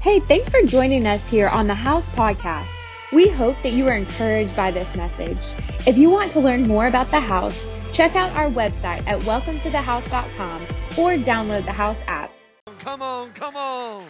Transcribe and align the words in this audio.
Hey, 0.00 0.18
thanks 0.18 0.48
for 0.48 0.62
joining 0.62 1.06
us 1.06 1.22
here 1.26 1.48
on 1.48 1.66
the 1.66 1.74
House 1.74 2.06
Podcast. 2.12 2.70
We 3.12 3.28
hope 3.28 3.62
that 3.62 3.74
you 3.74 3.86
are 3.86 3.92
encouraged 3.92 4.56
by 4.56 4.70
this 4.70 4.96
message. 4.96 5.36
If 5.86 5.98
you 5.98 6.08
want 6.08 6.32
to 6.32 6.40
learn 6.40 6.66
more 6.66 6.86
about 6.86 7.10
the 7.10 7.20
house, 7.20 7.66
check 7.92 8.16
out 8.16 8.32
our 8.32 8.48
website 8.48 9.06
at 9.06 9.20
welcometothehouse.com 9.20 10.62
or 10.96 11.22
download 11.22 11.66
the 11.66 11.72
House 11.72 11.98
app. 12.06 12.32
Come 12.78 13.02
on, 13.02 13.34
come 13.34 13.54
on. 13.56 14.06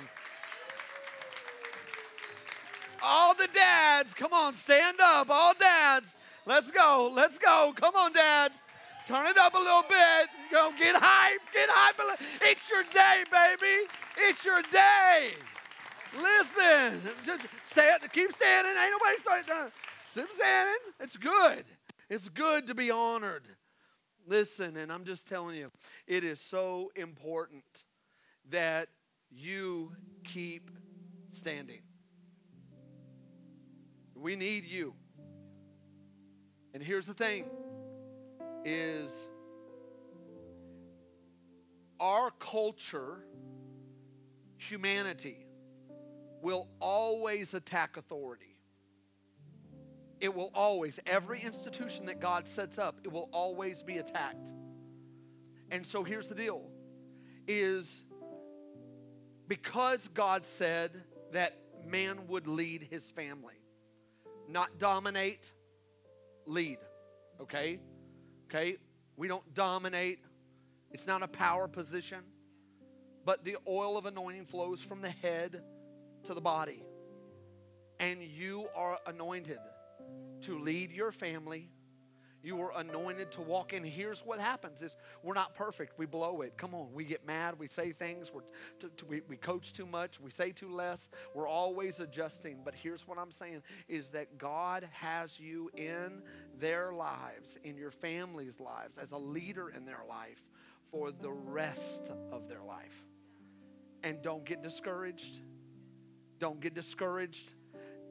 All 3.02 3.34
the 3.34 3.48
dads, 3.52 4.14
come 4.14 4.32
on, 4.32 4.54
stand 4.54 4.98
up. 5.02 5.28
All 5.28 5.54
dads, 5.54 6.14
let's 6.46 6.70
go, 6.70 7.10
let's 7.12 7.36
go. 7.36 7.72
Come 7.74 7.96
on, 7.96 8.12
dads. 8.12 8.62
Turn 9.08 9.26
it 9.26 9.36
up 9.36 9.54
a 9.54 9.58
little 9.58 9.82
bit. 9.88 10.28
Go 10.52 10.70
get 10.78 10.94
hype, 10.94 11.40
get 11.52 11.68
hype. 11.68 11.96
It's 12.42 12.70
your 12.70 12.84
day, 12.84 13.24
baby. 13.28 13.88
It's 14.18 14.44
your 14.44 14.62
day. 14.70 15.32
Listen, 16.16 17.00
just 17.24 17.46
stay, 17.62 17.90
keep 18.12 18.32
standing. 18.32 18.72
Ain't 18.72 18.92
nobody 18.92 19.18
starting. 19.20 19.72
Keep 20.14 20.34
standing. 20.34 20.92
It's 20.98 21.16
good. 21.16 21.64
It's 22.08 22.28
good 22.28 22.66
to 22.66 22.74
be 22.74 22.90
honored. 22.90 23.44
Listen, 24.26 24.76
and 24.76 24.92
I'm 24.92 25.04
just 25.04 25.26
telling 25.28 25.56
you, 25.56 25.70
it 26.06 26.24
is 26.24 26.40
so 26.40 26.90
important 26.96 27.64
that 28.50 28.88
you 29.30 29.92
keep 30.24 30.70
standing. 31.30 31.80
We 34.14 34.36
need 34.36 34.64
you. 34.64 34.94
And 36.74 36.82
here's 36.82 37.06
the 37.06 37.14
thing 37.14 37.44
is 38.64 39.28
our 41.98 42.30
culture, 42.38 43.24
humanity, 44.58 45.46
will 46.42 46.68
always 46.80 47.54
attack 47.54 47.96
authority. 47.96 48.56
It 50.20 50.34
will 50.34 50.50
always, 50.54 51.00
every 51.06 51.40
institution 51.40 52.06
that 52.06 52.20
God 52.20 52.46
sets 52.46 52.78
up, 52.78 53.00
it 53.04 53.12
will 53.12 53.28
always 53.32 53.82
be 53.82 53.98
attacked. 53.98 54.54
And 55.70 55.86
so 55.86 56.04
here's 56.04 56.28
the 56.28 56.34
deal 56.34 56.62
is 57.46 58.04
because 59.48 60.08
God 60.08 60.44
said 60.44 60.90
that 61.32 61.56
man 61.86 62.26
would 62.28 62.46
lead 62.46 62.86
his 62.90 63.10
family, 63.10 63.54
not 64.48 64.78
dominate, 64.78 65.52
lead. 66.46 66.78
Okay? 67.40 67.80
Okay? 68.44 68.76
We 69.16 69.26
don't 69.26 69.54
dominate. 69.54 70.20
It's 70.92 71.06
not 71.06 71.22
a 71.22 71.28
power 71.28 71.66
position. 71.66 72.20
But 73.24 73.44
the 73.44 73.56
oil 73.66 73.96
of 73.96 74.06
anointing 74.06 74.46
flows 74.46 74.82
from 74.82 75.00
the 75.00 75.10
head 75.10 75.62
to 76.24 76.34
the 76.34 76.40
body. 76.40 76.82
And 77.98 78.22
you 78.22 78.68
are 78.74 78.98
anointed 79.06 79.58
to 80.42 80.58
lead 80.58 80.90
your 80.90 81.12
family. 81.12 81.68
You 82.42 82.56
were 82.56 82.72
anointed 82.74 83.30
to 83.32 83.42
walk 83.42 83.74
in. 83.74 83.84
Here's 83.84 84.20
what 84.20 84.38
happens: 84.38 84.80
is 84.80 84.96
we're 85.22 85.34
not 85.34 85.54
perfect. 85.54 85.98
We 85.98 86.06
blow 86.06 86.40
it. 86.40 86.56
Come 86.56 86.74
on, 86.74 86.90
we 86.94 87.04
get 87.04 87.26
mad. 87.26 87.58
We 87.58 87.66
say 87.66 87.92
things. 87.92 88.32
We're 88.32 88.40
t- 88.78 88.88
t- 88.96 89.04
we, 89.06 89.20
we 89.28 89.36
coach 89.36 89.74
too 89.74 89.84
much. 89.84 90.18
We 90.18 90.30
say 90.30 90.50
too 90.50 90.70
less. 90.70 91.10
We're 91.34 91.46
always 91.46 92.00
adjusting. 92.00 92.62
But 92.64 92.74
here's 92.74 93.06
what 93.06 93.18
I'm 93.18 93.30
saying: 93.30 93.62
is 93.88 94.08
that 94.10 94.38
God 94.38 94.88
has 94.90 95.38
you 95.38 95.70
in 95.76 96.22
their 96.58 96.94
lives, 96.94 97.58
in 97.62 97.76
your 97.76 97.90
family's 97.90 98.58
lives, 98.58 98.96
as 98.96 99.12
a 99.12 99.18
leader 99.18 99.68
in 99.68 99.84
their 99.84 100.04
life 100.08 100.40
for 100.90 101.12
the 101.12 101.30
rest 101.30 102.10
of 102.32 102.48
their 102.48 102.62
life. 102.62 103.04
And 104.02 104.22
don't 104.22 104.46
get 104.46 104.62
discouraged. 104.62 105.40
Don't 106.40 106.60
get 106.60 106.74
discouraged. 106.74 107.52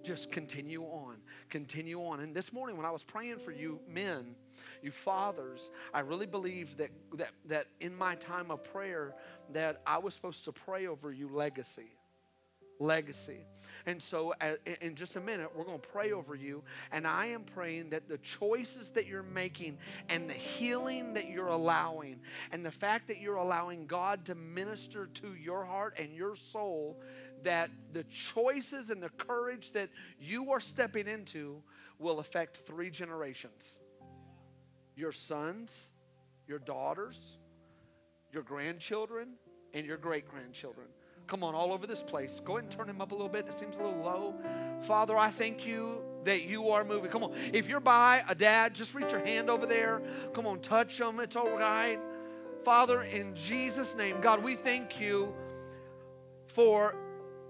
Just 0.03 0.31
continue 0.31 0.83
on. 0.83 1.17
Continue 1.49 1.99
on. 1.99 2.21
And 2.21 2.33
this 2.33 2.53
morning 2.53 2.77
when 2.77 2.85
i 2.85 2.91
was 2.91 3.03
praying 3.03 3.39
for 3.39 3.51
you 3.51 3.79
men 3.87 4.35
you 4.81 4.91
fathers 4.91 5.71
i 5.93 5.99
really 5.99 6.25
believed 6.25 6.77
that 6.77 6.89
that 7.15 7.31
that 7.45 7.67
in 7.81 7.95
my 7.95 8.15
time 8.15 8.51
of 8.51 8.63
prayer 8.63 9.13
that 9.51 9.81
i 9.85 9.97
was 9.97 10.13
supposed 10.13 10.45
to 10.45 10.51
pray 10.51 10.87
over 10.87 11.11
you 11.11 11.27
legacy. 11.27 11.95
Legacy. 12.81 13.45
And 13.87 14.01
so 14.01 14.33
in 14.81 14.95
just 14.95 15.17
a 15.17 15.19
minute 15.19 15.49
we're 15.53 15.65
going 15.65 15.81
to 15.81 15.87
pray 15.89 16.13
over 16.13 16.33
you. 16.33 16.63
And 16.93 17.05
i 17.05 17.25
am 17.25 17.43
praying 17.43 17.89
that 17.89 18.07
the 18.07 18.19
choices 18.19 18.89
that 18.91 19.05
you're 19.05 19.21
making 19.21 19.77
and 20.07 20.29
the 20.29 20.33
healing 20.33 21.13
that 21.15 21.29
you're 21.29 21.47
allowing 21.47 22.21
and 22.53 22.65
the 22.65 22.71
fact 22.71 23.07
that 23.07 23.19
you're 23.19 23.35
allowing 23.35 23.85
god 23.85 24.23
to 24.25 24.35
minister 24.35 25.07
to 25.15 25.33
your 25.33 25.65
heart 25.65 25.97
and 25.99 26.13
your 26.13 26.37
soul 26.37 27.01
that 27.43 27.69
the 27.93 28.03
choices 28.05 28.89
and 28.89 29.01
the 29.01 29.09
courage 29.09 29.71
that 29.71 29.89
you 30.19 30.51
are 30.51 30.59
stepping 30.59 31.07
into 31.07 31.61
will 31.97 32.19
affect 32.19 32.57
three 32.57 32.89
generations 32.89 33.79
your 34.95 35.11
sons, 35.13 35.91
your 36.45 36.59
daughters, 36.59 37.37
your 38.33 38.43
grandchildren, 38.43 39.29
and 39.73 39.85
your 39.85 39.95
great 39.95 40.27
grandchildren. 40.27 40.87
Come 41.25 41.43
on, 41.43 41.55
all 41.55 41.71
over 41.71 41.87
this 41.87 42.01
place. 42.01 42.41
Go 42.43 42.57
ahead 42.57 42.63
and 42.63 42.71
turn 42.71 42.89
him 42.89 43.01
up 43.01 43.11
a 43.11 43.15
little 43.15 43.29
bit. 43.29 43.45
It 43.47 43.53
seems 43.53 43.77
a 43.77 43.83
little 43.83 44.01
low. 44.01 44.33
Father, 44.81 45.15
I 45.15 45.29
thank 45.29 45.65
you 45.65 46.01
that 46.25 46.43
you 46.43 46.69
are 46.69 46.83
moving. 46.83 47.11
Come 47.11 47.23
on. 47.23 47.33
If 47.53 47.69
you're 47.69 47.79
by 47.79 48.23
a 48.27 48.35
dad, 48.35 48.73
just 48.73 48.93
reach 48.93 49.11
your 49.11 49.23
hand 49.23 49.49
over 49.49 49.65
there. 49.65 50.01
Come 50.33 50.47
on, 50.47 50.59
touch 50.59 50.97
them. 50.97 51.19
It's 51.19 51.35
all 51.35 51.51
right. 51.51 51.99
Father, 52.65 53.03
in 53.03 53.35
Jesus' 53.35 53.95
name, 53.95 54.19
God, 54.21 54.43
we 54.43 54.55
thank 54.55 54.99
you 54.99 55.33
for 56.47 56.95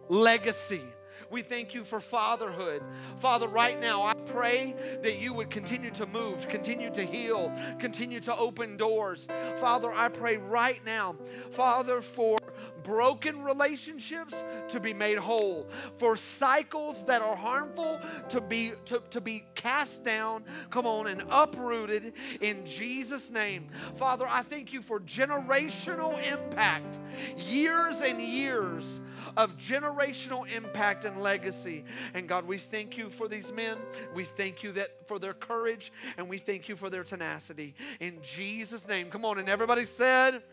legacy. 0.10 0.84
We 1.30 1.44
thank 1.44 1.76
you 1.76 1.84
for 1.84 2.00
fatherhood. 2.00 2.82
Father, 3.20 3.48
right 3.48 3.80
now, 3.80 4.02
I 4.02 4.16
pray 4.16 4.76
that 5.04 5.20
you 5.20 5.34
would 5.34 5.52
continue 5.52 5.92
to 5.92 6.08
move, 6.08 6.48
continue 6.48 6.90
to 6.92 7.06
heal, 7.06 7.54
continue 7.78 8.20
to 8.22 8.36
open 8.36 8.78
doors. 8.78 9.28
Father, 9.60 9.94
I 9.94 10.08
pray 10.08 10.38
right 10.38 10.84
now, 10.86 11.16
Father, 11.52 12.02
for 12.02 12.40
broken 12.84 13.44
relationships 13.44 14.44
to 14.70 14.80
be 14.80 14.94
made 14.94 15.18
whole, 15.18 15.70
for 15.98 16.18
cycles 16.18 17.06
that 17.06 17.22
are 17.22 17.36
harmful 17.36 18.00
to 18.30 18.42
be 18.42 18.72
to, 18.86 19.04
to 19.12 19.22
be 19.22 19.44
cast 19.54 20.04
down, 20.04 20.44
come 20.72 20.88
on, 20.88 21.08
and 21.08 21.24
uprooted 21.30 22.14
in 22.42 22.66
Jesus' 22.66 23.30
name. 23.30 23.70
Father, 23.98 24.26
I 24.28 24.42
thank 24.42 24.74
you 24.74 24.82
for 24.82 25.00
generational 25.02 26.18
impact, 26.32 27.00
years 27.38 28.02
and 28.02 28.20
years 28.20 29.02
of 29.38 29.58
generational 29.58 30.50
impact 30.52 31.06
and 31.06 31.22
legacy. 31.22 31.84
And 32.14 32.28
God, 32.28 32.46
we 32.46 32.58
thank 32.58 32.98
you 32.98 33.10
for 33.10 33.28
these 33.28 33.52
men. 33.52 33.78
We 34.14 34.26
thank 34.26 34.64
you 34.64 34.72
that 34.74 35.08
for 35.08 35.20
their 35.20 35.34
courage 35.34 35.92
and 36.18 36.30
we 36.30 36.38
thank 36.38 36.70
you 36.70 36.76
for 36.76 36.90
their 36.90 37.04
tenacity. 37.04 37.76
In 38.00 38.20
Jesus' 38.22 38.88
name. 38.88 39.10
Come 39.10 39.26
on, 39.26 39.40
and 39.40 39.50
everybody 39.50 39.86
said, 39.86 40.44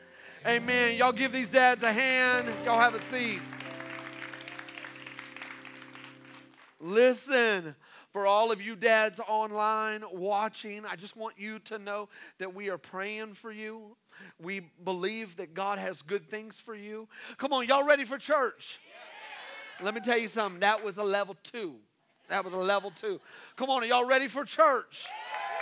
Amen. 0.46 0.96
Y'all 0.96 1.12
give 1.12 1.32
these 1.32 1.50
dads 1.50 1.82
a 1.82 1.92
hand. 1.92 2.48
Y'all 2.64 2.78
have 2.78 2.94
a 2.94 3.00
seat. 3.02 3.40
Listen, 6.78 7.74
for 8.12 8.26
all 8.26 8.52
of 8.52 8.62
you 8.62 8.76
dads 8.76 9.20
online 9.28 10.04
watching, 10.12 10.84
I 10.86 10.94
just 10.94 11.16
want 11.16 11.34
you 11.36 11.58
to 11.60 11.78
know 11.78 12.08
that 12.38 12.54
we 12.54 12.70
are 12.70 12.78
praying 12.78 13.34
for 13.34 13.50
you. 13.50 13.96
We 14.40 14.60
believe 14.84 15.36
that 15.36 15.54
God 15.54 15.78
has 15.78 16.02
good 16.02 16.28
things 16.30 16.60
for 16.60 16.74
you. 16.74 17.08
Come 17.38 17.52
on, 17.52 17.66
y'all 17.66 17.84
ready 17.84 18.04
for 18.04 18.18
church? 18.18 18.78
Let 19.82 19.94
me 19.94 20.00
tell 20.00 20.18
you 20.18 20.28
something. 20.28 20.60
That 20.60 20.82
was 20.82 20.96
a 20.96 21.04
level 21.04 21.36
two. 21.42 21.76
That 22.28 22.44
was 22.44 22.52
a 22.52 22.58
level 22.58 22.90
two. 22.90 23.20
Come 23.56 23.70
on, 23.70 23.82
are 23.82 23.86
y'all 23.86 24.06
ready 24.06 24.28
for 24.28 24.44
church? 24.44 25.06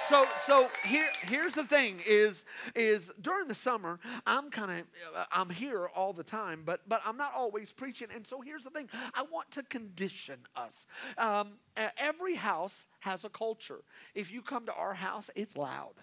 so 0.08 0.26
so 0.44 0.68
here 0.84 1.08
here's 1.22 1.54
the 1.54 1.64
thing 1.64 2.00
is 2.06 2.44
is 2.74 3.10
during 3.22 3.48
the 3.48 3.54
summer 3.54 3.98
i'm 4.26 4.50
kind 4.50 4.70
of 4.70 5.26
i'm 5.32 5.48
here 5.48 5.88
all 5.94 6.12
the 6.12 6.22
time 6.22 6.62
but 6.64 6.80
but 6.88 7.00
i'm 7.04 7.16
not 7.16 7.32
always 7.34 7.72
preaching 7.72 8.08
and 8.14 8.26
so 8.26 8.40
here's 8.40 8.64
the 8.64 8.70
thing 8.70 8.88
i 9.14 9.22
want 9.22 9.50
to 9.50 9.62
condition 9.64 10.36
us 10.56 10.86
um, 11.18 11.52
every 11.96 12.34
house 12.34 12.86
has 13.00 13.24
a 13.24 13.28
culture 13.30 13.80
if 14.14 14.30
you 14.32 14.42
come 14.42 14.66
to 14.66 14.74
our 14.74 14.94
house 14.94 15.30
it's 15.34 15.56
loud 15.56 15.94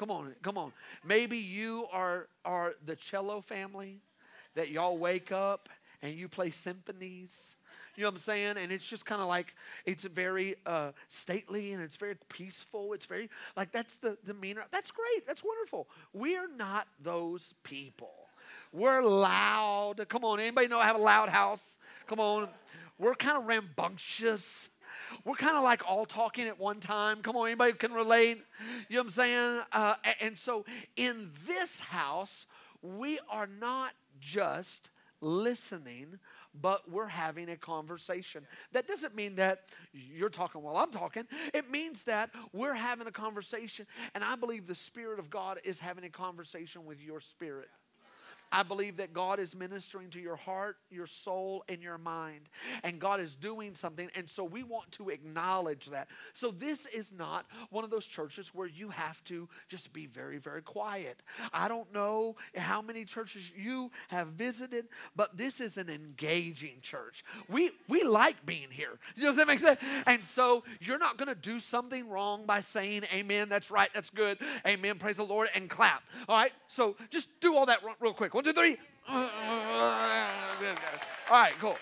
Come 0.00 0.10
on, 0.10 0.34
come 0.40 0.56
on. 0.56 0.72
Maybe 1.04 1.36
you 1.36 1.86
are, 1.92 2.28
are 2.46 2.72
the 2.86 2.96
cello 2.96 3.42
family 3.42 3.98
that 4.54 4.70
y'all 4.70 4.96
wake 4.96 5.30
up 5.30 5.68
and 6.00 6.14
you 6.14 6.26
play 6.26 6.48
symphonies. 6.48 7.56
You 7.96 8.04
know 8.04 8.08
what 8.08 8.14
I'm 8.14 8.20
saying? 8.20 8.56
And 8.56 8.72
it's 8.72 8.88
just 8.88 9.04
kind 9.04 9.20
of 9.20 9.28
like, 9.28 9.54
it's 9.84 10.04
very 10.04 10.54
uh, 10.64 10.92
stately 11.08 11.74
and 11.74 11.82
it's 11.82 11.96
very 11.98 12.14
peaceful. 12.30 12.94
It's 12.94 13.04
very, 13.04 13.28
like, 13.58 13.72
that's 13.72 13.96
the 13.96 14.16
demeanor. 14.24 14.64
That's 14.70 14.90
great. 14.90 15.26
That's 15.26 15.44
wonderful. 15.44 15.86
We're 16.14 16.48
not 16.56 16.88
those 17.02 17.52
people. 17.62 18.14
We're 18.72 19.02
loud. 19.02 20.08
Come 20.08 20.24
on, 20.24 20.40
anybody 20.40 20.68
know 20.68 20.78
I 20.78 20.86
have 20.86 20.96
a 20.96 21.02
loud 21.02 21.28
house? 21.28 21.78
Come 22.06 22.20
on. 22.20 22.48
We're 22.98 23.14
kind 23.14 23.36
of 23.36 23.44
rambunctious. 23.44 24.69
We're 25.24 25.34
kind 25.34 25.56
of 25.56 25.62
like 25.62 25.82
all 25.88 26.04
talking 26.04 26.46
at 26.48 26.58
one 26.58 26.80
time. 26.80 27.22
Come 27.22 27.36
on, 27.36 27.46
anybody 27.46 27.72
can 27.72 27.92
relate? 27.92 28.38
You 28.88 28.96
know 28.96 29.02
what 29.02 29.06
I'm 29.06 29.10
saying? 29.12 29.60
Uh, 29.72 29.94
and 30.20 30.38
so 30.38 30.64
in 30.96 31.30
this 31.46 31.80
house, 31.80 32.46
we 32.82 33.18
are 33.28 33.46
not 33.46 33.92
just 34.20 34.90
listening, 35.20 36.18
but 36.60 36.90
we're 36.90 37.06
having 37.06 37.50
a 37.50 37.56
conversation. 37.56 38.46
That 38.72 38.88
doesn't 38.88 39.14
mean 39.14 39.36
that 39.36 39.64
you're 39.92 40.30
talking 40.30 40.62
while 40.62 40.76
I'm 40.76 40.90
talking. 40.90 41.24
It 41.52 41.70
means 41.70 42.04
that 42.04 42.30
we're 42.52 42.74
having 42.74 43.06
a 43.06 43.12
conversation, 43.12 43.86
and 44.14 44.24
I 44.24 44.34
believe 44.36 44.66
the 44.66 44.74
Spirit 44.74 45.18
of 45.18 45.30
God 45.30 45.60
is 45.64 45.78
having 45.78 46.04
a 46.04 46.10
conversation 46.10 46.86
with 46.86 47.00
your 47.00 47.20
spirit. 47.20 47.68
I 48.52 48.62
believe 48.62 48.96
that 48.96 49.12
God 49.12 49.38
is 49.38 49.54
ministering 49.54 50.10
to 50.10 50.20
your 50.20 50.36
heart, 50.36 50.76
your 50.90 51.06
soul, 51.06 51.64
and 51.68 51.82
your 51.82 51.98
mind. 51.98 52.48
And 52.82 52.98
God 52.98 53.20
is 53.20 53.36
doing 53.36 53.74
something. 53.74 54.10
And 54.14 54.28
so 54.28 54.42
we 54.42 54.64
want 54.64 54.90
to 54.92 55.10
acknowledge 55.10 55.86
that. 55.86 56.08
So 56.32 56.50
this 56.50 56.86
is 56.86 57.12
not 57.12 57.46
one 57.70 57.84
of 57.84 57.90
those 57.90 58.06
churches 58.06 58.52
where 58.54 58.66
you 58.66 58.88
have 58.88 59.22
to 59.24 59.48
just 59.68 59.92
be 59.92 60.06
very, 60.06 60.38
very 60.38 60.62
quiet. 60.62 61.22
I 61.52 61.68
don't 61.68 61.92
know 61.94 62.36
how 62.56 62.82
many 62.82 63.04
churches 63.04 63.52
you 63.56 63.90
have 64.08 64.28
visited, 64.28 64.86
but 65.14 65.36
this 65.36 65.60
is 65.60 65.76
an 65.76 65.88
engaging 65.88 66.78
church. 66.82 67.24
We 67.48 67.70
we 67.88 68.02
like 68.02 68.44
being 68.46 68.70
here. 68.70 68.98
You 69.16 69.22
know, 69.24 69.28
does 69.28 69.36
that 69.36 69.46
make 69.46 69.60
sense? 69.60 69.80
And 70.06 70.24
so 70.24 70.64
you're 70.80 70.98
not 70.98 71.16
going 71.16 71.28
to 71.28 71.34
do 71.34 71.60
something 71.60 72.08
wrong 72.08 72.46
by 72.46 72.60
saying 72.60 73.04
amen. 73.12 73.48
That's 73.48 73.70
right. 73.70 73.90
That's 73.94 74.10
good. 74.10 74.38
Amen. 74.66 74.98
Praise 74.98 75.16
the 75.16 75.24
Lord 75.24 75.48
and 75.54 75.70
clap. 75.70 76.02
All 76.28 76.36
right. 76.36 76.52
So 76.68 76.96
just 77.10 77.28
do 77.40 77.56
all 77.56 77.66
that 77.66 77.78
real 78.00 78.12
quick. 78.12 78.34
One, 78.40 78.44
two, 78.46 78.52
three. 78.54 78.78
All 79.06 79.18
right, 81.30 81.52
cool. 81.60 81.76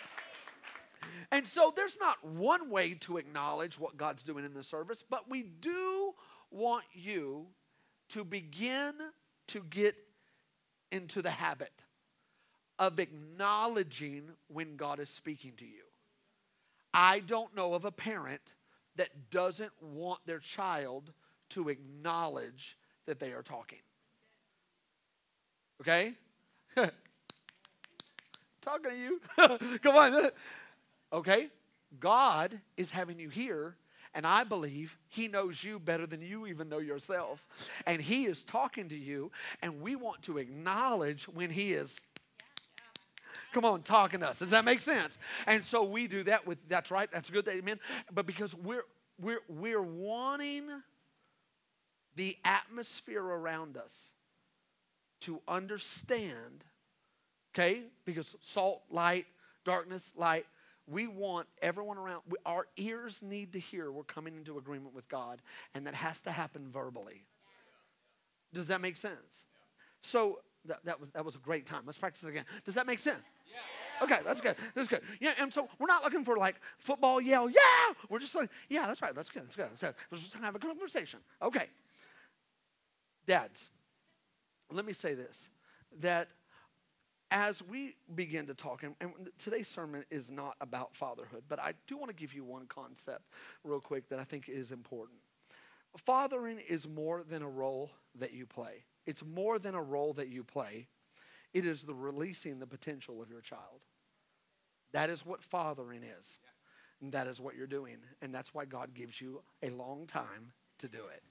And 1.30 1.46
so 1.46 1.72
there's 1.76 1.96
not 2.00 2.16
one 2.24 2.68
way 2.68 2.94
to 2.94 3.18
acknowledge 3.18 3.78
what 3.78 3.96
God's 3.96 4.24
doing 4.24 4.44
in 4.44 4.54
the 4.54 4.64
service, 4.64 5.04
but 5.08 5.30
we 5.30 5.44
do 5.44 6.14
want 6.50 6.82
you 6.92 7.46
to 8.08 8.24
begin 8.24 8.94
to 9.46 9.60
get 9.70 9.94
into 10.90 11.22
the 11.22 11.30
habit 11.30 11.84
of 12.80 12.98
acknowledging 12.98 14.24
when 14.48 14.74
God 14.74 14.98
is 14.98 15.08
speaking 15.08 15.52
to 15.58 15.64
you. 15.64 15.84
I 16.92 17.20
don't 17.20 17.54
know 17.54 17.74
of 17.74 17.84
a 17.84 17.92
parent 17.92 18.54
that 18.96 19.30
doesn't 19.30 19.80
want 19.80 20.18
their 20.26 20.40
child 20.40 21.12
to 21.50 21.68
acknowledge 21.68 22.76
that 23.06 23.20
they 23.20 23.30
are 23.30 23.44
talking. 23.44 23.78
Okay? 25.80 26.14
Talking 28.62 28.90
to 28.90 28.96
you. 28.96 29.20
Come 29.82 29.96
on. 29.96 30.30
Okay? 31.12 31.48
God 32.00 32.58
is 32.76 32.90
having 32.90 33.18
you 33.18 33.28
here, 33.28 33.76
and 34.14 34.26
I 34.26 34.44
believe 34.44 34.96
He 35.08 35.28
knows 35.28 35.62
you 35.62 35.78
better 35.78 36.06
than 36.06 36.20
you 36.20 36.46
even 36.46 36.68
know 36.68 36.78
yourself. 36.78 37.44
And 37.86 38.00
He 38.00 38.26
is 38.26 38.44
talking 38.44 38.88
to 38.90 38.96
you, 38.96 39.30
and 39.62 39.80
we 39.80 39.96
want 39.96 40.22
to 40.22 40.38
acknowledge 40.38 41.24
when 41.28 41.50
He 41.50 41.72
is. 41.72 41.98
Come 43.52 43.64
on, 43.64 43.82
talking 43.82 44.20
to 44.20 44.28
us. 44.28 44.40
Does 44.40 44.50
that 44.50 44.64
make 44.66 44.80
sense? 44.80 45.16
And 45.46 45.64
so 45.64 45.82
we 45.82 46.06
do 46.06 46.22
that 46.24 46.46
with 46.46 46.58
that's 46.68 46.90
right, 46.90 47.10
that's 47.10 47.30
good, 47.30 47.48
amen. 47.48 47.80
But 48.12 48.26
because 48.26 48.54
we're 48.54 48.84
we're 49.20 49.40
we're 49.48 49.82
wanting 49.82 50.64
the 52.16 52.36
atmosphere 52.44 53.24
around 53.24 53.76
us 53.76 54.10
to 55.20 55.40
understand, 55.48 56.64
okay? 57.54 57.82
Because 58.04 58.36
salt, 58.40 58.82
light, 58.90 59.26
darkness, 59.64 60.12
light, 60.16 60.46
we 60.86 61.06
want 61.06 61.46
everyone 61.60 61.98
around, 61.98 62.22
we, 62.28 62.36
our 62.46 62.66
ears 62.76 63.22
need 63.22 63.52
to 63.52 63.58
hear 63.58 63.92
we're 63.92 64.04
coming 64.04 64.36
into 64.36 64.58
agreement 64.58 64.94
with 64.94 65.08
God, 65.08 65.42
and 65.74 65.86
that 65.86 65.94
has 65.94 66.22
to 66.22 66.30
happen 66.30 66.68
verbally. 66.70 67.24
Does 68.54 68.66
that 68.68 68.80
make 68.80 68.96
sense? 68.96 69.46
So 70.00 70.40
that, 70.64 70.78
that, 70.84 70.98
was, 70.98 71.10
that 71.10 71.24
was 71.24 71.34
a 71.34 71.40
great 71.40 71.66
time. 71.66 71.82
Let's 71.84 71.98
practice 71.98 72.22
it 72.24 72.28
again. 72.28 72.44
Does 72.64 72.74
that 72.74 72.86
make 72.86 72.98
sense? 72.98 73.22
Okay, 74.00 74.18
that's 74.24 74.40
good. 74.40 74.56
That's 74.74 74.88
good. 74.88 75.02
Yeah, 75.20 75.32
and 75.38 75.52
so 75.52 75.68
we're 75.78 75.86
not 75.86 76.02
looking 76.02 76.24
for 76.24 76.36
like 76.36 76.56
football 76.78 77.20
yell, 77.20 77.50
yeah. 77.50 77.94
We're 78.08 78.20
just 78.20 78.34
like, 78.34 78.50
yeah, 78.68 78.86
that's 78.86 79.02
right. 79.02 79.14
That's 79.14 79.30
good. 79.30 79.42
That's 79.42 79.56
good. 79.56 79.66
That's 79.70 79.80
good. 79.80 79.94
We're 80.10 80.18
just 80.18 80.34
have 80.34 80.54
a 80.54 80.58
conversation. 80.58 81.20
Okay. 81.42 81.66
Dads, 83.26 83.70
let 84.70 84.84
me 84.84 84.92
say 84.92 85.14
this 85.14 85.50
that 86.00 86.28
as 87.30 87.62
we 87.62 87.96
begin 88.14 88.46
to 88.46 88.54
talk, 88.54 88.82
and, 88.82 88.94
and, 89.00 89.12
today's 89.38 89.68
sermon 89.68 90.04
is 90.10 90.30
not 90.30 90.56
about 90.60 90.94
fatherhood, 90.94 91.42
but 91.48 91.60
I 91.60 91.74
do 91.86 91.96
want 91.96 92.08
to 92.08 92.16
give 92.16 92.34
you 92.34 92.44
one 92.44 92.66
concept 92.66 93.22
real 93.64 93.80
quick 93.80 94.08
that 94.08 94.18
I 94.18 94.24
think 94.24 94.48
is 94.48 94.72
important. 94.72 95.18
Fathering 95.96 96.60
is 96.68 96.86
more 96.88 97.22
than 97.28 97.42
a 97.42 97.48
role 97.48 97.90
that 98.18 98.32
you 98.32 98.46
play, 98.46 98.84
it's 99.06 99.24
more 99.24 99.58
than 99.58 99.74
a 99.74 99.82
role 99.82 100.12
that 100.14 100.28
you 100.28 100.44
play, 100.44 100.86
it 101.54 101.66
is 101.66 101.82
the 101.82 101.94
releasing 101.94 102.58
the 102.58 102.66
potential 102.66 103.22
of 103.22 103.30
your 103.30 103.40
child. 103.40 103.80
That 104.92 105.10
is 105.10 105.24
what 105.24 105.42
fathering 105.42 106.02
is. 106.02 106.38
And 107.00 107.12
that 107.12 107.26
is 107.26 107.40
what 107.40 107.54
you're 107.54 107.66
doing. 107.66 107.98
And 108.22 108.34
that's 108.34 108.52
why 108.52 108.64
God 108.64 108.94
gives 108.94 109.20
you 109.20 109.42
a 109.62 109.70
long 109.70 110.06
time 110.06 110.52
to 110.78 110.88
do 110.88 110.98
it. 111.12 111.22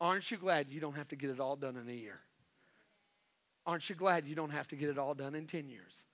Aren't 0.00 0.30
you 0.30 0.36
glad 0.36 0.70
you 0.70 0.80
don't 0.80 0.96
have 0.96 1.08
to 1.08 1.16
get 1.16 1.30
it 1.30 1.40
all 1.40 1.56
done 1.56 1.76
in 1.76 1.88
a 1.88 1.96
year? 1.96 2.20
Aren't 3.66 3.88
you 3.88 3.94
glad 3.94 4.26
you 4.26 4.34
don't 4.34 4.50
have 4.50 4.68
to 4.68 4.76
get 4.76 4.88
it 4.88 4.98
all 4.98 5.14
done 5.14 5.34
in 5.34 5.46
10 5.46 5.68
years? 5.68 6.04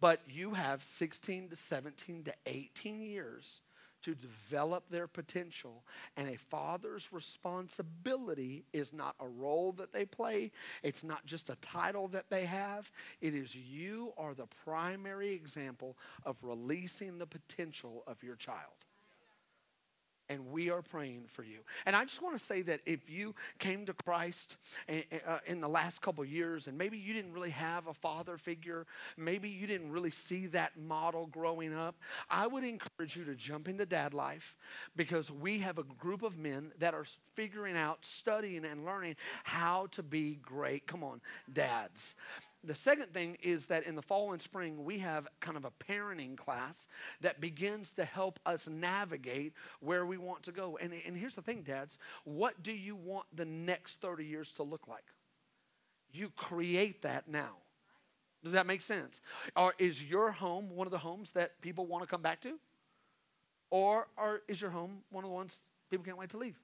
But 0.00 0.20
you 0.28 0.54
have 0.54 0.84
16 0.84 1.48
to 1.48 1.56
17 1.56 2.24
to 2.24 2.34
18 2.46 3.00
years 3.00 3.60
to 4.02 4.14
develop 4.14 4.84
their 4.90 5.06
potential. 5.06 5.82
And 6.16 6.28
a 6.28 6.36
father's 6.36 7.12
responsibility 7.12 8.64
is 8.72 8.92
not 8.92 9.16
a 9.20 9.26
role 9.26 9.72
that 9.72 9.92
they 9.92 10.04
play, 10.04 10.52
it's 10.82 11.02
not 11.02 11.24
just 11.26 11.50
a 11.50 11.56
title 11.56 12.08
that 12.08 12.30
they 12.30 12.44
have. 12.44 12.90
It 13.20 13.34
is 13.34 13.54
you 13.54 14.12
are 14.18 14.34
the 14.34 14.46
primary 14.64 15.32
example 15.32 15.96
of 16.24 16.36
releasing 16.42 17.18
the 17.18 17.26
potential 17.26 18.04
of 18.06 18.22
your 18.22 18.36
child 18.36 18.85
and 20.28 20.50
we 20.50 20.70
are 20.70 20.82
praying 20.82 21.24
for 21.32 21.42
you. 21.42 21.58
And 21.84 21.94
I 21.94 22.04
just 22.04 22.22
want 22.22 22.38
to 22.38 22.44
say 22.44 22.62
that 22.62 22.80
if 22.86 23.08
you 23.08 23.34
came 23.58 23.86
to 23.86 23.92
Christ 24.04 24.56
uh, 24.88 25.38
in 25.46 25.60
the 25.60 25.68
last 25.68 26.00
couple 26.02 26.24
years 26.24 26.66
and 26.66 26.76
maybe 26.76 26.98
you 26.98 27.14
didn't 27.14 27.32
really 27.32 27.50
have 27.50 27.86
a 27.86 27.94
father 27.94 28.36
figure, 28.36 28.86
maybe 29.16 29.48
you 29.48 29.66
didn't 29.66 29.90
really 29.90 30.10
see 30.10 30.46
that 30.48 30.76
model 30.78 31.26
growing 31.26 31.74
up, 31.74 31.94
I 32.30 32.46
would 32.46 32.64
encourage 32.64 33.16
you 33.16 33.24
to 33.24 33.34
jump 33.34 33.68
into 33.68 33.86
dad 33.86 34.14
life 34.14 34.56
because 34.96 35.30
we 35.30 35.58
have 35.60 35.78
a 35.78 35.84
group 35.84 36.22
of 36.22 36.38
men 36.38 36.72
that 36.78 36.94
are 36.94 37.06
figuring 37.34 37.76
out, 37.76 37.98
studying, 38.04 38.64
and 38.64 38.84
learning 38.84 39.16
how 39.44 39.86
to 39.92 40.02
be 40.02 40.38
great, 40.42 40.86
come 40.86 41.04
on, 41.04 41.20
dads 41.52 42.14
the 42.66 42.74
second 42.74 43.12
thing 43.12 43.38
is 43.42 43.66
that 43.66 43.84
in 43.84 43.94
the 43.94 44.02
fall 44.02 44.32
and 44.32 44.42
spring, 44.42 44.84
we 44.84 44.98
have 44.98 45.28
kind 45.40 45.56
of 45.56 45.64
a 45.64 45.70
parenting 45.70 46.36
class 46.36 46.88
that 47.20 47.40
begins 47.40 47.92
to 47.92 48.04
help 48.04 48.40
us 48.44 48.68
navigate 48.68 49.52
where 49.80 50.04
we 50.04 50.18
want 50.18 50.42
to 50.44 50.52
go. 50.52 50.76
And, 50.80 50.92
and 51.06 51.16
here's 51.16 51.36
the 51.36 51.42
thing, 51.42 51.62
dads 51.62 51.98
what 52.24 52.62
do 52.62 52.72
you 52.72 52.96
want 52.96 53.26
the 53.34 53.44
next 53.44 54.00
30 54.00 54.24
years 54.24 54.50
to 54.52 54.62
look 54.62 54.88
like? 54.88 55.04
You 56.12 56.30
create 56.30 57.02
that 57.02 57.28
now. 57.28 57.56
Does 58.42 58.52
that 58.52 58.66
make 58.66 58.80
sense? 58.80 59.20
Or 59.56 59.74
is 59.78 60.02
your 60.02 60.30
home 60.30 60.70
one 60.70 60.86
of 60.86 60.90
the 60.90 60.98
homes 60.98 61.32
that 61.32 61.60
people 61.60 61.86
want 61.86 62.02
to 62.02 62.08
come 62.08 62.22
back 62.22 62.40
to? 62.42 62.58
Or, 63.70 64.08
or 64.16 64.42
is 64.48 64.60
your 64.60 64.70
home 64.70 64.98
one 65.10 65.24
of 65.24 65.30
the 65.30 65.34
ones 65.34 65.62
people 65.90 66.04
can't 66.04 66.18
wait 66.18 66.30
to 66.30 66.38
leave? 66.38 66.58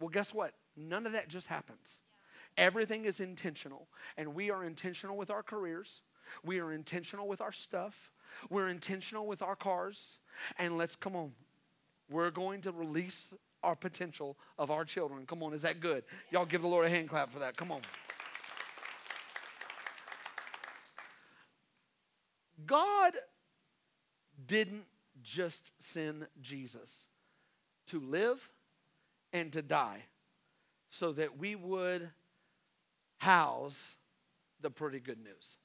Well, 0.00 0.08
guess 0.08 0.34
what? 0.34 0.54
None 0.76 1.06
of 1.06 1.12
that 1.12 1.28
just 1.28 1.46
happens. 1.46 2.02
Everything 2.56 3.04
is 3.04 3.20
intentional, 3.20 3.88
and 4.16 4.34
we 4.34 4.50
are 4.50 4.64
intentional 4.64 5.16
with 5.16 5.30
our 5.30 5.42
careers. 5.42 6.02
We 6.44 6.60
are 6.60 6.72
intentional 6.72 7.28
with 7.28 7.40
our 7.40 7.52
stuff. 7.52 8.12
We're 8.50 8.68
intentional 8.68 9.26
with 9.26 9.42
our 9.42 9.56
cars. 9.56 10.18
And 10.58 10.78
let's 10.78 10.96
come 10.96 11.16
on. 11.16 11.32
We're 12.10 12.30
going 12.30 12.62
to 12.62 12.72
release 12.72 13.32
our 13.62 13.76
potential 13.76 14.36
of 14.58 14.70
our 14.70 14.84
children. 14.84 15.24
Come 15.26 15.42
on, 15.42 15.54
is 15.54 15.62
that 15.62 15.80
good? 15.80 16.04
Y'all 16.30 16.46
give 16.46 16.62
the 16.62 16.68
Lord 16.68 16.86
a 16.86 16.90
hand 16.90 17.08
clap 17.08 17.32
for 17.32 17.38
that. 17.38 17.56
Come 17.56 17.70
on. 17.70 17.80
God 22.66 23.14
didn't 24.46 24.84
just 25.22 25.72
send 25.78 26.26
Jesus 26.40 27.06
to 27.86 28.00
live 28.00 28.50
and 29.32 29.52
to 29.52 29.62
die 29.62 30.02
so 30.90 31.12
that 31.12 31.38
we 31.38 31.54
would 31.54 32.10
house 33.22 33.94
the 34.62 34.70
pretty 34.70 34.98
good 34.98 35.18
news. 35.22 35.56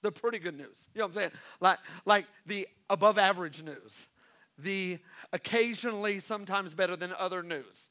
The 0.00 0.10
pretty 0.10 0.38
good 0.38 0.56
news. 0.56 0.88
You 0.94 1.00
know 1.00 1.06
what 1.06 1.10
I'm 1.10 1.14
saying? 1.14 1.30
Like, 1.60 1.78
like 2.06 2.26
the 2.46 2.66
above 2.88 3.18
average 3.18 3.62
news, 3.62 4.08
the 4.56 4.98
occasionally 5.34 6.20
sometimes 6.20 6.72
better 6.72 6.96
than 6.96 7.12
other 7.18 7.42
news. 7.42 7.90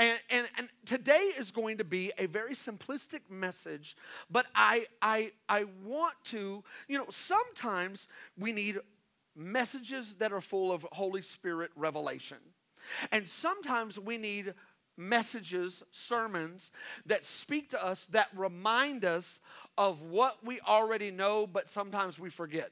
And, 0.00 0.18
and, 0.28 0.48
and 0.58 0.68
today 0.84 1.30
is 1.38 1.52
going 1.52 1.78
to 1.78 1.84
be 1.84 2.10
a 2.18 2.26
very 2.26 2.54
simplistic 2.54 3.20
message, 3.30 3.96
but 4.28 4.46
I, 4.52 4.86
I, 5.00 5.30
I 5.48 5.66
want 5.84 6.14
to, 6.24 6.64
you 6.88 6.98
know, 6.98 7.06
sometimes 7.10 8.08
we 8.36 8.52
need 8.52 8.80
messages 9.36 10.14
that 10.14 10.32
are 10.32 10.40
full 10.40 10.72
of 10.72 10.84
Holy 10.90 11.22
Spirit 11.22 11.70
revelation. 11.76 12.38
And 13.12 13.28
sometimes 13.28 14.00
we 14.00 14.18
need 14.18 14.54
messages, 14.96 15.82
sermons 15.90 16.70
that 17.06 17.24
speak 17.24 17.70
to 17.70 17.84
us 17.84 18.06
that 18.10 18.28
remind 18.34 19.04
us 19.04 19.40
of 19.76 20.02
what 20.02 20.44
we 20.44 20.60
already 20.60 21.10
know, 21.10 21.46
but 21.46 21.68
sometimes 21.68 22.18
we 22.18 22.30
forget. 22.30 22.70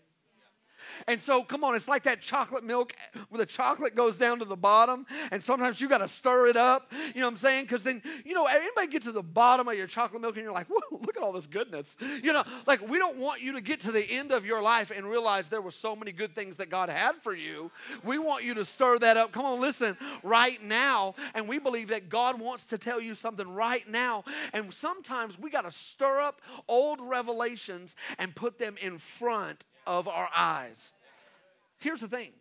And 1.06 1.20
so, 1.20 1.42
come 1.42 1.64
on, 1.64 1.74
it's 1.74 1.88
like 1.88 2.02
that 2.04 2.20
chocolate 2.20 2.64
milk 2.64 2.94
where 3.28 3.38
the 3.38 3.46
chocolate 3.46 3.94
goes 3.94 4.18
down 4.18 4.38
to 4.38 4.44
the 4.44 4.56
bottom, 4.56 5.06
and 5.30 5.42
sometimes 5.42 5.80
you 5.80 5.88
got 5.88 5.98
to 5.98 6.08
stir 6.08 6.48
it 6.48 6.56
up. 6.56 6.92
You 7.14 7.20
know 7.20 7.26
what 7.26 7.32
I'm 7.32 7.36
saying? 7.38 7.64
Because 7.64 7.82
then, 7.82 8.02
you 8.24 8.34
know, 8.34 8.46
anybody 8.46 8.86
get 8.88 9.02
to 9.02 9.12
the 9.12 9.22
bottom 9.22 9.68
of 9.68 9.74
your 9.74 9.86
chocolate 9.86 10.22
milk 10.22 10.36
and 10.36 10.44
you're 10.44 10.52
like, 10.52 10.66
whoa, 10.68 10.80
look 10.90 11.16
at 11.16 11.22
all 11.22 11.32
this 11.32 11.46
goodness. 11.46 11.96
You 12.22 12.32
know, 12.32 12.44
like 12.66 12.86
we 12.88 12.98
don't 12.98 13.16
want 13.16 13.42
you 13.42 13.52
to 13.52 13.60
get 13.60 13.80
to 13.80 13.92
the 13.92 14.08
end 14.10 14.32
of 14.32 14.44
your 14.44 14.62
life 14.62 14.90
and 14.94 15.08
realize 15.08 15.48
there 15.48 15.62
were 15.62 15.70
so 15.70 15.94
many 15.94 16.12
good 16.12 16.34
things 16.34 16.56
that 16.56 16.70
God 16.70 16.88
had 16.88 17.16
for 17.16 17.34
you. 17.34 17.70
We 18.02 18.18
want 18.18 18.44
you 18.44 18.54
to 18.54 18.64
stir 18.64 18.98
that 19.00 19.16
up. 19.16 19.32
Come 19.32 19.44
on, 19.44 19.60
listen, 19.60 19.96
right 20.22 20.62
now. 20.62 21.14
And 21.34 21.48
we 21.48 21.58
believe 21.58 21.88
that 21.88 22.08
God 22.08 22.40
wants 22.40 22.66
to 22.66 22.78
tell 22.78 23.00
you 23.00 23.14
something 23.14 23.48
right 23.48 23.88
now. 23.88 24.24
And 24.52 24.72
sometimes 24.72 25.38
we 25.38 25.50
got 25.50 25.62
to 25.62 25.72
stir 25.72 26.20
up 26.20 26.40
old 26.68 27.00
revelations 27.00 27.96
and 28.18 28.34
put 28.34 28.58
them 28.58 28.76
in 28.80 28.98
front 28.98 29.64
of 29.86 30.08
our 30.08 30.28
eyes. 30.34 30.92
Here's 31.78 32.00
the 32.00 32.08
thing 32.08 32.32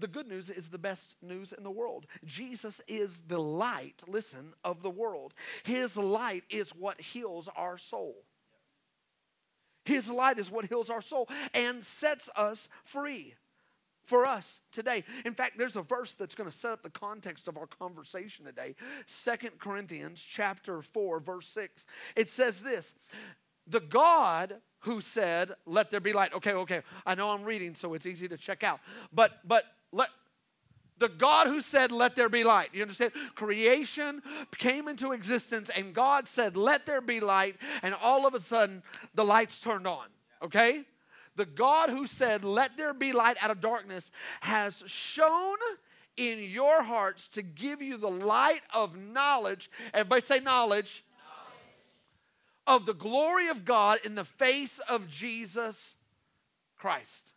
the 0.00 0.08
good 0.08 0.26
news 0.26 0.50
is 0.50 0.68
the 0.68 0.78
best 0.78 1.14
news 1.22 1.52
in 1.52 1.62
the 1.62 1.70
world. 1.70 2.06
Jesus 2.24 2.80
is 2.88 3.22
the 3.28 3.38
light, 3.38 4.02
listen, 4.08 4.52
of 4.64 4.82
the 4.82 4.90
world. 4.90 5.34
His 5.62 5.96
light 5.96 6.44
is 6.50 6.70
what 6.70 7.00
heals 7.00 7.48
our 7.56 7.78
soul. 7.78 8.16
His 9.84 10.10
light 10.10 10.38
is 10.38 10.50
what 10.50 10.66
heals 10.66 10.90
our 10.90 11.02
soul 11.02 11.28
and 11.52 11.84
sets 11.84 12.28
us 12.34 12.68
free 12.84 13.34
for 14.04 14.26
us 14.26 14.60
today. 14.72 15.04
In 15.24 15.34
fact, 15.34 15.58
there's 15.58 15.76
a 15.76 15.82
verse 15.82 16.12
that's 16.12 16.34
going 16.34 16.50
to 16.50 16.56
set 16.56 16.72
up 16.72 16.82
the 16.82 16.90
context 16.90 17.48
of 17.48 17.56
our 17.56 17.66
conversation 17.66 18.44
today. 18.44 18.74
Second 19.06 19.58
Corinthians 19.58 20.22
chapter 20.22 20.82
4 20.82 21.20
verse 21.20 21.48
6. 21.48 21.86
It 22.16 22.28
says 22.28 22.62
this, 22.62 22.94
"The 23.66 23.80
God 23.80 24.60
who 24.84 25.00
said, 25.00 25.52
Let 25.66 25.90
there 25.90 26.00
be 26.00 26.12
light. 26.12 26.34
Okay, 26.34 26.52
okay. 26.52 26.82
I 27.06 27.14
know 27.14 27.30
I'm 27.30 27.44
reading, 27.44 27.74
so 27.74 27.94
it's 27.94 28.06
easy 28.06 28.28
to 28.28 28.36
check 28.36 28.62
out. 28.62 28.80
But 29.12 29.32
but 29.44 29.64
let 29.92 30.08
the 30.98 31.08
God 31.08 31.46
who 31.48 31.60
said, 31.60 31.90
Let 31.90 32.16
there 32.16 32.28
be 32.28 32.44
light. 32.44 32.70
You 32.72 32.82
understand? 32.82 33.12
Creation 33.34 34.22
came 34.58 34.88
into 34.88 35.12
existence, 35.12 35.70
and 35.70 35.94
God 35.94 36.28
said, 36.28 36.56
Let 36.56 36.86
there 36.86 37.00
be 37.00 37.20
light, 37.20 37.56
and 37.82 37.94
all 38.00 38.26
of 38.26 38.34
a 38.34 38.40
sudden 38.40 38.82
the 39.14 39.24
lights 39.24 39.60
turned 39.60 39.86
on. 39.86 40.06
Okay? 40.42 40.84
The 41.36 41.46
God 41.46 41.90
who 41.90 42.06
said, 42.06 42.44
Let 42.44 42.76
there 42.76 42.94
be 42.94 43.12
light 43.12 43.36
out 43.40 43.50
of 43.50 43.60
darkness 43.60 44.10
has 44.40 44.82
shone 44.86 45.58
in 46.16 46.38
your 46.38 46.82
hearts 46.82 47.26
to 47.28 47.42
give 47.42 47.82
you 47.82 47.96
the 47.96 48.10
light 48.10 48.62
of 48.72 48.96
knowledge. 48.96 49.70
Everybody 49.92 50.20
say 50.20 50.40
knowledge 50.40 51.04
of 52.66 52.86
the 52.86 52.94
glory 52.94 53.48
of 53.48 53.64
God 53.64 53.98
in 54.04 54.14
the 54.14 54.24
face 54.24 54.80
of 54.88 55.08
Jesus 55.08 55.96
Christ. 56.76 57.32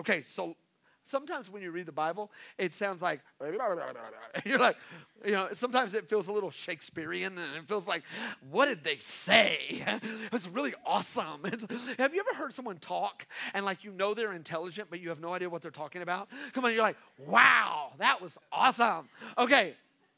Okay, 0.00 0.22
so 0.22 0.56
sometimes 1.04 1.50
when 1.50 1.62
you 1.62 1.70
read 1.70 1.86
the 1.86 1.92
Bible, 1.92 2.30
it 2.58 2.72
sounds 2.72 3.02
like 3.02 3.20
you're 4.44 4.58
like, 4.58 4.76
you 5.24 5.32
know, 5.32 5.48
sometimes 5.52 5.94
it 5.94 6.08
feels 6.08 6.28
a 6.28 6.32
little 6.32 6.50
Shakespearean 6.50 7.36
and 7.36 7.56
it 7.56 7.68
feels 7.68 7.86
like, 7.86 8.02
what 8.50 8.66
did 8.66 8.82
they 8.84 8.98
say? 8.98 9.84
It 10.02 10.32
was 10.32 10.48
really 10.48 10.74
awesome. 10.86 11.40
It's, 11.44 11.66
have 11.98 12.14
you 12.14 12.24
ever 12.26 12.36
heard 12.36 12.54
someone 12.54 12.78
talk 12.78 13.26
and 13.54 13.64
like 13.64 13.84
you 13.84 13.92
know 13.92 14.14
they're 14.14 14.32
intelligent, 14.32 14.88
but 14.90 15.00
you 15.00 15.08
have 15.10 15.20
no 15.20 15.34
idea 15.34 15.50
what 15.50 15.62
they're 15.62 15.70
talking 15.70 16.02
about? 16.02 16.28
Come 16.52 16.64
on, 16.64 16.72
you're 16.72 16.82
like, 16.82 16.96
wow, 17.26 17.92
that 17.98 18.20
was 18.20 18.38
awesome. 18.50 19.08
Okay, 19.36 19.74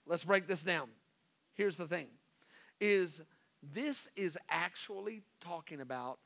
let's 0.06 0.24
break 0.24 0.46
this 0.46 0.62
down. 0.62 0.88
Here's 1.54 1.76
the 1.76 1.88
thing 1.88 2.06
is 2.80 3.22
this 3.72 4.08
is 4.16 4.36
actually 4.50 5.22
talking 5.40 5.80
about 5.80 6.18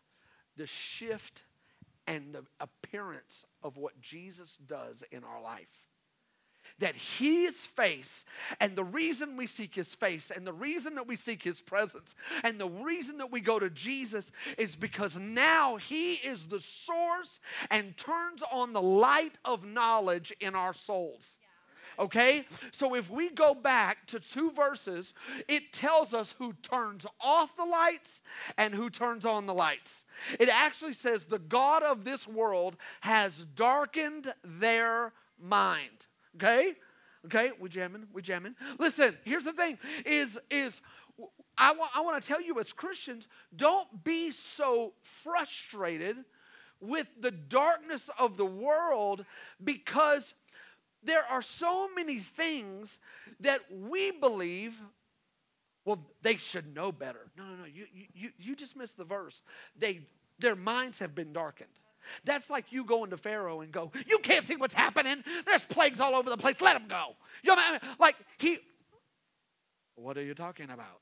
the 0.57 0.66
shift 0.66 1.42
and 2.07 2.35
the 2.35 2.45
appearance 2.61 3.45
of 3.62 3.76
what 3.76 4.00
Jesus 4.00 4.59
does 4.66 5.04
in 5.12 5.23
our 5.25 5.42
life. 5.42 5.68
That 6.80 6.95
his 6.95 7.54
face, 7.54 8.25
and 8.61 8.76
the 8.76 8.85
reason 8.85 9.37
we 9.37 9.47
seek 9.47 9.75
his 9.75 9.95
face, 9.95 10.30
and 10.35 10.47
the 10.47 10.52
reason 10.52 10.95
that 10.97 11.07
we 11.07 11.16
seek 11.16 11.42
his 11.42 11.61
presence, 11.61 12.14
and 12.45 12.61
the 12.61 12.68
reason 12.68 13.18
that 13.18 13.33
we 13.33 13.40
go 13.40 13.59
to 13.59 13.71
Jesus 13.71 14.30
is 14.59 14.76
because 14.76 15.16
now 15.16 15.76
he 15.76 16.14
is 16.14 16.45
the 16.45 16.61
source 16.61 17.40
and 17.71 17.97
turns 17.97 18.42
on 18.52 18.73
the 18.73 18.83
light 18.83 19.38
of 19.45 19.64
knowledge 19.64 20.33
in 20.40 20.54
our 20.54 20.75
souls 20.75 21.38
okay? 21.99 22.45
So 22.73 22.95
if 22.95 23.11
we 23.11 23.31
go 23.31 23.55
back 23.55 24.07
to 24.09 24.21
two 24.21 24.50
verses, 24.52 25.14
it 25.49 25.73
tells 25.73 26.14
us 26.14 26.35
who 26.38 26.52
turns 26.62 27.07
off 27.21 27.57
the 27.57 27.64
lights 27.64 28.23
and 28.57 28.75
who 28.75 28.90
turns 28.90 29.25
on 29.25 29.47
the 29.47 29.55
lights. 29.55 30.05
It 30.38 30.49
actually 30.49 30.95
says 30.95 31.25
the 31.25 31.38
God 31.38 31.83
of 31.83 32.05
this 32.05 32.26
world 32.26 32.76
has 33.00 33.45
darkened 33.55 34.33
their 34.45 35.12
mind, 35.40 36.07
okay? 36.37 36.75
Okay, 37.26 37.50
we 37.61 37.69
jamming, 37.69 38.07
we 38.12 38.23
jamming. 38.23 38.55
Listen, 38.78 39.17
here's 39.25 39.45
the 39.45 39.52
thing 39.52 39.76
is 40.07 40.38
is 40.50 40.81
I 41.59 41.73
want, 41.73 41.90
I 41.95 42.00
want 42.02 42.23
to 42.23 42.26
tell 42.26 42.40
you 42.40 42.61
as 42.61 42.73
Christians, 42.73 43.26
don't 43.57 44.05
be 44.05 44.31
so 44.31 44.93
frustrated 45.02 46.17
with 46.81 47.09
the 47.21 47.33
darkness 47.33 48.09
of 48.19 48.37
the 48.37 48.47
world 48.47 49.25
because 49.64 50.35
there 51.02 51.25
are 51.31 51.43
so 51.43 51.88
many 51.95 52.19
things 52.19 52.99
that 53.40 53.61
we 53.71 54.11
believe 54.11 54.81
well 55.85 56.05
they 56.23 56.37
should 56.37 56.75
know 56.75 56.93
better. 56.93 57.31
No 57.37 57.45
no 57.45 57.55
no 57.57 57.64
you, 57.64 57.87
you, 58.14 58.31
you 58.38 58.57
just 58.57 58.76
missed 58.76 58.97
the 58.97 59.05
verse. 59.05 59.43
They 59.78 60.00
their 60.38 60.57
minds 60.57 60.99
have 60.99 61.14
been 61.14 61.33
darkened. 61.33 61.69
That's 62.25 62.49
like 62.49 62.73
you 62.73 62.85
going 62.85 63.11
to 63.11 63.17
pharaoh 63.17 63.61
and 63.61 63.73
go 63.73 63.93
you 64.07 64.19
can't 64.19 64.47
see 64.47 64.57
what's 64.57 64.75
happening. 64.75 65.23
There's 65.47 65.64
plagues 65.64 66.00
all 66.00 66.14
over 66.14 66.31
the 66.31 66.37
place. 66.37 66.61
Let 66.61 66.75
them 66.75 66.88
go. 66.88 67.17
You 67.43 67.55
know 67.55 67.78
like 67.99 68.17
he 68.38 68.59
what 69.95 70.17
are 70.17 70.23
you 70.23 70.35
talking 70.35 70.71
about? 70.71 71.00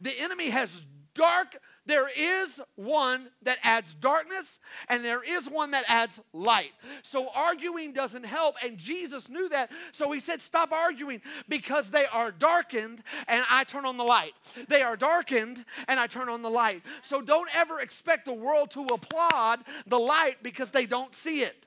The 0.00 0.12
enemy 0.20 0.50
has 0.50 0.70
dark 1.14 1.56
there 1.88 2.08
is 2.14 2.60
one 2.76 3.30
that 3.42 3.56
adds 3.62 3.94
darkness 3.94 4.60
and 4.90 5.02
there 5.02 5.22
is 5.22 5.48
one 5.48 5.70
that 5.70 5.84
adds 5.88 6.20
light. 6.34 6.72
So 7.02 7.30
arguing 7.34 7.94
doesn't 7.94 8.24
help, 8.24 8.56
and 8.62 8.76
Jesus 8.76 9.30
knew 9.30 9.48
that. 9.48 9.70
So 9.92 10.12
he 10.12 10.20
said, 10.20 10.42
Stop 10.42 10.70
arguing 10.70 11.22
because 11.48 11.90
they 11.90 12.04
are 12.04 12.30
darkened 12.30 13.02
and 13.26 13.42
I 13.50 13.64
turn 13.64 13.86
on 13.86 13.96
the 13.96 14.04
light. 14.04 14.34
They 14.68 14.82
are 14.82 14.96
darkened 14.96 15.64
and 15.88 15.98
I 15.98 16.06
turn 16.06 16.28
on 16.28 16.42
the 16.42 16.50
light. 16.50 16.82
So 17.00 17.22
don't 17.22 17.48
ever 17.56 17.80
expect 17.80 18.26
the 18.26 18.34
world 18.34 18.70
to 18.72 18.82
applaud 18.84 19.60
the 19.86 19.98
light 19.98 20.42
because 20.42 20.70
they 20.70 20.84
don't 20.84 21.14
see 21.14 21.40
it. 21.40 21.64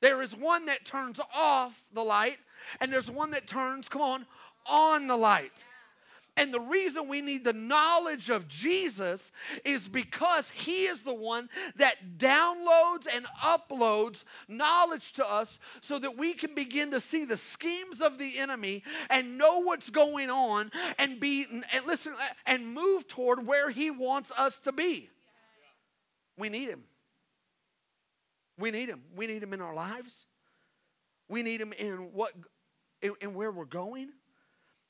There 0.00 0.22
is 0.22 0.36
one 0.36 0.66
that 0.66 0.84
turns 0.84 1.20
off 1.34 1.84
the 1.92 2.02
light, 2.02 2.38
and 2.80 2.92
there's 2.92 3.08
one 3.08 3.30
that 3.32 3.46
turns, 3.46 3.88
come 3.88 4.02
on, 4.02 4.26
on 4.66 5.06
the 5.06 5.16
light. 5.16 5.52
And 6.36 6.52
the 6.52 6.60
reason 6.60 7.08
we 7.08 7.20
need 7.20 7.44
the 7.44 7.52
knowledge 7.52 8.30
of 8.30 8.48
Jesus 8.48 9.32
is 9.66 9.86
because 9.86 10.48
He 10.48 10.84
is 10.84 11.02
the 11.02 11.12
one 11.12 11.50
that 11.76 12.16
downloads 12.16 13.06
and 13.14 13.26
uploads 13.42 14.24
knowledge 14.48 15.12
to 15.14 15.30
us 15.30 15.58
so 15.82 15.98
that 15.98 16.16
we 16.16 16.32
can 16.32 16.54
begin 16.54 16.90
to 16.92 17.00
see 17.00 17.26
the 17.26 17.36
schemes 17.36 18.00
of 18.00 18.16
the 18.16 18.38
enemy 18.38 18.82
and 19.10 19.36
know 19.36 19.58
what's 19.58 19.90
going 19.90 20.30
on 20.30 20.70
and 20.98 21.20
be 21.20 21.44
and 21.50 21.86
listen 21.86 22.14
and 22.46 22.66
move 22.66 23.06
toward 23.06 23.46
where 23.46 23.68
He 23.68 23.90
wants 23.90 24.32
us 24.38 24.58
to 24.60 24.72
be. 24.72 25.10
We 26.38 26.48
need 26.48 26.70
Him. 26.70 26.84
We 28.58 28.70
need 28.70 28.88
Him. 28.88 29.02
We 29.14 29.26
need 29.26 29.42
Him 29.42 29.52
in 29.52 29.60
our 29.60 29.74
lives. 29.74 30.24
We 31.28 31.42
need 31.42 31.60
Him 31.60 31.74
in 31.74 32.12
what 32.14 32.32
in, 33.02 33.12
in 33.20 33.34
where 33.34 33.50
we're 33.50 33.66
going. 33.66 34.08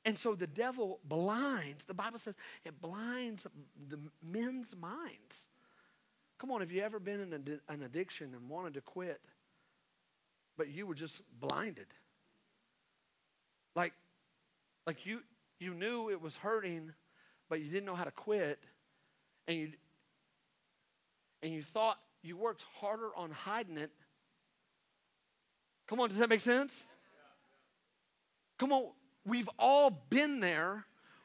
And 0.05 0.19
so 0.19 0.35
the 0.35 0.47
devil 0.47 0.99
blinds, 1.05 1.85
the 1.85 1.95
Bible 1.95 2.19
says 2.19 2.35
it 2.65 2.81
blinds 2.81 3.47
the 3.89 3.99
men's 4.23 4.75
minds. 4.77 5.49
Come 6.39 6.51
on, 6.51 6.61
have 6.61 6.73
you 6.73 6.83
ever 6.83 6.99
been 6.99 7.21
in 7.21 7.61
an 7.69 7.83
addiction 7.83 8.35
and 8.35 8.49
wanted 8.49 8.75
to 8.75 8.81
quit, 8.81 9.21
but 10.57 10.69
you 10.69 10.87
were 10.87 10.95
just 10.95 11.21
blinded? 11.39 11.87
Like, 13.77 13.93
like 14.87 15.07
you, 15.07 15.21
you 15.61 15.73
knew 15.73 16.11
it 16.11 16.21
was 16.21 16.37
hurting, 16.37 16.93
but 17.49 17.61
you 17.61 17.71
didn't 17.71 17.87
know 17.87 17.95
how 17.95 18.03
to 18.03 18.11
quit, 18.11 18.59
and 19.47 19.57
you, 19.57 19.69
and 21.45 21.53
you 21.53 21.63
thought 21.63 21.99
you 22.23 22.37
worked 22.37 22.65
harder 22.81 23.15
on 23.17 23.31
hiding 23.31 23.77
it. 23.77 23.93
Come 25.87 26.01
on, 26.01 26.09
does 26.09 26.19
that 26.19 26.29
make 26.29 26.41
sense? 26.41 26.83
Come 28.59 28.73
on, 28.73 28.91
we've 29.25 29.49
all 29.59 30.07
been 30.11 30.41
there 30.41 30.85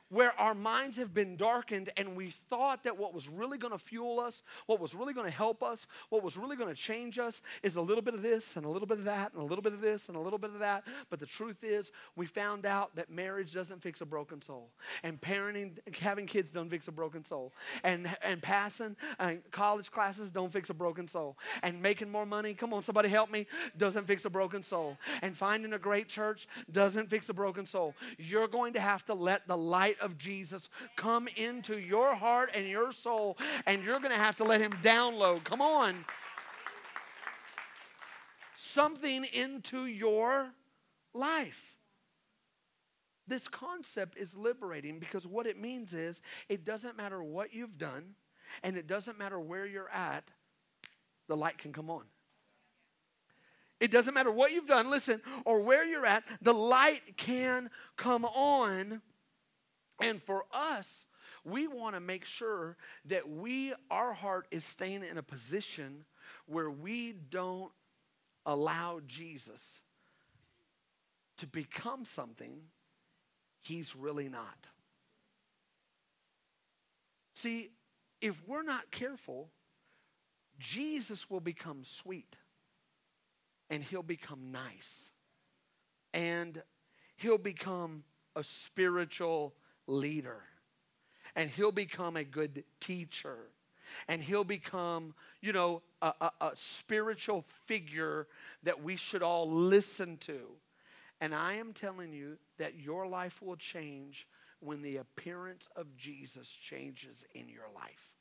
where 0.10 0.38
our 0.40 0.56
minds 0.56 0.98
have 0.98 1.14
been 1.14 1.36
darkened 1.36 1.90
and 1.98 2.16
we 2.16 2.32
thought 2.50 2.84
that 2.84 2.98
what 2.98 3.14
was 3.14 3.28
really 3.28 3.58
going 3.58 3.74
to 3.74 3.80
fuel 3.80 4.20
us, 4.20 4.44
what 4.66 4.80
was 4.80 4.96
really 4.96 5.14
going 5.14 5.26
to 5.26 5.32
help 5.32 5.62
us, 5.64 5.88
what 6.10 6.24
was 6.24 6.38
really 6.38 6.56
going 6.56 6.74
to 6.74 6.80
change 6.80 7.20
us 7.20 7.42
is 7.64 7.76
a 7.76 7.82
little 7.82 8.02
bit 8.02 8.14
of 8.14 8.22
this 8.22 8.56
and 8.56 8.66
a 8.66 8.70
little 8.70 8.88
bit 8.88 8.98
of 8.98 9.04
that 9.04 9.34
and 9.34 9.42
a 9.42 9.46
little 9.46 9.62
bit 9.62 9.74
of 9.74 9.82
this 9.82 10.08
and 10.08 10.18
a 10.18 10.20
little 10.20 10.40
bit 10.40 10.52
of 10.52 10.60
that. 10.60 10.84
But 11.10 11.20
the 11.20 11.26
truth 11.26 11.64
is, 11.64 11.92
we 12.16 12.26
found 12.26 12.66
out 12.66 12.96
that 12.96 13.10
marriage 13.10 13.54
doesn't 13.54 13.82
fix 13.82 14.02
a 14.02 14.06
broken 14.06 14.42
soul, 14.42 14.70
and 15.04 15.20
parenting, 15.20 15.78
having 16.00 16.26
kids 16.26 16.52
don't 16.52 16.70
fix 16.70 16.88
a 16.88 16.92
broken 16.92 17.24
soul, 17.24 17.52
and, 17.84 18.10
and 18.24 18.42
passing 18.42 18.96
uh, 19.20 19.34
college 19.52 19.92
classes 19.92 20.32
don't 20.32 20.52
fix 20.52 20.70
a 20.70 20.74
broken 20.74 21.08
soul, 21.08 21.38
and 21.64 21.82
making 21.82 22.10
more 22.10 22.26
money, 22.26 22.54
come 22.54 22.74
on, 22.74 22.84
somebody 22.84 23.10
help 23.10 23.32
me, 23.32 23.46
doesn't 23.78 24.08
fix 24.08 24.26
a 24.26 24.30
broken 24.30 24.64
soul, 24.64 24.98
and 25.22 25.36
finding 25.36 25.74
a 25.74 25.80
great 25.80 26.08
church 26.08 26.48
doesn't 26.72 27.10
fix 27.10 27.30
a 27.30 27.34
broken 27.34 27.66
soul. 27.66 27.94
You're 28.18 28.48
going 28.48 28.74
to 28.74 28.80
have 28.80 29.06
to 29.06 29.14
let 29.14 29.48
the 29.48 29.58
light 29.58 29.97
of 30.02 30.18
Jesus 30.18 30.70
come 30.96 31.28
into 31.36 31.80
your 31.80 32.16
heart 32.16 32.52
and 32.54 32.68
your 32.68 32.92
soul, 32.92 33.38
and 33.66 33.84
you're 33.84 34.00
going 34.00 34.12
to 34.12 34.18
have 34.18 34.38
to 34.38 34.44
let 34.44 34.62
Him 34.62 34.72
download. 34.84 35.44
Come 35.44 35.62
on. 35.62 36.06
Something 38.56 39.26
into 39.34 39.86
your 39.86 40.50
life. 41.14 41.62
This 43.28 43.48
concept 43.48 44.18
is 44.18 44.36
liberating 44.36 45.00
because 45.00 45.28
what 45.28 45.48
it 45.48 45.60
means 45.60 45.94
is 45.94 46.22
it 46.48 46.64
doesn't 46.64 46.96
matter 46.96 47.22
what 47.22 47.54
you've 47.54 47.78
done 47.78 48.16
and 48.64 48.78
it 48.78 48.88
doesn't 48.88 49.20
matter 49.20 49.40
where 49.40 49.66
you're 49.66 49.90
at, 49.90 50.24
the 51.28 51.36
light 51.36 51.58
can 51.58 51.74
come 51.74 51.90
on. 51.90 52.04
It 53.80 53.92
doesn't 53.92 54.14
matter 54.14 54.32
what 54.32 54.52
you've 54.54 54.66
done, 54.66 54.90
listen, 54.90 55.22
or 55.46 55.60
where 55.60 55.86
you're 55.86 56.06
at, 56.06 56.24
the 56.42 56.54
light 56.54 57.18
can 57.18 57.70
come 57.96 58.26
on 58.26 59.02
and 60.02 60.22
for 60.22 60.46
us, 60.52 61.06
we 61.44 61.68
want 61.68 61.96
to 61.96 62.00
make 62.00 62.26
sure 62.26 62.78
that 63.06 63.30
we, 63.30 63.74
our 63.90 64.14
heart 64.14 64.48
is 64.52 64.64
staying 64.64 65.04
in 65.04 65.18
a 65.18 65.24
position 65.24 66.06
where 66.46 66.70
we 66.70 67.14
don't 67.14 67.72
allow 68.46 69.02
Jesus 69.08 69.82
to 71.38 71.48
become 71.48 72.06
something 72.06 72.60
he's 73.62 73.96
really 73.96 74.30
not. 74.30 74.68
See, 77.36 77.70
if 78.22 78.36
we're 78.48 78.64
not 78.64 78.90
careful, 78.92 79.50
Jesus 80.60 81.30
will 81.30 81.40
become 81.40 81.84
sweet 81.84 82.36
and 83.70 83.84
he'll 83.84 84.02
become 84.02 84.52
nice 84.52 85.12
and 86.14 86.62
he'll 87.18 87.38
become 87.38 88.04
a 88.36 88.44
spiritual 88.44 89.54
leader. 89.88 90.44
And 91.36 91.50
he'll 91.50 91.72
become 91.72 92.16
a 92.18 92.24
good 92.24 92.64
teacher. 92.80 93.38
And 94.08 94.22
he'll 94.22 94.44
become, 94.44 95.14
you 95.42 95.54
know, 95.54 95.82
a, 96.02 96.14
a, 96.22 96.32
a 96.42 96.52
spiritual 96.56 97.46
figure 97.66 98.28
that 98.64 98.84
we 98.84 98.96
should 98.96 99.24
all 99.24 99.50
listen 99.50 100.18
to. 100.18 100.40
And 101.22 101.34
I 101.34 101.54
am 101.54 101.74
telling 101.74 102.14
you 102.14 102.38
that 102.58 102.76
your 102.76 103.08
life 103.08 103.42
will 103.42 103.56
change 103.56 104.28
when 104.60 104.82
the 104.82 104.98
appearance 104.98 105.70
of 105.76 105.96
Jesus 105.96 106.48
changes 106.48 107.26
in 107.34 107.48
your 107.48 107.68
life. 107.76 108.12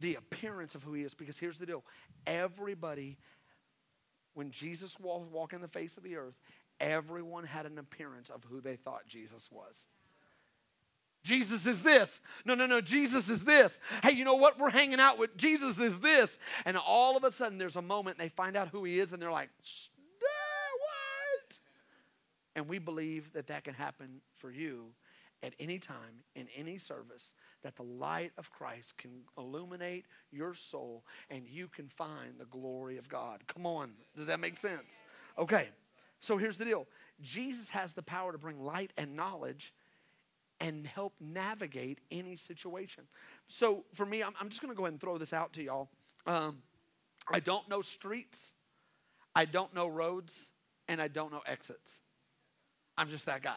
The 0.00 0.14
appearance 0.14 0.74
of 0.74 0.82
who 0.82 0.94
he 0.94 1.02
is. 1.02 1.14
Because 1.14 1.38
here's 1.38 1.58
the 1.58 1.66
deal 1.66 1.84
everybody, 2.26 3.18
when 4.34 4.50
Jesus 4.50 4.98
was 4.98 5.26
walking 5.30 5.60
the 5.60 5.68
face 5.68 5.96
of 5.96 6.02
the 6.02 6.16
earth, 6.16 6.38
everyone 6.80 7.44
had 7.44 7.66
an 7.66 7.78
appearance 7.78 8.30
of 8.30 8.42
who 8.44 8.60
they 8.60 8.76
thought 8.76 9.06
Jesus 9.06 9.48
was. 9.50 9.86
Jesus 11.22 11.66
is 11.66 11.82
this. 11.82 12.20
No, 12.44 12.54
no, 12.54 12.66
no, 12.66 12.80
Jesus 12.80 13.28
is 13.28 13.44
this. 13.44 13.78
Hey, 14.02 14.12
you 14.12 14.24
know 14.24 14.34
what? 14.34 14.58
We're 14.58 14.70
hanging 14.70 15.00
out 15.00 15.18
with 15.18 15.36
Jesus 15.36 15.78
is 15.78 16.00
this. 16.00 16.38
And 16.64 16.76
all 16.76 17.16
of 17.16 17.24
a 17.24 17.30
sudden 17.30 17.58
there's 17.58 17.76
a 17.76 17.82
moment 17.82 18.18
they 18.18 18.28
find 18.28 18.56
out 18.56 18.68
who 18.68 18.84
he 18.84 18.98
is 18.98 19.12
and 19.12 19.20
they're 19.20 19.30
like, 19.30 19.50
what? 20.20 21.58
And 22.56 22.68
we 22.68 22.78
believe 22.78 23.32
that 23.34 23.48
that 23.48 23.64
can 23.64 23.74
happen 23.74 24.20
for 24.36 24.50
you 24.50 24.86
at 25.42 25.54
any 25.58 25.78
time 25.78 26.24
in 26.34 26.48
any 26.56 26.78
service 26.78 27.34
that 27.62 27.76
the 27.76 27.82
light 27.82 28.32
of 28.38 28.50
Christ 28.50 28.96
can 28.96 29.10
illuminate 29.36 30.06
your 30.30 30.54
soul 30.54 31.04
and 31.30 31.46
you 31.46 31.68
can 31.68 31.88
find 31.88 32.38
the 32.38 32.46
glory 32.46 32.96
of 32.96 33.08
God. 33.08 33.42
Come 33.46 33.66
on. 33.66 33.92
Does 34.16 34.26
that 34.26 34.40
make 34.40 34.56
sense? 34.56 35.02
Okay. 35.38 35.68
So 36.20 36.36
here's 36.36 36.58
the 36.58 36.64
deal. 36.64 36.86
Jesus 37.20 37.70
has 37.70 37.92
the 37.92 38.02
power 38.02 38.32
to 38.32 38.38
bring 38.38 38.62
light 38.62 38.92
and 38.96 39.16
knowledge 39.16 39.72
and 40.60 40.86
help 40.86 41.14
navigate 41.20 41.98
any 42.10 42.36
situation. 42.36 43.04
So 43.48 43.84
for 43.94 44.04
me, 44.04 44.22
I'm, 44.22 44.32
I'm 44.40 44.48
just 44.48 44.60
going 44.60 44.72
to 44.72 44.76
go 44.76 44.84
ahead 44.84 44.92
and 44.92 45.00
throw 45.00 45.18
this 45.18 45.32
out 45.32 45.52
to 45.54 45.62
y'all. 45.62 45.88
Um, 46.26 46.58
I 47.30 47.40
don't 47.40 47.68
know 47.68 47.82
streets, 47.82 48.54
I 49.34 49.44
don't 49.44 49.74
know 49.74 49.86
roads, 49.86 50.50
and 50.88 51.00
I 51.00 51.08
don't 51.08 51.32
know 51.32 51.42
exits. 51.46 52.00
I'm 52.98 53.08
just 53.08 53.26
that 53.26 53.42
guy. 53.42 53.56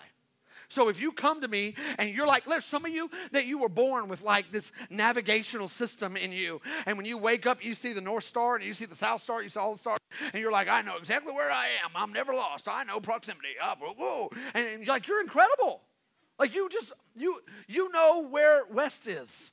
So 0.69 0.87
if 0.89 0.99
you 0.99 1.11
come 1.11 1.41
to 1.41 1.47
me 1.47 1.75
and 1.99 2.09
you're 2.09 2.25
like, 2.25 2.45
there's 2.45 2.65
some 2.65 2.85
of 2.85 2.91
you 2.91 3.09
that 3.31 3.45
you 3.45 3.57
were 3.57 3.69
born 3.69 4.07
with 4.07 4.21
like 4.21 4.51
this 4.51 4.71
navigational 4.89 5.67
system 5.67 6.15
in 6.15 6.31
you. 6.31 6.61
And 6.85 6.97
when 6.97 7.05
you 7.05 7.17
wake 7.17 7.45
up, 7.45 7.63
you 7.63 7.75
see 7.75 7.93
the 7.93 8.01
North 8.01 8.23
Star 8.23 8.55
and 8.55 8.63
you 8.63 8.73
see 8.73 8.85
the 8.85 8.95
South 8.95 9.21
Star, 9.21 9.43
you 9.43 9.49
see 9.49 9.59
all 9.59 9.73
the 9.73 9.79
stars, 9.79 9.99
and 10.31 10.41
you're 10.41 10.51
like, 10.51 10.67
I 10.67 10.81
know 10.81 10.97
exactly 10.97 11.33
where 11.33 11.51
I 11.51 11.65
am. 11.83 11.91
I'm 11.95 12.13
never 12.13 12.33
lost. 12.33 12.67
I 12.67 12.83
know 12.85 12.99
proximity. 12.99 13.49
Up, 13.61 13.79
whoa. 13.81 14.31
And 14.53 14.79
you're 14.79 14.95
like, 14.95 15.07
you're 15.07 15.21
incredible. 15.21 15.81
Like 16.43 16.53
you 16.53 16.67
just 16.67 16.91
you 17.15 17.39
you 17.69 17.89
know 17.93 18.27
where 18.29 18.63
west 18.69 19.07
is. 19.07 19.51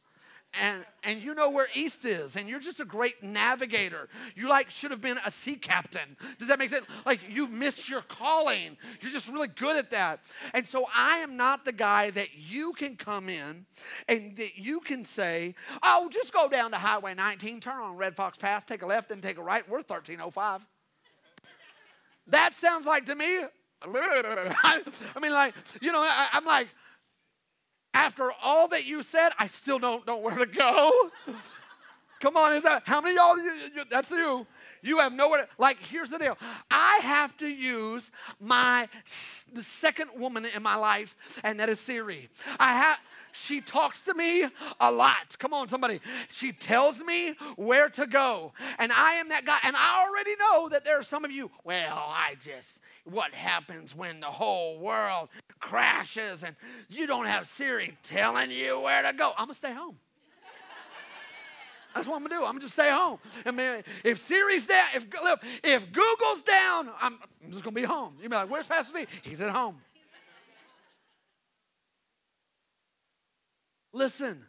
And 0.61 0.85
and 1.05 1.23
you 1.23 1.37
know 1.37 1.49
where 1.49 1.69
east 1.73 2.05
is, 2.05 2.35
and 2.35 2.49
you're 2.49 2.59
just 2.59 2.81
a 2.81 2.85
great 2.85 3.23
navigator. 3.23 4.09
You 4.35 4.49
like 4.49 4.69
should 4.71 4.91
have 4.91 5.01
been 5.01 5.19
a 5.25 5.31
sea 5.31 5.55
captain. 5.55 6.17
Does 6.41 6.49
that 6.49 6.59
make 6.59 6.71
sense? 6.71 6.85
Like 7.07 7.21
you 7.29 7.47
missed 7.47 7.89
your 7.89 8.03
calling. 8.03 8.77
You're 9.01 9.13
just 9.13 9.29
really 9.29 9.47
good 9.47 9.77
at 9.77 9.93
that. 9.93 10.19
And 10.53 10.67
so 10.67 10.85
I 10.93 11.19
am 11.19 11.37
not 11.37 11.65
the 11.65 11.71
guy 11.71 12.11
that 12.11 12.31
you 12.37 12.73
can 12.73 12.97
come 12.97 13.29
in 13.29 13.65
and 14.09 14.37
that 14.39 14.59
you 14.59 14.81
can 14.81 15.05
say, 15.05 15.55
"Oh, 15.85 16.09
just 16.11 16.33
go 16.33 16.49
down 16.49 16.73
to 16.73 16.79
Highway 16.79 17.15
19, 17.15 17.61
turn 17.61 17.81
on 17.81 17.97
Red 17.97 18.17
Fox 18.17 18.37
Pass, 18.37 18.65
take 18.65 18.83
a 18.83 18.87
left 18.87 19.13
and 19.13 19.23
take 19.23 19.39
a 19.39 19.43
right. 19.45 19.63
We're 19.69 19.85
1305." 19.85 20.67
That 22.27 22.53
sounds 22.53 22.85
like 22.85 23.07
to 23.07 23.15
me 23.15 23.45
I 23.83 24.81
mean, 25.21 25.33
like, 25.33 25.55
you 25.81 25.91
know, 25.91 26.01
I, 26.03 26.29
am 26.35 26.45
like, 26.45 26.69
after 27.95 28.31
all 28.43 28.69
that 28.69 28.87
you 28.87 29.03
said, 29.03 29.31
I 29.39 29.47
still 29.47 29.79
don't 29.79 30.07
know 30.07 30.19
where 30.19 30.37
to 30.37 30.47
go. 30.47 31.11
Come 32.21 32.37
on, 32.37 32.53
is 32.53 32.65
that 32.65 32.83
how 32.85 33.01
many 33.01 33.17
y'all? 33.17 33.39
You, 33.39 33.51
you, 33.75 33.83
that's 33.91 34.11
you. 34.11 34.47
You 34.83 34.99
have 34.99 35.13
nowhere. 35.13 35.43
To, 35.43 35.49
like, 35.59 35.79
here's 35.79 36.11
the 36.11 36.19
deal. 36.19 36.37
I 36.71 36.99
have 37.03 37.37
to 37.39 37.49
use 37.49 38.11
my 38.39 38.89
the 39.53 39.63
second 39.63 40.11
woman 40.17 40.47
in 40.55 40.63
my 40.63 40.77
life, 40.77 41.17
and 41.43 41.59
that 41.61 41.69
is 41.69 41.81
Siri. 41.81 42.29
I 42.59 42.75
have. 42.75 42.99
She 43.33 43.61
talks 43.61 44.05
to 44.07 44.15
me 44.15 44.49
a 44.81 44.91
lot. 44.91 45.39
Come 45.39 45.55
on, 45.55 45.69
somebody. 45.69 46.01
She 46.31 46.51
tells 46.51 47.01
me 47.01 47.37
where 47.55 47.89
to 47.91 48.05
go. 48.05 48.53
And 48.81 48.91
I 48.91 49.15
am 49.15 49.29
that 49.29 49.45
guy. 49.45 49.59
And 49.63 49.77
I 49.77 50.05
already 50.05 50.35
know 50.35 50.69
that 50.71 50.85
there 50.85 50.99
are 50.99 51.05
some 51.05 51.25
of 51.25 51.31
you, 51.31 51.49
well, 51.63 51.97
I 51.97 52.35
just, 52.41 52.81
what 53.05 53.33
happens 53.33 53.95
when 53.95 54.19
the 54.19 54.27
whole 54.27 54.81
world 54.81 55.29
crashes 55.71 56.43
and 56.43 56.57
you 56.89 57.07
don't 57.07 57.27
have 57.27 57.47
Siri 57.47 57.97
telling 58.03 58.51
you 58.51 58.81
where 58.81 59.03
to 59.03 59.13
go. 59.13 59.31
I'm 59.39 59.47
going 59.47 59.55
to 59.55 59.59
stay 59.59 59.73
home. 59.73 59.97
That's 61.95 62.07
what 62.07 62.17
I'm 62.17 62.23
gonna 62.23 62.37
do. 62.37 62.45
I'm 62.45 62.53
gonna 62.53 62.61
just 62.61 62.75
stay 62.75 62.89
home. 62.89 63.19
I 63.45 63.51
mean, 63.51 63.83
if 64.05 64.21
Siri's 64.21 64.65
down, 64.65 64.87
if 64.95 65.09
look, 65.25 65.43
if 65.65 65.91
Google's 65.91 66.43
down, 66.43 66.89
I'm, 67.01 67.19
I'm 67.45 67.51
just 67.51 67.65
gonna 67.65 67.75
be 67.75 67.83
home. 67.83 68.15
You'll 68.21 68.31
be 68.31 68.37
like, 68.37 68.49
"Where's 68.49 68.67
Pastor 68.67 68.93
Steve?" 68.93 69.09
He's 69.23 69.41
at 69.41 69.51
home. 69.51 69.81
Listen, 73.93 74.47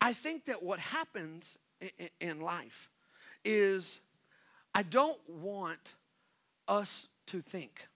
I 0.00 0.12
think 0.12 0.44
that 0.44 0.62
what 0.62 0.78
happens 0.78 1.58
in, 1.80 2.08
in 2.20 2.40
life 2.40 2.88
is 3.44 4.00
I 4.72 4.84
don't 4.84 5.18
want 5.28 5.80
us 6.68 7.08
to 7.26 7.42
think 7.42 7.88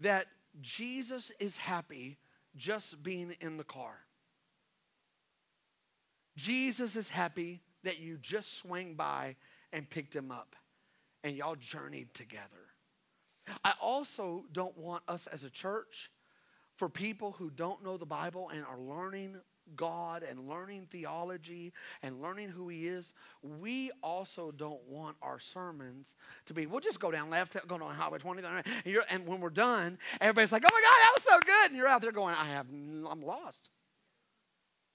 that 0.00 0.28
Jesus 0.60 1.32
is 1.40 1.56
happy 1.56 2.18
just 2.56 3.02
being 3.02 3.34
in 3.40 3.56
the 3.56 3.64
car. 3.64 3.98
Jesus 6.36 6.96
is 6.96 7.08
happy 7.08 7.60
that 7.82 7.98
you 7.98 8.16
just 8.16 8.58
swung 8.58 8.94
by 8.94 9.36
and 9.72 9.88
picked 9.88 10.14
him 10.14 10.30
up 10.30 10.56
and 11.22 11.36
y'all 11.36 11.56
journeyed 11.56 12.12
together. 12.14 12.44
I 13.64 13.74
also 13.80 14.44
don't 14.52 14.76
want 14.76 15.02
us 15.08 15.26
as 15.26 15.44
a 15.44 15.50
church, 15.50 16.10
for 16.76 16.88
people 16.88 17.32
who 17.32 17.50
don't 17.50 17.84
know 17.84 17.96
the 17.96 18.06
Bible 18.06 18.48
and 18.48 18.64
are 18.64 18.78
learning 18.78 19.36
God 19.76 20.22
and 20.22 20.48
learning 20.48 20.88
theology 20.90 21.72
and 22.02 22.20
learning 22.20 22.48
who 22.48 22.68
He 22.68 22.86
is, 22.86 23.12
we 23.42 23.90
also 24.02 24.50
don't 24.50 24.82
want 24.88 25.16
our 25.22 25.38
sermons 25.38 26.16
to 26.46 26.54
be, 26.54 26.66
we'll 26.66 26.80
just 26.80 27.00
go 27.00 27.10
down 27.10 27.30
left, 27.30 27.56
go 27.66 27.78
down 27.78 27.94
Highway 27.94 28.18
20, 28.18 28.42
and, 28.42 28.98
and 29.10 29.26
when 29.26 29.40
we're 29.40 29.50
done, 29.50 29.98
everybody's 30.20 30.52
like, 30.52 30.64
oh 30.64 30.72
my 30.72 30.80
God, 30.80 30.96
that 30.96 31.12
was 31.16 31.24
so 31.24 31.40
good. 31.40 31.70
And 31.70 31.76
you're 31.76 31.88
out 31.88 32.02
there 32.02 32.12
going, 32.12 32.34
I 32.34 32.46
have, 32.46 32.66
I'm 32.70 33.22
lost. 33.22 33.70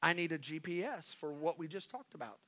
I 0.01 0.13
need 0.13 0.31
a 0.31 0.37
GPS 0.37 1.13
for 1.15 1.31
what 1.31 1.59
we 1.59 1.67
just 1.67 1.89
talked 1.89 2.13
about. 2.13 2.39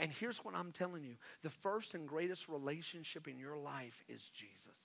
And 0.00 0.12
here's 0.12 0.38
what 0.38 0.54
I'm 0.54 0.72
telling 0.72 1.02
you 1.02 1.16
the 1.42 1.50
first 1.50 1.94
and 1.94 2.06
greatest 2.06 2.48
relationship 2.48 3.26
in 3.26 3.38
your 3.38 3.56
life 3.56 4.04
is 4.08 4.30
Jesus. 4.32 4.76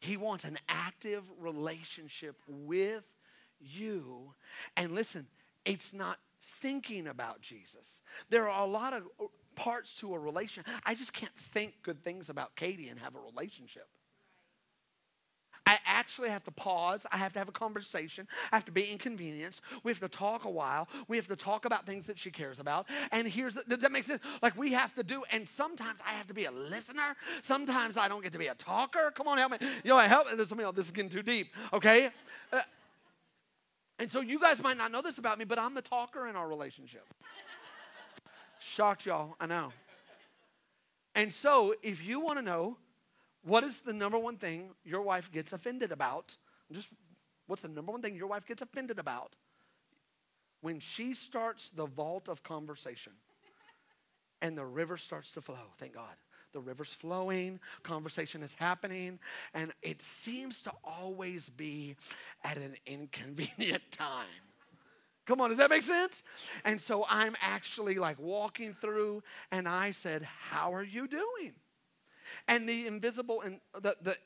He 0.00 0.16
wants 0.16 0.44
an 0.44 0.58
active 0.68 1.24
relationship 1.40 2.36
with 2.46 3.02
you. 3.60 4.34
And 4.76 4.94
listen, 4.94 5.26
it's 5.64 5.92
not 5.92 6.18
thinking 6.60 7.08
about 7.08 7.40
Jesus. 7.40 8.02
There 8.30 8.48
are 8.48 8.66
a 8.66 8.70
lot 8.70 8.92
of 8.92 9.04
parts 9.54 9.94
to 9.94 10.14
a 10.14 10.18
relation. 10.18 10.64
I 10.84 10.94
just 10.94 11.12
can't 11.12 11.36
think 11.52 11.74
good 11.82 12.02
things 12.04 12.30
about 12.30 12.56
Katie 12.56 12.88
and 12.88 12.98
have 13.00 13.14
a 13.14 13.20
relationship. 13.20 13.88
I 15.68 15.78
actually 15.84 16.30
have 16.30 16.44
to 16.44 16.50
pause. 16.50 17.04
I 17.12 17.18
have 17.18 17.34
to 17.34 17.38
have 17.38 17.50
a 17.50 17.52
conversation. 17.52 18.26
I 18.50 18.56
have 18.56 18.64
to 18.64 18.72
be 18.72 18.90
inconvenienced. 18.90 19.60
We 19.82 19.92
have 19.92 20.00
to 20.00 20.08
talk 20.08 20.46
a 20.46 20.50
while. 20.50 20.88
We 21.08 21.18
have 21.18 21.26
to 21.28 21.36
talk 21.36 21.66
about 21.66 21.84
things 21.84 22.06
that 22.06 22.16
she 22.16 22.30
cares 22.30 22.58
about. 22.58 22.86
And 23.12 23.28
here's, 23.28 23.52
the, 23.52 23.64
does 23.68 23.80
that 23.80 23.92
make 23.92 24.04
sense? 24.04 24.22
Like 24.40 24.56
we 24.56 24.72
have 24.72 24.94
to 24.94 25.02
do, 25.02 25.24
and 25.30 25.46
sometimes 25.46 26.00
I 26.06 26.12
have 26.12 26.26
to 26.28 26.34
be 26.34 26.46
a 26.46 26.50
listener. 26.50 27.16
Sometimes 27.42 27.98
I 27.98 28.08
don't 28.08 28.22
get 28.22 28.32
to 28.32 28.38
be 28.38 28.46
a 28.46 28.54
talker. 28.54 29.12
Come 29.14 29.28
on, 29.28 29.36
help 29.36 29.52
me. 29.52 29.58
You 29.84 29.90
know, 29.90 29.98
help. 29.98 30.30
This, 30.30 30.48
this 30.48 30.86
is 30.86 30.90
getting 30.90 31.10
too 31.10 31.22
deep, 31.22 31.48
okay? 31.74 32.08
Uh, 32.50 32.62
and 33.98 34.10
so 34.10 34.20
you 34.20 34.38
guys 34.38 34.62
might 34.62 34.76
not 34.76 34.92
know 34.92 35.02
this 35.02 35.18
about 35.18 35.38
me, 35.38 35.44
but 35.44 35.58
I'm 35.58 35.74
the 35.74 35.82
talker 35.82 36.28
in 36.28 36.36
our 36.36 36.48
relationship. 36.48 37.06
Shocked 38.60 39.06
y'all, 39.06 39.36
I 39.40 39.46
know. 39.46 39.72
And 41.14 41.32
so 41.32 41.74
if 41.82 42.04
you 42.04 42.20
want 42.20 42.38
to 42.38 42.42
know, 42.42 42.76
what 43.42 43.64
is 43.64 43.80
the 43.80 43.92
number 43.92 44.18
one 44.18 44.36
thing 44.36 44.70
your 44.84 45.02
wife 45.02 45.30
gets 45.32 45.52
offended 45.52 45.90
about? 45.90 46.36
Just 46.70 46.88
what's 47.46 47.62
the 47.62 47.68
number 47.68 47.92
one 47.92 48.02
thing 48.02 48.14
your 48.14 48.26
wife 48.26 48.46
gets 48.46 48.62
offended 48.62 48.98
about? 48.98 49.34
When 50.60 50.80
she 50.80 51.14
starts 51.14 51.70
the 51.70 51.86
vault 51.86 52.28
of 52.28 52.42
conversation 52.42 53.12
and 54.42 54.56
the 54.56 54.66
river 54.66 54.96
starts 54.96 55.32
to 55.32 55.40
flow, 55.40 55.72
thank 55.78 55.94
God. 55.94 56.14
The 56.52 56.60
river's 56.60 56.92
flowing, 56.92 57.60
conversation 57.82 58.42
is 58.42 58.54
happening, 58.54 59.18
and 59.54 59.72
it 59.82 60.00
seems 60.00 60.62
to 60.62 60.72
always 60.82 61.48
be 61.50 61.96
at 62.44 62.56
an 62.56 62.74
inconvenient 62.86 63.82
time. 63.90 64.26
Come 65.26 65.42
on, 65.42 65.50
does 65.50 65.58
that 65.58 65.68
make 65.68 65.82
sense? 65.82 66.22
And 66.64 66.80
so 66.80 67.04
I'm 67.08 67.36
actually 67.42 67.96
like 67.96 68.18
walking 68.18 68.74
through, 68.74 69.22
and 69.50 69.68
I 69.68 69.90
said, 69.90 70.22
How 70.22 70.72
are 70.72 70.82
you 70.82 71.06
doing? 71.06 71.52
And 72.46 72.66
the 72.68 72.86
invisible 72.86 73.42
and 73.42 73.60
the, 73.80 73.96
the 74.02 74.16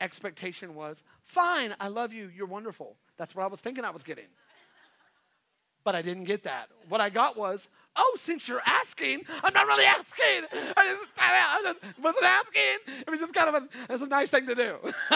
expectation 0.00 0.74
was, 0.74 1.02
fine, 1.22 1.74
I 1.80 1.88
love 1.88 2.12
you, 2.12 2.30
you're 2.34 2.46
wonderful. 2.46 2.96
That's 3.16 3.34
what 3.34 3.44
I 3.44 3.46
was 3.46 3.60
thinking 3.60 3.84
I 3.84 3.90
was 3.90 4.02
getting. 4.02 4.26
But 5.84 5.94
I 5.94 6.02
didn't 6.02 6.24
get 6.24 6.44
that. 6.44 6.68
What 6.88 7.00
I 7.00 7.10
got 7.10 7.36
was, 7.36 7.68
oh, 7.96 8.16
since 8.18 8.48
you're 8.48 8.62
asking, 8.64 9.22
I'm 9.42 9.52
not 9.52 9.66
really 9.66 9.84
asking. 9.84 10.48
I, 10.76 10.86
just, 10.86 11.06
I 11.18 11.60
just 11.62 11.78
wasn't 12.02 12.24
asking. 12.24 13.02
It 13.06 13.10
was 13.10 13.20
just 13.20 13.34
kind 13.34 13.54
of 13.54 13.62
a, 13.62 13.68
it's 13.92 14.02
a 14.02 14.06
nice 14.06 14.30
thing 14.30 14.46
to 14.46 14.54
do. 14.54 14.76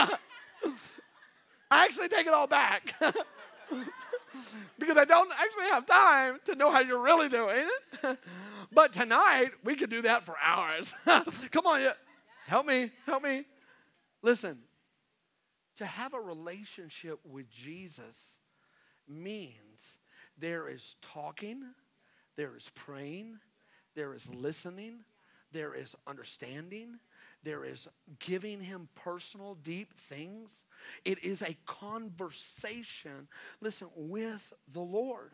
I 1.71 1.85
actually 1.85 2.09
take 2.09 2.27
it 2.27 2.33
all 2.33 2.47
back. 2.47 2.95
because 4.79 4.97
I 4.97 5.05
don't 5.05 5.31
actually 5.33 5.71
have 5.71 5.87
time 5.87 6.39
to 6.45 6.55
know 6.55 6.71
how 6.71 6.81
you're 6.81 7.03
really 7.03 7.29
doing. 7.29 7.67
but 8.73 8.93
tonight, 8.93 9.51
we 9.65 9.77
could 9.77 9.91
do 9.91 10.03
that 10.03 10.25
for 10.25 10.37
hours. 10.43 10.93
Come 11.51 11.67
on, 11.67 11.93
Help 12.47 12.67
me, 12.67 12.93
help 13.07 13.25
me. 13.25 13.45
Listen, 14.23 14.59
to 15.79 15.85
have 15.85 16.15
a 16.15 16.21
relationship 16.21 17.19
with 17.25 17.51
Jesus 17.51 18.39
means 19.09 19.99
there 20.39 20.69
is 20.69 20.95
talking, 21.03 21.63
there 22.37 22.57
is 22.57 22.71
praying, 22.75 23.39
there 23.95 24.15
is 24.15 24.29
listening, 24.35 25.01
there 25.53 25.75
is 25.75 25.97
understanding, 26.07 26.99
there 27.43 27.65
is 27.65 27.89
giving 28.19 28.61
him 28.61 28.89
personal, 28.95 29.55
deep 29.63 29.93
things. 30.09 30.67
It 31.05 31.23
is 31.25 31.43
a 31.43 31.57
conversation, 31.67 33.29
listen, 33.61 33.89
with 33.95 34.53
the 34.73 34.81
Lord. 34.81 35.33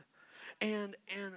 And, 0.60 0.94
and 1.16 1.34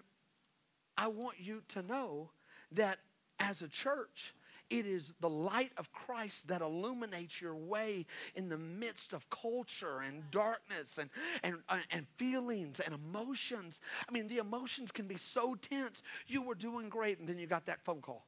I 0.98 1.08
want 1.08 1.40
you 1.40 1.62
to 1.70 1.82
know 1.82 2.30
that 2.74 3.00
as 3.40 3.62
a 3.62 3.68
church, 3.68 4.34
it 4.70 4.86
is 4.86 5.14
the 5.20 5.30
light 5.30 5.72
of 5.78 5.92
Christ 5.92 6.48
that 6.48 6.62
illuminates 6.62 7.42
your 7.42 7.56
way 7.56 8.06
in 8.36 8.50
the 8.50 8.58
midst 8.58 9.14
of 9.14 9.30
culture 9.30 10.00
and 10.00 10.30
darkness 10.32 10.98
and, 10.98 11.10
and, 11.44 11.58
uh, 11.70 11.80
and 11.92 12.06
feelings 12.18 12.80
and 12.80 12.94
emotions. 12.94 13.82
I 14.08 14.12
mean, 14.12 14.28
the 14.28 14.38
emotions 14.38 14.92
can 14.92 15.08
be 15.08 15.18
so 15.18 15.56
tense. 15.56 16.02
You 16.28 16.42
were 16.42 16.56
doing 16.56 16.90
great, 16.90 17.20
and 17.20 17.28
then 17.28 17.38
you 17.38 17.48
got 17.48 17.66
that 17.68 17.84
phone 17.84 18.02
call 18.02 18.26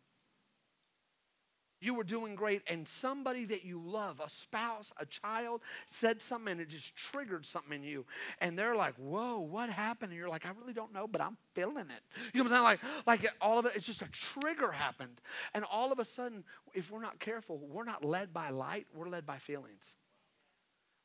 you 1.79 1.93
were 1.93 2.03
doing 2.03 2.35
great 2.35 2.61
and 2.67 2.87
somebody 2.87 3.45
that 3.45 3.63
you 3.63 3.79
love 3.79 4.19
a 4.23 4.29
spouse 4.29 4.91
a 4.97 5.05
child 5.05 5.61
said 5.85 6.21
something 6.21 6.53
and 6.53 6.61
it 6.61 6.69
just 6.69 6.95
triggered 6.95 7.45
something 7.45 7.73
in 7.73 7.83
you. 7.83 8.05
And 8.41 8.57
they're 8.57 8.75
like 8.75 8.95
whoa 8.95 9.39
what 9.39 9.69
happened? 9.69 10.11
And 10.11 10.19
you're 10.19 10.29
like 10.29 10.45
i 10.45 10.51
really 10.59 10.73
don't 10.73 10.93
know 10.93 11.07
but 11.07 11.21
i'm 11.21 11.37
feeling 11.53 11.85
it. 11.89 12.03
You 12.33 12.43
know 12.43 12.49
what 12.49 12.57
i'm 12.57 12.57
saying? 12.57 12.63
Like 12.63 12.79
like 13.05 13.35
all 13.41 13.59
of 13.59 13.65
it 13.65 13.73
it's 13.75 13.85
just 13.85 14.01
a 14.01 14.09
trigger 14.11 14.71
happened. 14.71 15.21
And 15.53 15.63
all 15.65 15.91
of 15.91 15.99
a 15.99 16.05
sudden 16.05 16.43
if 16.73 16.91
we're 16.91 17.01
not 17.01 17.19
careful 17.19 17.59
we're 17.59 17.83
not 17.83 18.03
led 18.03 18.33
by 18.33 18.49
light 18.49 18.87
we're 18.95 19.09
led 19.09 19.25
by 19.25 19.37
feelings. 19.37 19.97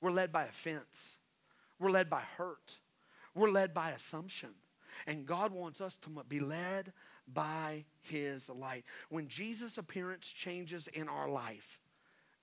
We're 0.00 0.11
led 0.11 0.32
by 0.32 0.44
offense. 0.44 1.16
We're 1.78 1.90
led 1.90 2.11
by 2.11 2.22
hurt. 2.37 2.78
We're 3.35 3.50
led 3.50 3.72
by 3.74 3.90
assumption. 3.90 4.50
And 5.06 5.26
god 5.26 5.52
wants 5.52 5.80
us 5.80 5.96
to 5.98 6.11
be 6.28 6.40
led 6.40 6.92
by 7.32 7.85
his 8.00 8.48
light. 8.48 8.85
When 9.08 9.28
Jesus' 9.28 9.78
appearance 9.78 10.26
changes 10.26 10.88
in 10.88 11.08
our 11.08 11.28
life, 11.28 11.78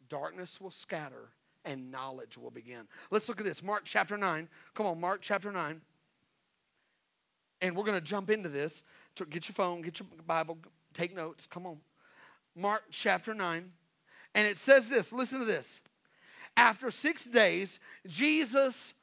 darkness 0.07 0.59
will 0.59 0.71
scatter 0.71 1.29
and 1.65 1.91
knowledge 1.91 2.37
will 2.37 2.51
begin. 2.51 2.87
Let's 3.11 3.27
look 3.29 3.39
at 3.39 3.45
this. 3.45 3.61
Mark 3.61 3.83
chapter 3.85 4.17
9. 4.17 4.47
Come 4.73 4.85
on, 4.85 4.99
Mark 4.99 5.21
chapter 5.21 5.51
9. 5.51 5.81
And 7.61 7.75
we're 7.75 7.83
going 7.83 7.99
to 7.99 8.05
jump 8.05 8.29
into 8.29 8.49
this. 8.49 8.83
Get 9.29 9.49
your 9.49 9.53
phone, 9.53 9.81
get 9.81 9.99
your 9.99 10.07
Bible, 10.25 10.57
take 10.93 11.15
notes. 11.15 11.45
Come 11.45 11.65
on. 11.65 11.77
Mark 12.55 12.83
chapter 12.89 13.33
9. 13.33 13.71
And 14.35 14.47
it 14.47 14.57
says 14.57 14.87
this 14.87 15.11
listen 15.11 15.39
to 15.39 15.45
this. 15.45 15.81
After 16.55 16.91
six 16.91 17.25
days, 17.25 17.79
Jesus, 18.07 18.93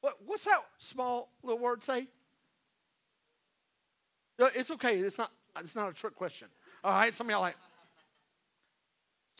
what, 0.00 0.16
what's 0.24 0.44
that 0.44 0.62
small 0.78 1.30
little 1.42 1.58
word 1.58 1.82
say? 1.82 2.08
It's 4.46 4.70
okay. 4.70 4.98
It's 4.98 5.18
not, 5.18 5.32
it's 5.58 5.76
not 5.76 5.90
a 5.90 5.92
trick 5.92 6.14
question. 6.14 6.48
All 6.84 6.92
right? 6.92 7.14
Some 7.14 7.26
of 7.26 7.30
y'all 7.30 7.40
like, 7.40 7.56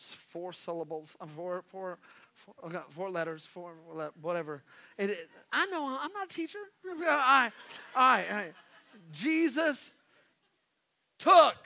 four 0.00 0.52
syllables, 0.52 1.16
uh, 1.20 1.26
four, 1.36 1.62
four, 1.70 1.98
four, 2.34 2.84
four 2.90 3.10
letters, 3.10 3.46
four, 3.46 3.72
whatever. 4.20 4.62
It, 4.98 5.10
it, 5.10 5.30
I 5.52 5.66
know, 5.66 5.86
I'm 6.00 6.12
not 6.12 6.26
a 6.26 6.34
teacher. 6.34 6.58
All 6.88 6.96
right, 6.96 7.50
all 7.94 8.16
right, 8.16 8.26
all 8.30 8.36
right. 8.36 8.52
Jesus 9.12 9.90
took. 11.18 11.56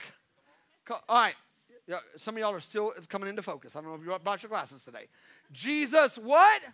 All 0.89 1.01
right. 1.09 1.33
Some 2.17 2.35
of 2.35 2.39
y'all 2.39 2.53
are 2.53 2.59
still, 2.59 2.93
it's 2.97 3.07
coming 3.07 3.29
into 3.29 3.41
focus. 3.41 3.75
I 3.75 3.81
don't 3.81 3.89
know 3.89 3.95
if 3.95 4.01
you 4.05 4.17
brought 4.23 4.43
your 4.43 4.49
glasses 4.49 4.83
today. 4.83 5.07
Jesus, 5.51 6.17
what? 6.17 6.61
Took. 6.63 6.73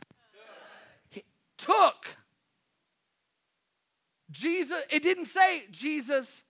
He 1.09 1.23
took. 1.57 2.07
Jesus, 4.31 4.83
it 4.89 5.03
didn't 5.03 5.25
say 5.25 5.63
Jesus 5.69 6.43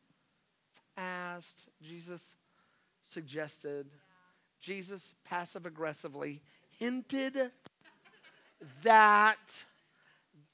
asked, 0.98 1.70
Jesus 1.82 2.36
suggested, 3.10 3.88
Jesus 4.60 5.16
passive 5.26 5.66
aggressively 5.66 6.42
hinted 6.78 7.52
that 8.84 9.64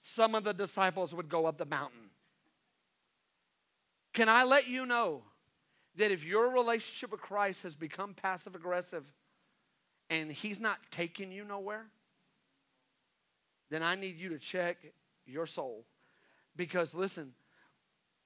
some 0.02 0.36
of 0.36 0.44
the 0.44 0.54
disciples 0.54 1.14
would 1.14 1.30
go 1.30 1.46
up 1.46 1.58
the 1.58 1.66
mountain. 1.66 2.10
Can 4.14 4.30
I 4.30 4.44
let 4.44 4.68
you 4.68 4.86
know 4.86 5.24
that 5.98 6.12
if 6.12 6.24
your 6.24 6.50
relationship 6.50 7.12
with 7.12 7.22
Christ 7.22 7.64
has 7.64 7.76
become 7.76 8.14
passive 8.14 8.56
aggressive 8.56 9.04
and 10.10 10.32
He's 10.32 10.60
not 10.60 10.78
taking 10.90 11.32
you 11.32 11.44
nowhere, 11.44 11.86
then 13.70 13.84
I 13.84 13.96
need 13.96 14.18
you 14.18 14.30
to 14.30 14.40
check 14.40 14.78
your 15.26 15.46
soul. 15.46 15.86
Because 16.56 16.94
listen, 16.94 17.34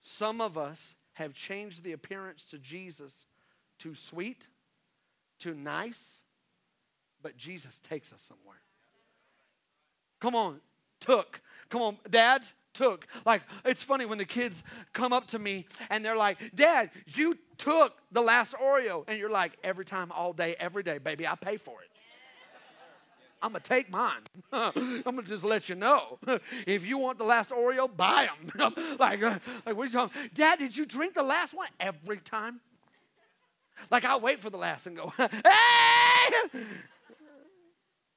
some 0.01 0.39
of 0.39 0.57
us 0.57 0.95
have 1.13 1.33
changed 1.33 1.83
the 1.83 1.91
appearance 1.93 2.45
to 2.51 2.57
Jesus 2.57 3.25
too 3.77 3.95
sweet, 3.95 4.47
too 5.39 5.53
nice, 5.53 6.21
but 7.21 7.37
Jesus 7.37 7.79
takes 7.81 8.13
us 8.13 8.21
somewhere. 8.21 8.61
Come 10.19 10.35
on, 10.35 10.61
took. 10.99 11.41
Come 11.69 11.81
on, 11.81 11.97
dads, 12.09 12.53
took. 12.73 13.07
Like, 13.25 13.41
it's 13.65 13.83
funny 13.83 14.05
when 14.05 14.17
the 14.17 14.25
kids 14.25 14.61
come 14.93 15.13
up 15.13 15.27
to 15.27 15.39
me 15.39 15.65
and 15.89 16.03
they're 16.05 16.15
like, 16.15 16.37
Dad, 16.55 16.91
you 17.07 17.37
took 17.57 17.97
the 18.11 18.21
last 18.21 18.53
Oreo. 18.53 19.03
And 19.07 19.17
you're 19.19 19.29
like, 19.29 19.53
every 19.63 19.85
time, 19.85 20.11
all 20.11 20.33
day, 20.33 20.55
every 20.59 20.83
day, 20.83 20.97
baby, 20.97 21.27
I 21.27 21.35
pay 21.35 21.57
for 21.57 21.81
it. 21.81 21.90
I'm 23.41 23.51
gonna 23.51 23.59
take 23.61 23.89
mine. 23.89 24.21
I'm 24.51 25.01
gonna 25.03 25.23
just 25.23 25.43
let 25.43 25.67
you 25.67 25.75
know. 25.75 26.19
if 26.67 26.85
you 26.85 26.97
want 26.97 27.17
the 27.17 27.23
last 27.23 27.49
Oreo, 27.49 27.95
buy 27.95 28.29
them. 28.55 28.73
like, 28.99 29.23
uh, 29.23 29.39
like, 29.65 29.75
what 29.75 29.83
are 29.83 29.85
you 29.85 29.91
talking? 29.91 30.29
Dad, 30.33 30.59
did 30.59 30.75
you 30.75 30.85
drink 30.85 31.15
the 31.15 31.23
last 31.23 31.53
one 31.53 31.69
every 31.79 32.17
time? 32.17 32.59
Like, 33.89 34.05
I'll 34.05 34.21
wait 34.21 34.39
for 34.39 34.49
the 34.49 34.57
last 34.57 34.85
and 34.85 34.95
go, 34.95 35.11
hey, 35.17 35.29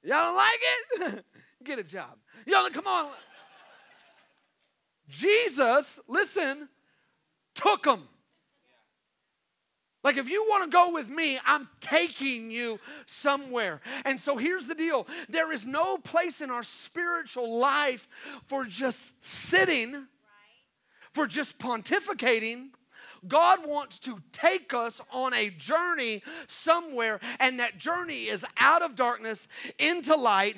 y'all 0.02 0.26
don't 0.26 0.36
like 0.36 0.60
it? 1.14 1.24
Get 1.64 1.78
a 1.78 1.84
job. 1.84 2.18
Y'all, 2.46 2.68
come 2.68 2.86
on. 2.86 3.10
Jesus, 5.08 6.00
listen, 6.06 6.68
took 7.54 7.84
them. 7.84 8.08
Like, 10.04 10.18
if 10.18 10.28
you 10.28 10.44
want 10.50 10.64
to 10.64 10.70
go 10.70 10.92
with 10.92 11.08
me, 11.08 11.38
I'm 11.46 11.66
taking 11.80 12.50
you 12.50 12.78
somewhere. 13.06 13.80
And 14.04 14.20
so 14.20 14.36
here's 14.36 14.66
the 14.66 14.74
deal 14.74 15.08
there 15.30 15.50
is 15.50 15.64
no 15.64 15.96
place 15.96 16.42
in 16.42 16.50
our 16.50 16.62
spiritual 16.62 17.58
life 17.58 18.06
for 18.46 18.64
just 18.64 19.14
sitting, 19.24 20.06
for 21.12 21.26
just 21.26 21.58
pontificating 21.58 22.68
God 23.28 23.66
wants 23.66 23.98
to 24.00 24.18
take 24.32 24.74
us 24.74 25.00
on 25.12 25.32
a 25.34 25.50
journey 25.50 26.22
somewhere, 26.46 27.20
and 27.40 27.60
that 27.60 27.78
journey 27.78 28.24
is 28.24 28.44
out 28.58 28.82
of 28.82 28.94
darkness 28.94 29.48
into 29.78 30.14
light, 30.14 30.56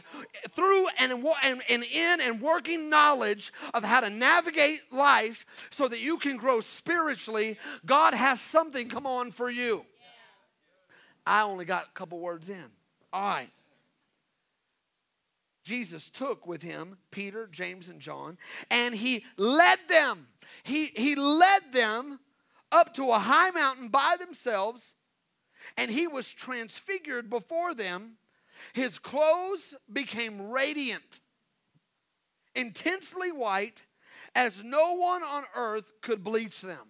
through 0.50 0.88
and, 0.98 1.12
and, 1.42 1.62
and 1.68 1.84
in 1.84 2.20
and 2.20 2.40
working 2.40 2.88
knowledge 2.88 3.52
of 3.74 3.84
how 3.84 4.00
to 4.00 4.10
navigate 4.10 4.80
life 4.92 5.46
so 5.70 5.88
that 5.88 6.00
you 6.00 6.18
can 6.18 6.36
grow 6.36 6.60
spiritually. 6.60 7.58
God 7.84 8.14
has 8.14 8.40
something 8.40 8.88
come 8.88 9.06
on 9.06 9.30
for 9.30 9.50
you. 9.50 9.84
I 11.26 11.42
only 11.42 11.64
got 11.64 11.84
a 11.84 11.92
couple 11.94 12.20
words 12.20 12.48
in. 12.48 12.64
All 13.12 13.22
right. 13.22 13.50
Jesus 15.64 16.08
took 16.10 16.46
with 16.46 16.62
him 16.62 16.96
Peter, 17.10 17.48
James, 17.50 17.88
and 17.88 18.00
John, 18.00 18.38
and 18.70 18.94
he 18.94 19.24
led 19.36 19.80
them. 19.88 20.28
He, 20.62 20.92
he 20.94 21.16
led 21.16 21.62
them 21.72 22.20
up 22.72 22.94
to 22.94 23.10
a 23.10 23.18
high 23.18 23.50
mountain 23.50 23.88
by 23.88 24.16
themselves, 24.18 24.94
and 25.76 25.90
he 25.90 26.06
was 26.06 26.32
transfigured 26.32 27.30
before 27.30 27.74
them. 27.74 28.12
His 28.72 28.98
clothes 28.98 29.74
became 29.92 30.50
radiant, 30.50 31.20
intensely 32.54 33.30
white, 33.32 33.82
as 34.34 34.62
no 34.62 34.94
one 34.94 35.22
on 35.22 35.44
earth 35.54 35.90
could 36.02 36.22
bleach 36.22 36.60
them. 36.60 36.88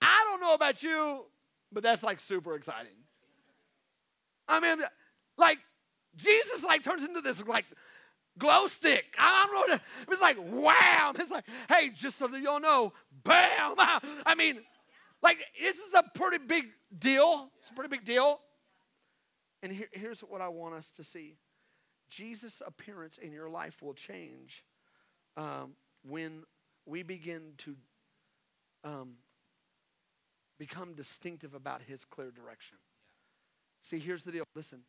I 0.00 0.24
don't 0.28 0.40
know 0.40 0.54
about 0.54 0.82
you, 0.82 1.24
but 1.72 1.82
that's 1.82 2.02
like 2.02 2.20
super 2.20 2.54
exciting. 2.54 2.92
I 4.46 4.60
mean, 4.60 4.78
like 5.36 5.58
Jesus 6.16 6.64
like 6.64 6.82
turns 6.82 7.04
into 7.04 7.20
this 7.20 7.42
like 7.46 7.66
glow 8.38 8.66
stick. 8.66 9.04
I 9.18 9.46
don't 9.50 9.68
know. 9.68 9.78
It's 10.10 10.22
like 10.22 10.36
wow. 10.38 11.12
It's 11.18 11.30
like, 11.30 11.44
hey, 11.68 11.90
just 11.94 12.18
so 12.18 12.28
that 12.28 12.40
y'all 12.40 12.60
know, 12.60 12.92
bam. 13.24 13.74
I 14.26 14.34
mean, 14.36 14.60
like 15.22 15.38
this 15.60 15.76
is 15.76 15.94
a 15.94 16.04
pretty 16.14 16.38
big 16.38 16.66
deal. 16.96 17.50
It's 17.60 17.70
a 17.70 17.74
pretty 17.74 17.90
big 17.90 18.04
deal. 18.04 18.40
And 19.62 19.72
here, 19.72 19.88
here's 19.92 20.20
what 20.20 20.40
I 20.40 20.48
want 20.48 20.74
us 20.74 20.90
to 20.92 21.04
see: 21.04 21.36
Jesus' 22.08 22.62
appearance 22.64 23.18
in 23.18 23.32
your 23.32 23.48
life 23.48 23.82
will 23.82 23.94
change 23.94 24.64
um, 25.36 25.72
when 26.02 26.44
we 26.86 27.02
begin 27.02 27.52
to 27.58 27.76
um, 28.84 29.14
become 30.58 30.94
distinctive 30.94 31.54
about 31.54 31.82
His 31.82 32.04
clear 32.04 32.30
direction. 32.30 32.78
See, 33.82 33.98
here's 33.98 34.24
the 34.24 34.32
deal. 34.32 34.44
Listen, 34.54 34.80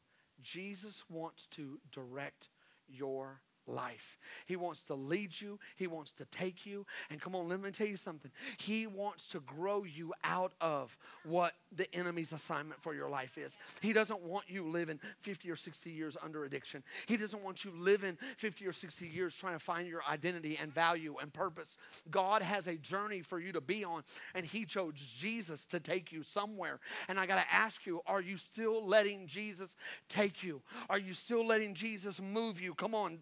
Jesus 0.41 1.03
wants 1.09 1.47
to 1.51 1.79
direct 1.91 2.49
your 2.89 3.41
life. 3.69 4.19
He 4.45 4.55
wants 4.55 4.81
to 4.83 4.95
lead 4.95 5.39
you, 5.39 5.59
He 5.75 5.87
wants 5.87 6.11
to 6.13 6.25
take 6.25 6.65
you. 6.65 6.85
And 7.09 7.21
come 7.21 7.35
on, 7.35 7.47
let 7.47 7.61
me 7.61 7.71
tell 7.71 7.87
you 7.87 7.97
something. 7.97 8.31
He 8.57 8.87
wants 8.87 9.27
to 9.27 9.39
grow 9.41 9.83
you 9.83 10.13
out 10.23 10.53
of 10.61 10.97
what 11.23 11.53
the 11.75 11.93
enemy's 11.95 12.33
assignment 12.33 12.81
for 12.81 12.93
your 12.93 13.09
life 13.09 13.37
is. 13.37 13.57
He 13.81 13.93
doesn't 13.93 14.21
want 14.21 14.45
you 14.47 14.63
living 14.63 14.99
50 15.21 15.49
or 15.51 15.55
60 15.55 15.89
years 15.89 16.17
under 16.21 16.45
addiction. 16.45 16.83
He 17.07 17.17
doesn't 17.17 17.43
want 17.43 17.63
you 17.63 17.71
living 17.71 18.17
50 18.37 18.65
or 18.65 18.73
60 18.73 19.07
years 19.07 19.33
trying 19.33 19.53
to 19.53 19.63
find 19.63 19.87
your 19.87 20.01
identity 20.09 20.57
and 20.61 20.73
value 20.73 21.15
and 21.21 21.31
purpose. 21.31 21.77
God 22.09 22.41
has 22.41 22.67
a 22.67 22.75
journey 22.75 23.21
for 23.21 23.39
you 23.39 23.51
to 23.51 23.61
be 23.61 23.83
on, 23.83 24.03
and 24.33 24.45
He 24.45 24.65
chose 24.65 24.93
Jesus 25.17 25.65
to 25.67 25.79
take 25.79 26.11
you 26.11 26.23
somewhere. 26.23 26.79
And 27.07 27.19
I 27.19 27.25
got 27.25 27.35
to 27.35 27.53
ask 27.53 27.85
you, 27.85 28.01
are 28.07 28.21
you 28.21 28.37
still 28.37 28.85
letting 28.85 29.27
Jesus 29.27 29.75
take 30.07 30.43
you? 30.43 30.61
Are 30.89 30.99
you 30.99 31.13
still 31.13 31.45
letting 31.45 31.73
Jesus 31.73 32.19
move 32.21 32.59
you? 32.59 32.73
Come 32.73 32.95
on, 32.95 33.19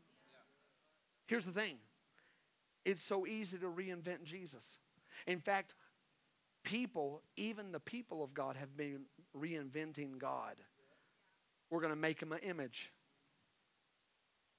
Here's 1.28 1.46
the 1.46 1.52
thing 1.52 1.78
it's 2.86 3.04
so 3.04 3.28
easy 3.28 3.58
to 3.58 3.68
reinvent 3.68 4.24
Jesus. 4.24 4.80
In 5.28 5.40
fact, 5.40 5.76
people, 6.64 7.22
even 7.36 7.72
the 7.72 7.80
people 7.80 8.24
of 8.24 8.34
God, 8.34 8.56
have 8.56 8.76
been 8.76 9.02
reinventing 9.38 10.18
God. 10.18 10.56
We're 11.70 11.82
going 11.82 11.92
to 11.92 12.00
make 12.00 12.22
him 12.22 12.32
an 12.32 12.40
image. 12.40 12.92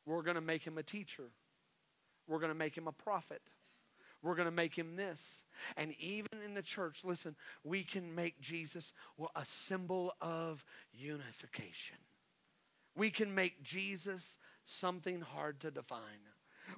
We're 0.05 0.23
going 0.23 0.35
to 0.35 0.41
make 0.43 0.63
him 0.63 0.79
a 0.79 0.83
teacher. 0.83 1.25
We're 2.27 2.39
going 2.39 2.51
to 2.51 2.59
make 2.59 2.77
him 2.77 2.87
a 2.87 2.93
prophet. 2.93 3.41
We're 4.23 4.35
going 4.35 4.47
to 4.47 4.53
make 4.53 4.75
him 4.75 4.97
this. 4.97 5.45
And 5.77 5.95
even 5.99 6.29
in 6.45 6.55
the 6.55 6.63
church, 6.63 7.03
listen, 7.05 7.37
we 7.65 7.83
can 7.83 8.15
make 8.15 8.41
Jesus 8.41 8.93
a 9.35 9.45
symbol 9.45 10.13
of 10.21 10.65
unification. 10.93 11.97
We 12.97 13.11
can 13.11 13.35
make 13.35 13.63
Jesus 13.63 14.39
something 14.65 15.21
hard 15.21 15.61
to 15.61 15.71
define. 15.71 16.01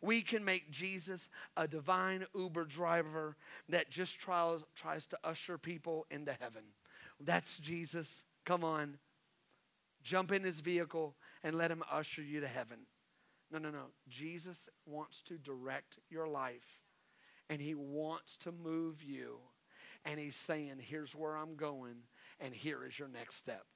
We 0.03 0.23
can 0.23 0.45
make 0.45 0.71
Jesus 0.71 1.29
a 1.57 1.67
divine 1.67 2.27
Uber 2.35 2.65
driver 2.65 3.37
that 3.69 3.91
just 3.91 4.19
tries, 4.19 4.61
tries 4.75 5.07
to 5.07 5.19
usher 5.25 5.59
people 5.59 6.07
into 6.11 6.33
heaven. 6.41 6.63
That's 7.21 7.59
Jesus. 7.59 8.25
Come 8.45 8.65
on. 8.65 8.99
Jump 10.03 10.33
in 10.33 10.43
his 10.43 10.61
vehicle 10.61 11.15
and 11.43 11.57
let 11.57 11.71
him 11.71 11.83
usher 11.91 12.23
you 12.23 12.41
to 12.41 12.49
heaven. 12.49 12.79
No, 13.53 13.59
no, 13.59 13.71
no. 13.71 13.87
Jesus 14.09 14.69
wants 14.87 15.23
to 15.23 15.37
direct 15.37 15.99
your 16.09 16.27
life 16.27 16.81
and 17.51 17.61
he 17.61 17.75
wants 17.75 18.37
to 18.39 18.53
move 18.53 19.03
you. 19.03 19.39
And 20.07 20.19
he's 20.19 20.37
saying, 20.37 20.77
Here's 20.79 21.15
where 21.15 21.37
I'm 21.37 21.57
going, 21.57 21.97
and 22.39 22.55
here 22.55 22.87
is 22.87 22.99
your 22.99 23.09
next 23.09 23.37
step. 23.37 23.67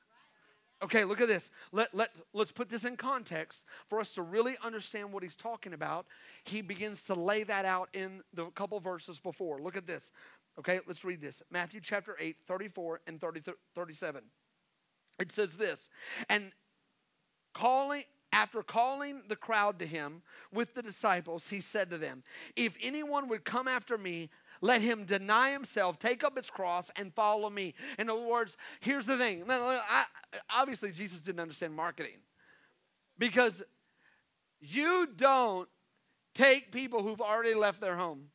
Okay, 0.84 1.04
look 1.04 1.22
at 1.22 1.28
this. 1.28 1.50
Let, 1.72 1.94
let, 1.94 2.10
let's 2.34 2.52
put 2.52 2.68
this 2.68 2.84
in 2.84 2.98
context 2.98 3.64
for 3.88 4.00
us 4.00 4.12
to 4.14 4.22
really 4.22 4.56
understand 4.62 5.10
what 5.10 5.22
he's 5.22 5.34
talking 5.34 5.72
about. 5.72 6.04
He 6.44 6.60
begins 6.60 7.04
to 7.04 7.14
lay 7.14 7.42
that 7.44 7.64
out 7.64 7.88
in 7.94 8.22
the 8.34 8.50
couple 8.50 8.78
verses 8.80 9.18
before. 9.18 9.62
Look 9.62 9.78
at 9.78 9.86
this. 9.86 10.12
Okay, 10.58 10.80
let's 10.86 11.02
read 11.02 11.22
this. 11.22 11.42
Matthew 11.50 11.80
chapter 11.80 12.16
8, 12.20 12.36
34 12.46 13.00
and 13.06 13.18
30, 13.18 13.40
37. 13.74 14.22
It 15.18 15.32
says 15.32 15.54
this, 15.54 15.88
and 16.28 16.52
calling, 17.54 18.02
after 18.32 18.62
calling 18.62 19.22
the 19.28 19.36
crowd 19.36 19.78
to 19.78 19.86
him 19.86 20.20
with 20.52 20.74
the 20.74 20.82
disciples, 20.82 21.48
he 21.48 21.62
said 21.62 21.88
to 21.90 21.98
them, 21.98 22.22
If 22.56 22.76
anyone 22.82 23.28
would 23.28 23.44
come 23.44 23.68
after 23.68 23.96
me, 23.96 24.28
let 24.64 24.80
him 24.80 25.04
deny 25.04 25.52
himself, 25.52 25.98
take 25.98 26.24
up 26.24 26.38
his 26.38 26.48
cross, 26.48 26.90
and 26.96 27.12
follow 27.12 27.50
me. 27.50 27.74
In 27.98 28.08
other 28.08 28.22
words, 28.22 28.56
here's 28.80 29.04
the 29.04 29.18
thing. 29.18 29.44
Obviously, 30.48 30.90
Jesus 30.90 31.20
didn't 31.20 31.40
understand 31.40 31.74
marketing 31.74 32.16
because 33.18 33.62
you 34.62 35.06
don't 35.16 35.68
take 36.32 36.72
people 36.72 37.02
who've 37.02 37.20
already 37.20 37.52
left 37.52 37.78
their 37.82 37.94
home, 37.94 38.30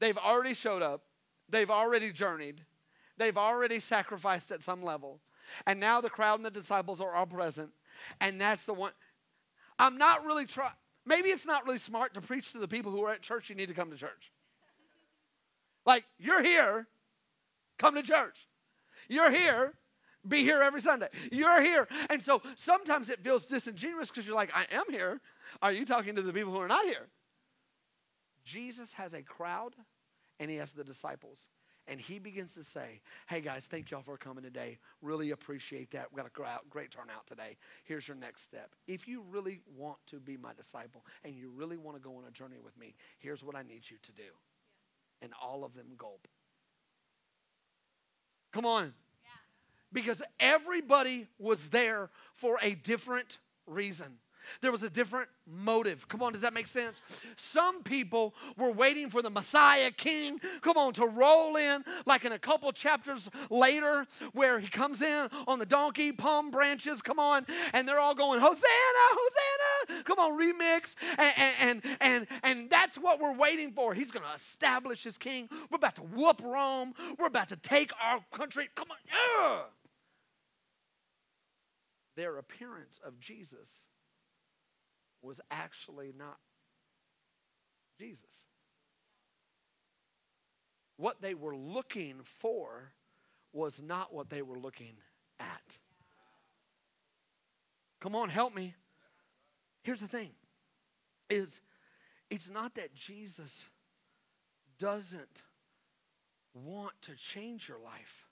they've 0.00 0.18
already 0.18 0.52
showed 0.52 0.82
up, 0.82 1.04
they've 1.48 1.70
already 1.70 2.10
journeyed, 2.10 2.64
they've 3.16 3.38
already 3.38 3.78
sacrificed 3.78 4.50
at 4.50 4.64
some 4.64 4.82
level, 4.82 5.20
and 5.64 5.78
now 5.78 6.00
the 6.00 6.10
crowd 6.10 6.40
and 6.40 6.44
the 6.44 6.50
disciples 6.50 7.00
are 7.00 7.14
all 7.14 7.26
present, 7.26 7.70
and 8.20 8.40
that's 8.40 8.64
the 8.64 8.74
one. 8.74 8.90
I'm 9.78 9.96
not 9.96 10.24
really 10.24 10.44
trying. 10.44 10.72
Maybe 11.06 11.28
it's 11.28 11.46
not 11.46 11.64
really 11.66 11.78
smart 11.78 12.14
to 12.14 12.20
preach 12.20 12.50
to 12.50 12.58
the 12.58 12.66
people 12.66 12.90
who 12.90 13.04
are 13.04 13.12
at 13.12 13.22
church. 13.22 13.48
You 13.48 13.54
need 13.54 13.68
to 13.68 13.74
come 13.74 13.92
to 13.92 13.96
church. 13.96 14.32
Like, 15.90 16.04
you're 16.20 16.40
here, 16.40 16.86
come 17.76 17.96
to 17.96 18.02
church. 18.02 18.46
You're 19.08 19.32
here, 19.32 19.74
be 20.28 20.44
here 20.44 20.62
every 20.62 20.80
Sunday. 20.80 21.08
You're 21.32 21.60
here. 21.60 21.88
And 22.08 22.22
so 22.22 22.42
sometimes 22.54 23.08
it 23.08 23.24
feels 23.24 23.44
disingenuous 23.44 24.08
because 24.08 24.24
you're 24.24 24.36
like, 24.36 24.52
I 24.54 24.66
am 24.70 24.84
here. 24.88 25.20
Are 25.60 25.72
you 25.72 25.84
talking 25.84 26.14
to 26.14 26.22
the 26.22 26.32
people 26.32 26.52
who 26.52 26.60
are 26.60 26.68
not 26.68 26.84
here? 26.84 27.08
Jesus 28.44 28.92
has 28.92 29.14
a 29.14 29.22
crowd 29.22 29.74
and 30.38 30.48
he 30.48 30.58
has 30.58 30.70
the 30.70 30.84
disciples. 30.84 31.48
and 31.88 32.00
he 32.00 32.20
begins 32.20 32.54
to 32.54 32.62
say, 32.62 33.00
Hey 33.28 33.40
guys, 33.40 33.66
thank 33.66 33.90
y'all 33.90 34.02
for 34.02 34.16
coming 34.16 34.44
today. 34.44 34.78
Really 35.02 35.32
appreciate 35.32 35.90
that. 35.90 36.06
We 36.12 36.22
got 36.22 36.26
a 36.26 36.60
great 36.70 36.92
turnout 36.92 37.26
today. 37.26 37.56
Here's 37.82 38.06
your 38.06 38.16
next 38.16 38.42
step. 38.42 38.76
If 38.86 39.08
you 39.08 39.24
really 39.28 39.60
want 39.76 39.98
to 40.06 40.20
be 40.20 40.36
my 40.36 40.54
disciple 40.54 41.04
and 41.24 41.34
you 41.34 41.50
really 41.50 41.76
want 41.76 41.96
to 41.96 42.00
go 42.00 42.16
on 42.16 42.22
a 42.28 42.30
journey 42.30 42.58
with 42.62 42.78
me, 42.78 42.94
here's 43.18 43.42
what 43.42 43.56
I 43.56 43.62
need 43.62 43.82
you 43.90 43.96
to 44.04 44.12
do. 44.12 44.30
And 45.22 45.32
all 45.40 45.64
of 45.64 45.74
them 45.74 45.86
gulp. 45.96 46.26
Come 48.52 48.66
on. 48.66 48.94
Because 49.92 50.22
everybody 50.38 51.26
was 51.38 51.68
there 51.68 52.10
for 52.34 52.58
a 52.62 52.74
different 52.74 53.38
reason. 53.66 54.18
There 54.60 54.72
was 54.72 54.82
a 54.82 54.90
different 54.90 55.28
motive. 55.46 56.08
Come 56.08 56.22
on, 56.22 56.32
does 56.32 56.42
that 56.42 56.54
make 56.54 56.66
sense? 56.66 57.00
Some 57.36 57.82
people 57.82 58.34
were 58.56 58.70
waiting 58.70 59.10
for 59.10 59.22
the 59.22 59.30
Messiah 59.30 59.90
King, 59.90 60.40
come 60.60 60.76
on, 60.76 60.92
to 60.94 61.06
roll 61.06 61.56
in 61.56 61.84
like 62.06 62.24
in 62.24 62.32
a 62.32 62.38
couple 62.38 62.70
chapters 62.72 63.28
later, 63.50 64.06
where 64.32 64.58
he 64.58 64.68
comes 64.68 65.02
in 65.02 65.28
on 65.46 65.58
the 65.58 65.66
donkey, 65.66 66.12
palm 66.12 66.50
branches, 66.50 67.02
come 67.02 67.18
on, 67.18 67.46
and 67.72 67.88
they're 67.88 68.00
all 68.00 68.14
going, 68.14 68.40
Hosanna, 68.40 68.60
Hosanna, 69.10 70.02
come 70.04 70.18
on, 70.18 70.38
remix. 70.38 70.94
And, 71.18 71.54
and, 71.60 71.82
and, 72.00 72.26
and 72.42 72.70
that's 72.70 72.96
what 72.96 73.20
we're 73.20 73.34
waiting 73.34 73.72
for. 73.72 73.94
He's 73.94 74.10
going 74.10 74.24
to 74.24 74.34
establish 74.34 75.02
his 75.02 75.18
king. 75.18 75.48
We're 75.70 75.76
about 75.76 75.96
to 75.96 76.02
whoop 76.02 76.40
Rome. 76.42 76.94
We're 77.18 77.26
about 77.26 77.48
to 77.48 77.56
take 77.56 77.92
our 78.02 78.20
country. 78.32 78.68
Come 78.74 78.88
on, 78.90 78.96
yeah. 79.06 79.60
Their 82.16 82.36
appearance 82.38 83.00
of 83.04 83.18
Jesus 83.18 83.86
was 85.22 85.40
actually 85.50 86.12
not 86.16 86.38
Jesus. 87.98 88.44
What 90.96 91.20
they 91.20 91.34
were 91.34 91.56
looking 91.56 92.20
for 92.38 92.92
was 93.52 93.82
not 93.82 94.12
what 94.12 94.30
they 94.30 94.42
were 94.42 94.58
looking 94.58 94.94
at. 95.38 95.78
Come 98.00 98.14
on, 98.14 98.28
help 98.28 98.54
me. 98.54 98.74
Here's 99.82 100.00
the 100.00 100.08
thing 100.08 100.30
is 101.28 101.60
it's 102.28 102.50
not 102.50 102.74
that 102.74 102.94
Jesus 102.94 103.64
doesn't 104.78 105.42
want 106.54 106.92
to 107.02 107.14
change 107.14 107.68
your 107.68 107.78
life. 107.78 108.26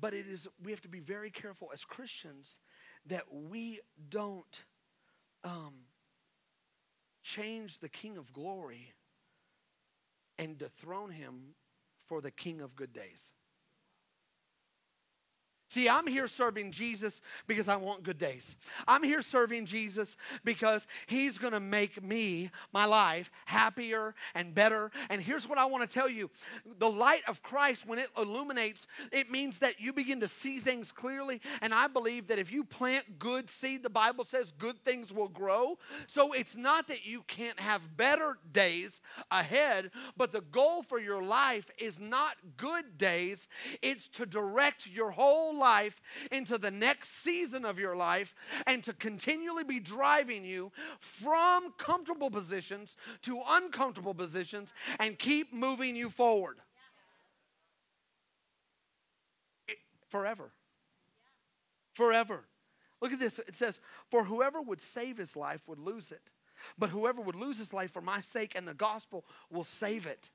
But 0.00 0.14
it 0.14 0.26
is 0.26 0.46
we 0.62 0.70
have 0.70 0.80
to 0.82 0.88
be 0.88 1.00
very 1.00 1.30
careful 1.30 1.70
as 1.72 1.84
Christians 1.84 2.58
that 3.06 3.24
we 3.32 3.80
don't 4.10 4.64
um, 5.44 5.74
change 7.22 7.78
the 7.78 7.88
King 7.88 8.16
of 8.18 8.32
glory 8.32 8.92
and 10.38 10.58
dethrone 10.58 11.10
him 11.10 11.54
for 12.06 12.20
the 12.20 12.30
King 12.30 12.60
of 12.60 12.76
good 12.76 12.92
days. 12.92 13.32
See, 15.68 15.86
I'm 15.88 16.06
here 16.06 16.26
serving 16.26 16.72
Jesus 16.72 17.20
because 17.46 17.68
I 17.68 17.76
want 17.76 18.02
good 18.02 18.18
days. 18.18 18.56
I'm 18.86 19.02
here 19.02 19.20
serving 19.20 19.66
Jesus 19.66 20.16
because 20.42 20.86
He's 21.06 21.36
going 21.36 21.52
to 21.52 21.60
make 21.60 22.02
me, 22.02 22.50
my 22.72 22.86
life, 22.86 23.30
happier 23.44 24.14
and 24.34 24.54
better. 24.54 24.90
And 25.10 25.20
here's 25.20 25.46
what 25.46 25.58
I 25.58 25.66
want 25.66 25.86
to 25.86 25.92
tell 25.92 26.08
you 26.08 26.30
the 26.78 26.88
light 26.88 27.22
of 27.28 27.42
Christ, 27.42 27.86
when 27.86 27.98
it 27.98 28.08
illuminates, 28.16 28.86
it 29.12 29.30
means 29.30 29.58
that 29.58 29.78
you 29.78 29.92
begin 29.92 30.20
to 30.20 30.28
see 30.28 30.58
things 30.58 30.90
clearly. 30.90 31.42
And 31.60 31.74
I 31.74 31.86
believe 31.86 32.28
that 32.28 32.38
if 32.38 32.50
you 32.50 32.64
plant 32.64 33.18
good 33.18 33.50
seed, 33.50 33.82
the 33.82 33.90
Bible 33.90 34.24
says 34.24 34.54
good 34.58 34.82
things 34.84 35.12
will 35.12 35.28
grow. 35.28 35.78
So 36.06 36.32
it's 36.32 36.56
not 36.56 36.88
that 36.88 37.04
you 37.04 37.22
can't 37.26 37.60
have 37.60 37.96
better 37.96 38.38
days 38.52 39.02
ahead, 39.30 39.90
but 40.16 40.32
the 40.32 40.40
goal 40.40 40.82
for 40.82 40.98
your 40.98 41.22
life 41.22 41.70
is 41.78 42.00
not 42.00 42.36
good 42.56 42.96
days, 42.96 43.48
it's 43.82 44.08
to 44.08 44.24
direct 44.24 44.86
your 44.86 45.10
whole 45.10 45.57
life 45.58 46.00
into 46.30 46.58
the 46.58 46.70
next 46.70 47.22
season 47.22 47.64
of 47.64 47.78
your 47.78 47.96
life 47.96 48.34
and 48.66 48.82
to 48.84 48.92
continually 48.92 49.64
be 49.64 49.80
driving 49.80 50.44
you 50.44 50.72
from 51.00 51.72
comfortable 51.78 52.30
positions 52.30 52.96
to 53.22 53.40
uncomfortable 53.48 54.14
positions 54.14 54.72
and 54.98 55.18
keep 55.18 55.52
moving 55.52 55.96
you 55.96 56.10
forward. 56.10 56.58
It, 59.66 59.78
forever. 60.08 60.50
Forever. 61.92 62.44
Look 63.00 63.12
at 63.12 63.20
this. 63.20 63.38
It 63.38 63.54
says, 63.54 63.80
For 64.10 64.24
whoever 64.24 64.60
would 64.60 64.80
save 64.80 65.18
his 65.18 65.36
life 65.36 65.62
would 65.66 65.78
lose 65.78 66.12
it. 66.12 66.30
But 66.78 66.90
whoever 66.90 67.20
would 67.20 67.36
lose 67.36 67.58
his 67.58 67.72
life 67.72 67.92
for 67.92 68.00
my 68.00 68.20
sake 68.20 68.52
and 68.56 68.66
the 68.66 68.74
gospel 68.74 69.24
will 69.50 69.64
save 69.64 70.06
it. 70.06 70.30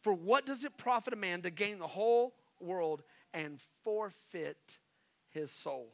For 0.00 0.12
what 0.12 0.46
does 0.46 0.64
it 0.64 0.76
profit 0.76 1.12
a 1.12 1.16
man 1.16 1.42
to 1.42 1.50
gain 1.50 1.78
the 1.78 1.86
whole 1.86 2.34
world 2.60 3.02
and 3.34 3.60
forfeit 3.84 4.78
his 5.28 5.50
soul. 5.50 5.92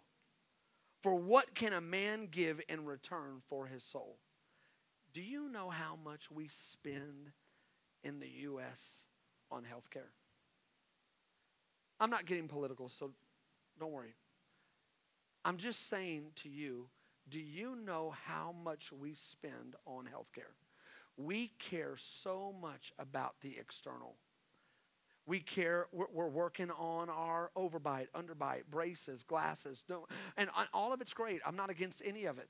For 1.03 1.15
what 1.15 1.55
can 1.55 1.73
a 1.73 1.81
man 1.81 2.29
give 2.31 2.61
in 2.69 2.85
return 2.85 3.43
for 3.49 3.67
his 3.67 3.83
soul? 3.85 4.19
Do 5.13 5.23
you 5.23 5.49
know 5.49 5.71
how 5.71 5.97
much 6.05 6.31
we 6.31 6.49
spend 6.49 7.31
in 8.03 8.19
the 8.21 8.29
U.S. 8.43 9.03
on 9.51 9.65
health 9.65 9.89
care? 9.91 10.11
I'm 12.01 12.11
not 12.11 12.27
getting 12.27 12.49
political, 12.49 12.89
so 12.89 13.11
don't 13.79 13.93
worry. 13.93 14.15
I'm 15.45 15.57
just 15.57 15.89
saying 15.89 16.33
to 16.37 16.49
you, 16.49 16.89
do 17.29 17.41
you 17.41 17.77
know 17.77 18.15
how 18.25 18.55
much 18.65 18.93
we 18.93 19.15
spend 19.15 19.77
on 19.87 20.07
health 20.07 20.29
care? 20.35 20.55
We 21.17 21.53
care 21.59 21.95
so 21.97 22.55
much 22.61 22.93
about 22.99 23.37
the 23.41 23.57
external. 23.59 24.17
We 25.27 25.41
care, 25.41 25.89
we're, 25.93 26.29
working 26.29 26.71
on 26.71 27.09
our 27.09 27.51
overbite, 27.57 28.07
underbite, 28.15 28.63
braces, 28.71 29.25
glasses, 29.25 29.83
and 30.37 30.51
all 30.73 30.93
of 30.93 31.01
it's 31.01 31.13
great. 31.13 31.41
I'm 31.45 31.57
not 31.57 31.71
against 31.71 32.03
any 32.05 32.27
of 32.27 32.39
it. 32.39 32.49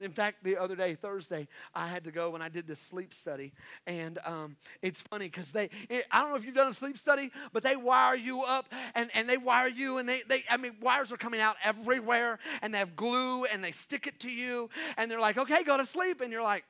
In 0.00 0.10
fact, 0.10 0.42
the 0.42 0.56
other 0.56 0.74
day, 0.74 0.96
Thursday, 0.96 1.46
I 1.72 1.86
had 1.86 2.04
to 2.04 2.10
go 2.10 2.34
and 2.34 2.42
I 2.42 2.48
did 2.48 2.66
this 2.66 2.80
sleep 2.80 3.14
study. 3.14 3.52
And 3.86 4.18
um, 4.24 4.56
it's 4.82 5.00
funny 5.00 5.26
because 5.26 5.52
they, 5.52 5.70
it, 5.88 6.04
I 6.10 6.20
don't 6.20 6.30
know 6.30 6.36
if 6.36 6.44
you've 6.44 6.54
done 6.54 6.68
a 6.68 6.74
sleep 6.74 6.98
study, 6.98 7.30
but 7.52 7.62
they 7.62 7.76
wire 7.76 8.16
you 8.16 8.42
up 8.42 8.66
and, 8.96 9.08
and 9.14 9.28
they 9.28 9.36
wire 9.36 9.68
you 9.68 9.98
and 9.98 10.08
they, 10.08 10.20
they, 10.28 10.42
I 10.50 10.56
mean, 10.56 10.76
wires 10.82 11.12
are 11.12 11.16
coming 11.16 11.40
out 11.40 11.56
everywhere 11.62 12.40
and 12.60 12.74
they 12.74 12.78
have 12.78 12.96
glue 12.96 13.44
and 13.44 13.62
they 13.62 13.70
stick 13.70 14.08
it 14.08 14.18
to 14.20 14.30
you 14.30 14.68
and 14.96 15.08
they're 15.08 15.20
like, 15.20 15.38
okay, 15.38 15.62
go 15.62 15.76
to 15.76 15.86
sleep. 15.86 16.20
And 16.20 16.32
you're 16.32 16.42
like, 16.42 16.64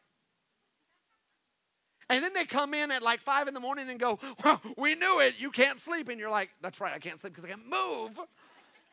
and 2.08 2.22
then 2.22 2.32
they 2.34 2.44
come 2.44 2.74
in 2.74 2.90
at 2.90 3.02
like 3.02 3.20
five 3.20 3.48
in 3.48 3.54
the 3.54 3.60
morning 3.60 3.88
and 3.88 3.98
go, 3.98 4.18
Well, 4.44 4.60
we 4.76 4.94
knew 4.94 5.20
it. 5.20 5.34
You 5.38 5.50
can't 5.50 5.78
sleep. 5.78 6.08
And 6.08 6.18
you're 6.18 6.30
like, 6.30 6.50
That's 6.60 6.80
right, 6.80 6.92
I 6.92 6.98
can't 6.98 7.18
sleep 7.18 7.32
because 7.32 7.44
I 7.44 7.48
can't 7.48 7.68
move 7.68 8.18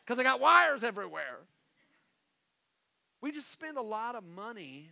because 0.06 0.20
I 0.20 0.24
got 0.24 0.40
wires 0.40 0.84
everywhere. 0.84 1.40
We 3.22 3.32
just 3.32 3.52
spend 3.52 3.78
a 3.78 3.82
lot 3.82 4.16
of 4.16 4.24
money 4.24 4.90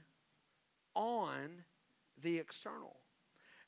on 0.93 1.63
the 2.21 2.37
external. 2.37 2.95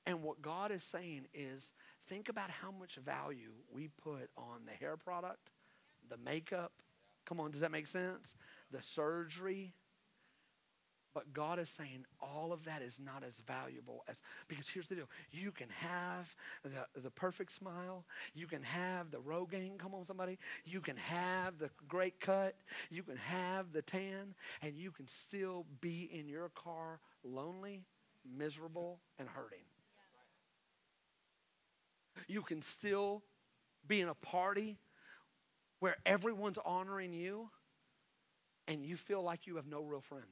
And 0.05 0.23
what 0.23 0.41
God 0.41 0.71
is 0.71 0.83
saying 0.83 1.25
is 1.33 1.73
think 2.07 2.29
about 2.29 2.49
how 2.49 2.71
much 2.71 2.95
value 2.95 3.51
we 3.71 3.89
put 4.03 4.29
on 4.37 4.65
the 4.65 4.71
hair 4.71 4.97
product, 4.97 5.49
the 6.09 6.17
makeup. 6.17 6.71
Come 7.25 7.39
on, 7.39 7.51
does 7.51 7.61
that 7.61 7.71
make 7.71 7.87
sense? 7.87 8.35
The 8.71 8.81
surgery, 8.81 9.73
but 11.13 11.34
God 11.34 11.60
is 11.60 11.69
saying 11.69 12.06
all 12.21 12.54
of 12.54 12.63
that 12.65 12.82
is 12.82 13.00
not 13.04 13.24
as 13.24 13.36
valuable 13.45 14.04
as, 14.08 14.21
because 14.47 14.67
here's 14.67 14.88
the 14.88 14.95
deal. 14.95 15.10
You 15.32 15.52
can 15.52 15.67
have 15.69 16.34
the, 16.63 17.02
the 17.02 17.10
perfect 17.12 17.52
smile. 17.52 18.06
You 18.34 18.47
can 18.47 18.63
have 18.63 19.12
the 19.12 19.17
Rogaine, 19.17 19.78
come 19.78 19.93
on 19.93 20.06
somebody. 20.06 20.38
You 20.63 20.80
can 20.80 20.95
have 20.97 21.58
the 21.58 21.69
great 21.88 22.19
cut. 22.19 22.56
You 22.89 23.04
can 23.04 23.17
have 23.17 23.74
the 23.74 23.82
tan. 23.82 24.36
And 24.62 24.78
you 24.78 24.91
can 24.91 25.08
still 25.08 25.65
be 25.82 26.10
in 26.13 26.30
your 26.30 26.50
car 26.50 27.00
lonely, 27.24 27.84
miserable, 28.38 29.00
and 29.19 29.28
hurting. 29.28 29.60
You 32.28 32.41
can 32.41 32.62
still 32.62 33.24
be 33.88 34.00
in 34.00 34.08
a 34.08 34.13
party 34.13 34.78
where 35.80 35.97
everyone's 36.06 36.60
honoring 36.63 37.13
you 37.13 37.50
and 38.67 38.86
you 38.86 38.95
feel 38.95 39.21
like 39.21 39.47
you 39.47 39.56
have 39.58 39.67
no 39.67 39.82
real 39.82 40.02
friend. 40.02 40.26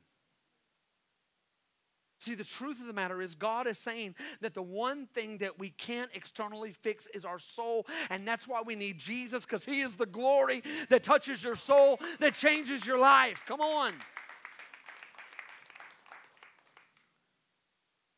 See, 2.19 2.35
the 2.35 2.43
truth 2.43 2.81
of 2.81 2.87
the 2.87 2.93
matter 2.93 3.21
is, 3.21 3.33
God 3.33 3.65
is 3.65 3.77
saying 3.77 4.13
that 4.41 4.53
the 4.53 4.61
one 4.61 5.07
thing 5.07 5.37
that 5.37 5.57
we 5.57 5.69
can't 5.69 6.09
externally 6.13 6.73
fix 6.73 7.07
is 7.13 7.23
our 7.23 7.39
soul. 7.39 7.87
And 8.09 8.27
that's 8.27 8.45
why 8.45 8.61
we 8.61 8.75
need 8.75 8.97
Jesus, 8.97 9.45
because 9.45 9.63
He 9.63 9.79
is 9.79 9.95
the 9.95 10.05
glory 10.05 10.61
that 10.89 11.01
touches 11.01 11.41
your 11.41 11.55
soul, 11.55 11.97
that 12.19 12.35
changes 12.35 12.85
your 12.85 12.99
life. 12.99 13.41
Come 13.47 13.61
on. 13.61 13.93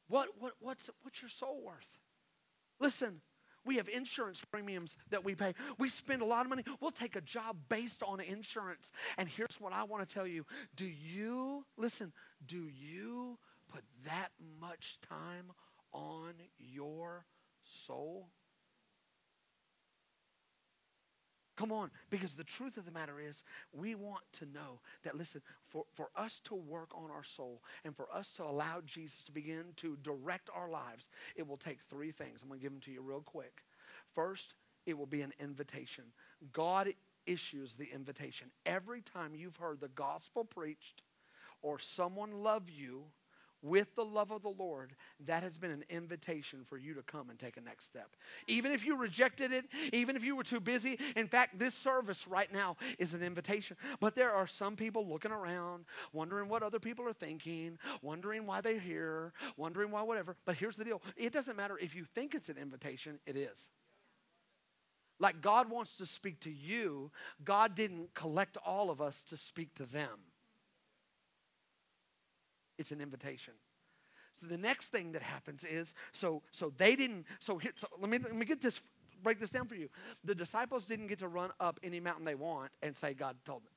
What, 0.08 0.30
what, 0.40 0.54
what's, 0.60 0.90
what's 1.04 1.22
your 1.22 1.30
soul 1.30 1.62
worth? 1.64 1.86
Listen, 2.80 3.22
we 3.64 3.76
have 3.76 3.88
insurance 3.88 4.42
premiums 4.44 4.98
that 5.12 5.24
we 5.24 5.36
pay. 5.36 5.54
We 5.78 5.90
spend 5.90 6.24
a 6.24 6.26
lot 6.26 6.42
of 6.42 6.50
money. 6.50 6.64
We'll 6.80 6.90
take 6.90 7.16
a 7.16 7.22
job 7.22 7.56
based 7.70 8.02
on 8.02 8.20
insurance. 8.20 8.92
And 9.20 9.30
here's 9.30 9.58
what 9.60 9.74
I 9.74 9.84
want 9.84 10.08
to 10.08 10.12
tell 10.12 10.26
you 10.26 10.44
Do 10.76 10.86
you, 10.86 11.66
listen, 11.78 12.12
do 12.48 12.68
you 12.68 13.38
put 13.72 13.84
that 14.06 14.30
much 14.60 15.00
time 15.08 15.52
on 15.94 16.34
your 16.58 17.26
soul? 17.64 18.28
Come 21.58 21.72
on, 21.72 21.92
because 22.10 22.32
the 22.32 22.44
truth 22.44 22.78
of 22.78 22.86
the 22.86 22.92
matter 22.92 23.20
is, 23.20 23.44
we 23.72 23.94
want 23.94 24.24
to 24.34 24.46
know 24.46 24.80
that, 25.04 25.16
listen, 25.16 25.42
for, 25.68 25.84
for 25.94 26.10
us 26.16 26.42
to 26.46 26.56
work 26.56 26.90
on 26.96 27.12
our 27.12 27.24
soul 27.24 27.62
and 27.86 27.96
for 27.96 28.08
us 28.12 28.32
to 28.34 28.44
allow 28.44 28.82
Jesus 28.84 29.24
to 29.26 29.32
begin 29.32 29.66
to 29.76 29.96
direct 30.02 30.50
our 30.56 30.70
lives, 30.70 31.10
it 31.36 31.48
will 31.48 31.58
take 31.58 31.78
three 31.88 32.12
things. 32.12 32.40
I'm 32.42 32.48
going 32.48 32.60
to 32.60 32.64
give 32.64 32.72
them 32.72 32.82
to 32.82 32.92
you 32.92 33.02
real 33.02 33.22
quick. 33.22 33.62
First, 34.16 34.56
it 34.88 34.98
will 34.98 35.06
be 35.06 35.22
an 35.22 35.34
invitation. 35.40 36.06
God 36.52 36.94
issues 37.28 37.76
the 37.76 37.90
invitation. 37.94 38.50
Every 38.66 39.02
time 39.02 39.36
you've 39.36 39.58
heard 39.58 39.80
the 39.80 39.90
gospel 39.90 40.44
preached 40.44 41.04
or 41.62 41.78
someone 41.78 42.32
love 42.32 42.70
you, 42.70 43.04
with 43.62 43.94
the 43.96 44.04
love 44.04 44.32
of 44.32 44.42
the 44.42 44.50
Lord, 44.50 44.96
that 45.26 45.44
has 45.44 45.58
been 45.58 45.72
an 45.72 45.84
invitation 45.90 46.66
for 46.68 46.78
you 46.78 46.94
to 46.94 47.04
come 47.04 47.30
and 47.30 47.38
take 47.38 47.58
a 47.58 47.62
next 47.62 47.86
step. 47.86 48.16
Even 48.48 48.72
if 48.72 48.86
you 48.86 48.98
rejected 48.98 49.52
it, 49.52 49.66
even 49.94 50.16
if 50.16 50.24
you 50.24 50.36
were 50.36 50.44
too 50.44 50.60
busy, 50.60 50.98
in 51.16 51.28
fact, 51.28 51.60
this 51.60 51.76
service 51.76 52.28
right 52.28 52.52
now 52.52 52.78
is 52.98 53.14
an 53.14 53.22
invitation. 53.22 53.78
But 54.00 54.16
there 54.16 54.32
are 54.32 54.48
some 54.48 54.76
people 54.76 55.08
looking 55.08 55.32
around, 55.32 55.86
wondering 56.14 56.50
what 56.50 56.64
other 56.64 56.80
people 56.80 57.08
are 57.08 57.14
thinking, 57.14 57.78
wondering 58.02 58.46
why 58.46 58.62
they're 58.62 58.80
here, 58.80 59.34
wondering 59.58 59.92
why 59.92 60.02
whatever. 60.02 60.36
But 60.46 60.56
here's 60.56 60.76
the 60.76 60.86
deal 60.86 61.02
it 61.16 61.34
doesn't 61.34 61.56
matter 61.56 61.78
if 61.78 61.96
you 61.96 62.06
think 62.06 62.36
it's 62.36 62.50
an 62.50 62.58
invitation, 62.58 63.20
it 63.26 63.36
is. 63.36 63.70
Like 65.20 65.42
God 65.42 65.70
wants 65.70 65.98
to 65.98 66.08
speak 66.08 66.40
to 66.42 66.52
you, 66.52 67.12
God 67.44 67.76
didn't 67.76 68.12
collect 68.16 68.58
all 68.66 68.90
of 68.90 69.02
us 69.02 69.24
to 69.30 69.38
speak 69.38 69.76
to 69.76 69.84
them 69.86 70.18
it's 72.78 72.92
an 72.92 73.02
invitation. 73.02 73.54
So 74.40 74.48
the 74.48 74.58
next 74.58 74.88
thing 74.88 75.12
that 75.12 75.22
happens 75.22 75.64
is 75.64 75.94
so 76.12 76.42
so 76.52 76.74
they 76.78 76.96
didn't 76.96 77.26
so 77.40 77.58
here 77.58 77.74
so 77.76 77.88
let 78.00 78.10
me 78.10 78.18
let 78.18 78.36
me 78.36 78.46
get 78.46 78.62
this 78.62 78.82
break 79.24 79.40
this 79.40 79.52
down 79.52 79.68
for 79.68 79.76
you. 79.76 79.90
The 80.24 80.34
disciples 80.34 80.86
didn't 80.86 81.08
get 81.08 81.20
to 81.20 81.28
run 81.28 81.52
up 81.60 81.80
any 81.84 82.00
mountain 82.00 82.26
they 82.26 82.36
want 82.36 82.72
and 82.82 82.96
say 82.96 83.14
God 83.14 83.36
told 83.46 83.64
me. 83.64 83.70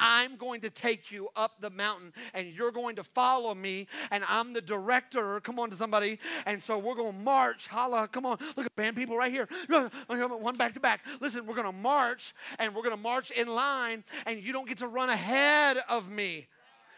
I'm 0.00 0.36
going 0.36 0.62
to 0.62 0.70
take 0.70 1.12
you 1.12 1.28
up 1.36 1.60
the 1.60 1.68
mountain 1.68 2.14
and 2.32 2.48
you're 2.48 2.72
going 2.72 2.96
to 2.96 3.04
follow 3.04 3.54
me 3.54 3.86
and 4.10 4.24
I'm 4.26 4.54
the 4.54 4.62
director. 4.62 5.40
Come 5.40 5.58
on 5.58 5.68
to 5.70 5.76
somebody. 5.76 6.18
And 6.46 6.62
so 6.62 6.78
we're 6.78 6.94
going 6.94 7.12
to 7.12 7.18
march. 7.18 7.66
Holla, 7.66 8.08
come 8.08 8.24
on. 8.24 8.38
Look 8.56 8.64
at 8.64 8.74
band 8.76 8.96
people 8.96 9.16
right 9.16 9.30
here. 9.30 9.46
One 10.08 10.56
back 10.56 10.72
to 10.74 10.80
back. 10.80 11.02
Listen, 11.20 11.46
we're 11.46 11.54
going 11.54 11.66
to 11.66 11.72
march 11.72 12.34
and 12.58 12.74
we're 12.74 12.82
going 12.82 12.96
to 12.96 13.02
march 13.02 13.30
in 13.30 13.48
line 13.48 14.02
and 14.24 14.42
you 14.42 14.54
don't 14.54 14.66
get 14.66 14.78
to 14.78 14.88
run 14.88 15.10
ahead 15.10 15.76
of 15.88 16.10
me. 16.10 16.48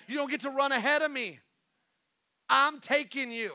You 0.09 0.17
don't 0.17 0.31
get 0.31 0.43
to 0.43 0.51
run 0.51 0.73
ahead 0.73 1.03
of 1.03 1.11
me. 1.11 1.39
I'm 2.49 2.81
taking 2.81 3.31
you. 3.31 3.55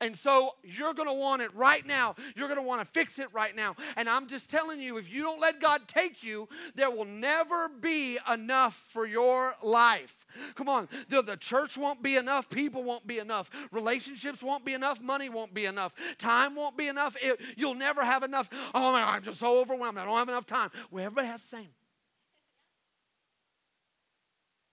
And 0.00 0.16
so 0.16 0.52
you're 0.62 0.94
going 0.94 1.08
to 1.08 1.14
want 1.14 1.42
it 1.42 1.52
right 1.54 1.84
now. 1.84 2.14
You're 2.36 2.46
going 2.46 2.60
to 2.60 2.66
want 2.66 2.80
to 2.80 2.86
fix 2.86 3.18
it 3.18 3.32
right 3.32 3.54
now. 3.54 3.74
And 3.96 4.08
I'm 4.08 4.28
just 4.28 4.48
telling 4.48 4.80
you, 4.80 4.96
if 4.96 5.12
you 5.12 5.22
don't 5.22 5.40
let 5.40 5.60
God 5.60 5.88
take 5.88 6.22
you, 6.22 6.48
there 6.76 6.90
will 6.90 7.04
never 7.04 7.68
be 7.68 8.16
enough 8.32 8.74
for 8.90 9.06
your 9.06 9.56
life. 9.60 10.14
Come 10.54 10.68
on. 10.68 10.88
The, 11.08 11.22
the 11.22 11.36
church 11.36 11.76
won't 11.76 12.00
be 12.00 12.16
enough. 12.16 12.48
People 12.48 12.84
won't 12.84 13.08
be 13.08 13.18
enough. 13.18 13.50
Relationships 13.72 14.40
won't 14.40 14.64
be 14.64 14.74
enough. 14.74 15.00
Money 15.00 15.30
won't 15.30 15.52
be 15.52 15.64
enough. 15.64 15.92
Time 16.16 16.54
won't 16.54 16.76
be 16.76 16.86
enough. 16.86 17.16
It, 17.20 17.40
you'll 17.56 17.74
never 17.74 18.04
have 18.04 18.22
enough. 18.22 18.48
Oh, 18.74 18.92
man, 18.92 19.04
I'm 19.04 19.22
just 19.22 19.40
so 19.40 19.58
overwhelmed. 19.58 19.98
I 19.98 20.04
don't 20.04 20.16
have 20.16 20.28
enough 20.28 20.46
time. 20.46 20.70
Well, 20.92 21.04
everybody 21.04 21.26
has 21.26 21.42
the 21.42 21.56
same. 21.56 21.68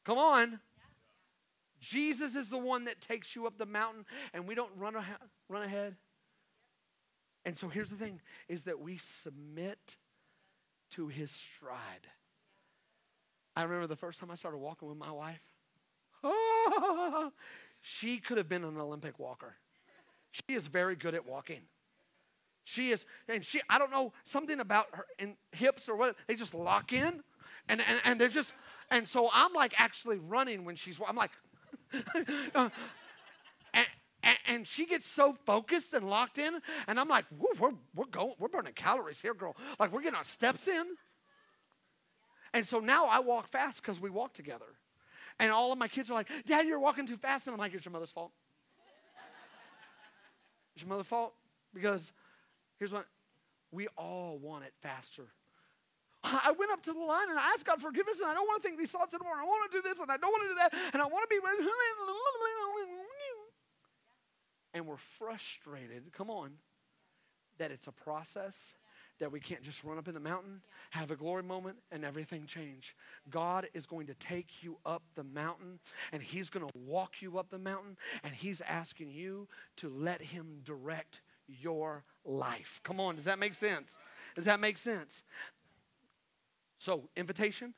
Come 0.06 0.18
on. 0.18 0.60
Jesus 1.80 2.36
is 2.36 2.50
the 2.50 2.58
one 2.58 2.86
that 2.86 3.02
takes 3.02 3.36
you 3.36 3.46
up 3.46 3.58
the 3.58 3.66
mountain 3.66 4.06
and 4.34 4.48
we 4.48 4.56
don't 4.56 4.72
run, 4.78 4.96
ahead, 4.96 5.18
run 5.50 5.64
ahead. 5.64 5.96
And 7.44 7.58
so 7.58 7.68
here's 7.68 7.90
the 7.90 7.96
thing 7.96 8.22
is 8.48 8.64
that 8.64 8.80
we 8.80 8.98
submit 8.98 9.98
to 10.92 11.08
his 11.08 11.32
stride. 11.32 12.08
I 13.56 13.64
remember 13.64 13.88
the 13.88 13.96
first 13.96 14.20
time 14.20 14.32
I 14.32 14.36
started 14.36 14.58
walking 14.58 14.88
with 14.88 14.98
my 14.98 15.12
wife. 15.12 15.42
Oh, 16.24 17.32
she 17.82 18.18
could 18.18 18.38
have 18.38 18.50
been 18.50 18.64
an 18.64 18.78
Olympic 18.78 19.20
walker. 19.20 19.56
She 20.32 20.56
is 20.56 20.68
very 20.68 20.96
good 20.96 21.14
at 21.16 21.26
walking. 21.26 21.62
She 22.64 22.92
is, 22.92 23.06
and 23.30 23.46
she, 23.46 23.62
I 23.70 23.78
don't 23.78 23.92
know, 23.92 24.12
something 24.24 24.60
about 24.60 24.88
her 24.94 25.06
in 25.20 25.38
hips 25.52 25.88
or 25.88 25.96
what, 25.96 26.16
they 26.28 26.36
just 26.36 26.56
lock 26.56 26.94
in 26.94 27.22
and, 27.70 27.82
and, 27.82 28.02
and 28.04 28.20
they're 28.20 28.28
just, 28.28 28.54
and 28.92 29.08
so 29.08 29.30
I'm 29.34 29.54
like 29.54 29.80
actually 29.80 30.18
running 30.18 30.66
when 30.66 30.76
she's, 30.76 31.00
I'm 31.06 31.16
like, 31.16 31.32
uh, 32.56 32.70
and, 33.74 34.38
and, 34.48 34.68
she 34.68 34.86
gets 34.86 35.06
so 35.06 35.34
focused 35.46 35.94
and 35.94 36.10
locked 36.10 36.38
in, 36.38 36.60
and 36.88 37.00
I'm 37.00 37.08
like, 37.08 37.26
we're, 37.38 37.72
we're 37.96 38.06
going, 38.06 38.34
we're 38.40 38.48
burning 38.48 38.74
calories 38.74 39.22
here, 39.22 39.34
girl. 39.34 39.56
Like 39.80 39.92
we're 39.92 40.02
getting 40.02 40.18
our 40.18 40.26
steps 40.26 40.68
in. 40.68 40.86
And 42.54 42.66
so 42.66 42.80
now 42.80 43.06
I 43.06 43.20
walk 43.20 43.48
fast 43.50 43.82
because 43.82 44.00
we 44.00 44.10
walk 44.10 44.34
together. 44.34 44.66
And 45.40 45.52
all 45.52 45.72
of 45.72 45.78
my 45.78 45.88
kids 45.88 46.10
are 46.10 46.14
like, 46.14 46.30
Dad, 46.46 46.66
you're 46.66 46.80
walking 46.80 47.06
too 47.06 47.18
fast. 47.18 47.48
And 47.48 47.54
I'm 47.54 47.60
like, 47.60 47.74
it's 47.74 47.86
your 47.86 47.92
mother's 47.92 48.12
fault. 48.12 48.32
it's 50.74 50.84
your 50.84 50.90
mother's 50.90 51.08
fault. 51.08 51.34
Because 51.74 52.14
here's 52.80 52.94
what 52.94 53.06
we 53.72 53.88
all 53.98 54.40
want 54.42 54.64
it 54.64 54.74
faster 54.82 55.26
I 56.26 56.54
went 56.58 56.72
up 56.72 56.82
to 56.84 56.94
the 56.94 57.00
line 57.00 57.30
and 57.30 57.38
I 57.38 57.52
asked 57.54 57.66
God 57.66 57.82
forgiveness, 57.82 58.20
and 58.20 58.30
I 58.30 58.34
don't 58.34 58.48
want 58.48 58.62
to 58.62 58.68
think 58.68 58.80
these 58.80 58.92
thoughts 58.92 59.14
anymore. 59.14 59.36
I 59.36 59.44
want 59.44 59.72
to 59.72 59.78
do 59.78 59.82
this, 59.88 60.00
and 60.00 60.12
I 60.12 60.18
don't 60.18 60.32
want 60.32 60.44
to 60.44 60.50
do 60.50 60.56
that, 60.56 60.74
and 60.94 61.02
I 61.02 61.06
want 61.06 61.30
to 61.30 61.30
be. 61.30 61.40
And 64.74 64.86
we're 64.86 64.98
frustrated. 64.98 66.12
Come 66.12 66.30
on, 66.30 66.52
that 67.60 67.72
it's 67.72 67.88
a 67.88 67.92
process. 67.92 68.74
That 69.20 69.32
we 69.32 69.40
can't 69.40 69.62
just 69.62 69.82
run 69.86 69.98
up 69.98 70.10
in 70.10 70.14
the 70.14 70.20
mountain, 70.20 70.60
have 70.90 71.10
a 71.10 71.16
glory 71.16 71.44
moment, 71.44 71.78
and 71.90 72.04
everything 72.04 72.46
change. 72.46 72.98
God 73.30 73.66
is 73.74 73.86
going 73.86 74.08
to 74.08 74.14
take 74.16 74.62
you 74.62 74.78
up 74.86 75.04
the 75.16 75.24
mountain, 75.24 75.80
and 76.12 76.22
He's 76.22 76.50
going 76.50 76.68
to 76.68 76.78
walk 76.78 77.22
you 77.22 77.38
up 77.38 77.50
the 77.50 77.58
mountain, 77.58 77.96
and 78.26 78.34
He's 78.34 78.60
asking 78.60 79.12
you 79.12 79.48
to 79.78 79.88
let 79.88 80.22
Him 80.22 80.60
direct 80.66 81.22
your 81.48 82.04
life. 82.26 82.82
Come 82.84 83.00
on, 83.00 83.16
does 83.16 83.24
that 83.24 83.40
make 83.40 83.54
sense? 83.54 83.98
Does 84.36 84.46
that 84.46 84.60
make 84.60 84.78
sense? 84.78 85.24
So, 86.78 87.10
invitation, 87.16 87.74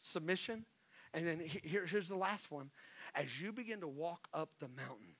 submission, 0.00 0.64
and 1.14 1.26
then 1.26 1.40
here, 1.40 1.86
here's 1.86 2.08
the 2.08 2.16
last 2.16 2.50
one. 2.50 2.70
As 3.14 3.40
you 3.40 3.52
begin 3.52 3.80
to 3.80 3.88
walk 3.88 4.28
up 4.34 4.50
the 4.60 4.68
mountain, 4.68 5.14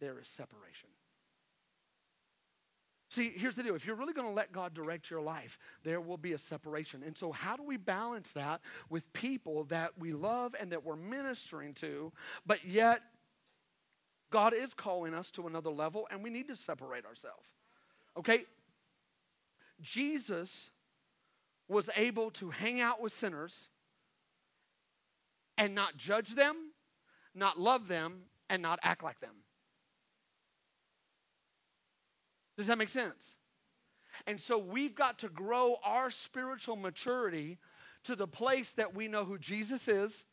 there 0.00 0.18
is 0.18 0.28
separation. 0.28 0.88
See, 3.08 3.32
here's 3.34 3.54
the 3.54 3.62
deal. 3.62 3.74
If 3.74 3.86
you're 3.86 3.96
really 3.96 4.12
going 4.12 4.26
to 4.26 4.34
let 4.34 4.52
God 4.52 4.74
direct 4.74 5.10
your 5.10 5.22
life, 5.22 5.58
there 5.84 6.00
will 6.00 6.16
be 6.16 6.32
a 6.32 6.38
separation. 6.38 7.02
And 7.04 7.16
so, 7.16 7.32
how 7.32 7.56
do 7.56 7.62
we 7.62 7.76
balance 7.76 8.32
that 8.32 8.60
with 8.90 9.10
people 9.12 9.64
that 9.64 9.92
we 9.98 10.12
love 10.12 10.54
and 10.58 10.70
that 10.72 10.84
we're 10.84 10.96
ministering 10.96 11.72
to, 11.74 12.12
but 12.44 12.64
yet 12.66 13.00
God 14.30 14.52
is 14.52 14.74
calling 14.74 15.14
us 15.14 15.30
to 15.32 15.46
another 15.46 15.70
level 15.70 16.08
and 16.10 16.22
we 16.22 16.30
need 16.30 16.48
to 16.48 16.56
separate 16.56 17.06
ourselves? 17.06 17.46
Okay? 18.18 18.44
Jesus 19.80 20.70
was 21.68 21.90
able 21.96 22.30
to 22.32 22.50
hang 22.50 22.80
out 22.80 23.00
with 23.00 23.12
sinners 23.12 23.68
and 25.58 25.74
not 25.74 25.96
judge 25.96 26.34
them, 26.34 26.56
not 27.34 27.58
love 27.58 27.88
them, 27.88 28.22
and 28.48 28.62
not 28.62 28.78
act 28.82 29.02
like 29.02 29.20
them. 29.20 29.34
Does 32.56 32.68
that 32.68 32.78
make 32.78 32.88
sense? 32.88 33.36
And 34.26 34.40
so 34.40 34.56
we've 34.56 34.94
got 34.94 35.18
to 35.20 35.28
grow 35.28 35.76
our 35.84 36.10
spiritual 36.10 36.76
maturity 36.76 37.58
to 38.04 38.16
the 38.16 38.26
place 38.26 38.72
that 38.72 38.94
we 38.94 39.08
know 39.08 39.24
who 39.24 39.38
Jesus 39.38 39.88
is. 39.88 40.24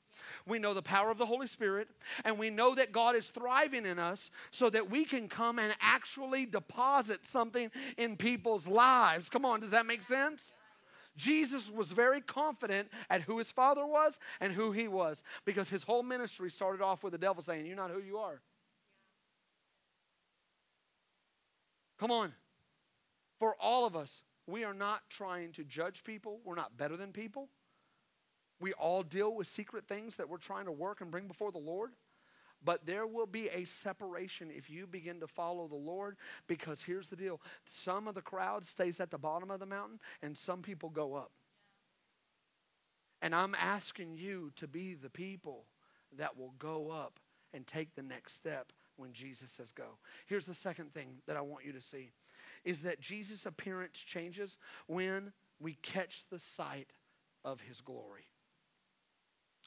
We 0.47 0.59
know 0.59 0.75
the 0.75 0.81
power 0.81 1.09
of 1.09 1.17
the 1.17 1.25
Holy 1.25 1.47
Spirit, 1.47 1.87
and 2.23 2.37
we 2.37 2.51
know 2.51 2.75
that 2.75 2.91
God 2.91 3.15
is 3.15 3.29
thriving 3.29 3.85
in 3.85 3.97
us 3.97 4.29
so 4.51 4.69
that 4.69 4.89
we 4.89 5.05
can 5.05 5.27
come 5.27 5.57
and 5.57 5.75
actually 5.81 6.45
deposit 6.45 7.25
something 7.25 7.71
in 7.97 8.15
people's 8.15 8.67
lives. 8.67 9.27
Come 9.27 9.43
on, 9.43 9.59
does 9.59 9.71
that 9.71 9.87
make 9.87 10.03
sense? 10.03 10.53
Jesus 11.15 11.69
was 11.69 11.91
very 11.91 12.21
confident 12.21 12.89
at 13.09 13.21
who 13.21 13.37
his 13.37 13.51
father 13.51 13.85
was 13.85 14.17
and 14.39 14.51
who 14.51 14.71
he 14.71 14.87
was 14.87 15.23
because 15.45 15.69
his 15.69 15.83
whole 15.83 16.03
ministry 16.03 16.49
started 16.49 16.81
off 16.81 17.03
with 17.03 17.11
the 17.11 17.19
devil 17.19 17.43
saying, 17.43 17.65
You're 17.65 17.75
not 17.75 17.91
who 17.91 18.01
you 18.01 18.17
are. 18.17 18.41
Come 21.99 22.11
on. 22.11 22.33
For 23.39 23.55
all 23.59 23.85
of 23.85 23.95
us, 23.95 24.23
we 24.47 24.63
are 24.63 24.73
not 24.73 25.01
trying 25.09 25.51
to 25.53 25.63
judge 25.63 26.03
people, 26.03 26.39
we're 26.43 26.55
not 26.55 26.77
better 26.77 26.97
than 26.97 27.11
people. 27.11 27.49
We 28.59 28.73
all 28.73 29.03
deal 29.03 29.35
with 29.35 29.47
secret 29.47 29.87
things 29.87 30.15
that 30.15 30.29
we're 30.29 30.37
trying 30.37 30.65
to 30.65 30.71
work 30.71 31.01
and 31.01 31.11
bring 31.11 31.27
before 31.27 31.51
the 31.51 31.57
Lord. 31.59 31.91
But 32.63 32.85
there 32.85 33.05
will 33.05 33.25
be 33.25 33.49
a 33.49 33.65
separation 33.65 34.49
if 34.49 34.69
you 34.69 34.87
begin 34.87 35.19
to 35.19 35.27
follow 35.27 35.67
the 35.67 35.75
Lord 35.75 36.17
because 36.47 36.81
here's 36.81 37.09
the 37.09 37.15
deal 37.15 37.41
some 37.65 38.07
of 38.07 38.15
the 38.15 38.21
crowd 38.21 38.65
stays 38.65 38.99
at 38.99 39.11
the 39.11 39.17
bottom 39.17 39.51
of 39.51 39.59
the 39.59 39.65
mountain 39.65 39.99
and 40.21 40.37
some 40.37 40.61
people 40.61 40.89
go 40.89 41.15
up. 41.15 41.31
And 43.21 43.33
I'm 43.33 43.55
asking 43.55 44.15
you 44.15 44.51
to 44.57 44.67
be 44.67 44.95
the 44.95 45.09
people 45.09 45.65
that 46.17 46.37
will 46.37 46.53
go 46.59 46.91
up 46.91 47.19
and 47.53 47.65
take 47.65 47.95
the 47.95 48.03
next 48.03 48.35
step 48.35 48.71
when 48.97 49.13
Jesus 49.13 49.51
says 49.51 49.71
go. 49.71 49.97
Here's 50.25 50.45
the 50.45 50.53
second 50.53 50.93
thing 50.93 51.21
that 51.27 51.37
I 51.37 51.41
want 51.41 51.65
you 51.65 51.71
to 51.73 51.81
see 51.81 52.11
is 52.63 52.81
that 52.81 52.99
Jesus' 52.99 53.45
appearance 53.45 53.97
changes 53.97 54.57
when 54.87 55.31
we 55.59 55.75
catch 55.81 56.25
the 56.29 56.39
sight 56.39 56.91
of 57.43 57.61
his 57.61 57.81
glory. 57.81 58.25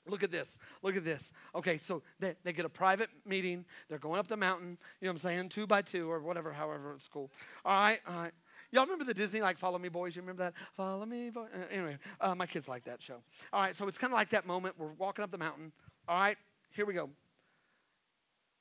Look 0.08 0.22
at 0.22 0.30
this. 0.30 0.56
Look 0.82 0.96
at 0.96 1.04
this. 1.04 1.32
Okay, 1.54 1.78
so 1.78 2.02
they, 2.20 2.34
they 2.44 2.52
get 2.52 2.64
a 2.64 2.68
private 2.68 3.10
meeting. 3.24 3.64
They're 3.88 3.98
going 3.98 4.18
up 4.18 4.28
the 4.28 4.36
mountain, 4.36 4.78
you 5.00 5.06
know 5.06 5.12
what 5.12 5.24
I'm 5.24 5.30
saying, 5.30 5.48
two 5.48 5.66
by 5.66 5.82
two 5.82 6.10
or 6.10 6.20
whatever, 6.20 6.52
however 6.52 6.94
it's 6.94 7.08
cool. 7.08 7.30
All 7.64 7.72
right, 7.72 7.98
all 8.08 8.16
right. 8.16 8.32
Y'all 8.72 8.84
remember 8.84 9.04
the 9.04 9.14
Disney, 9.14 9.40
like 9.40 9.58
Follow 9.58 9.78
Me 9.78 9.88
Boys? 9.88 10.16
You 10.16 10.22
remember 10.22 10.44
that? 10.44 10.54
Follow 10.76 11.06
Me 11.06 11.30
Boys. 11.30 11.48
Uh, 11.54 11.64
anyway, 11.70 11.98
uh, 12.20 12.34
my 12.34 12.46
kids 12.46 12.68
like 12.68 12.84
that 12.84 13.00
show. 13.02 13.16
All 13.52 13.62
right, 13.62 13.76
so 13.76 13.86
it's 13.88 13.98
kind 13.98 14.12
of 14.12 14.16
like 14.16 14.30
that 14.30 14.46
moment. 14.46 14.74
We're 14.78 14.92
walking 14.92 15.22
up 15.22 15.30
the 15.30 15.38
mountain. 15.38 15.72
All 16.08 16.18
right, 16.18 16.36
here 16.70 16.86
we 16.86 16.94
go. 16.94 17.10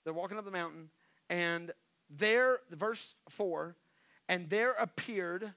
They're 0.04 0.14
walking 0.14 0.38
up 0.38 0.46
the 0.46 0.52
mountain, 0.52 0.90
and 1.30 1.72
there, 2.10 2.60
verse 2.72 3.16
4, 3.30 3.76
and 4.30 4.50
there 4.50 4.74
appeared 4.74 5.52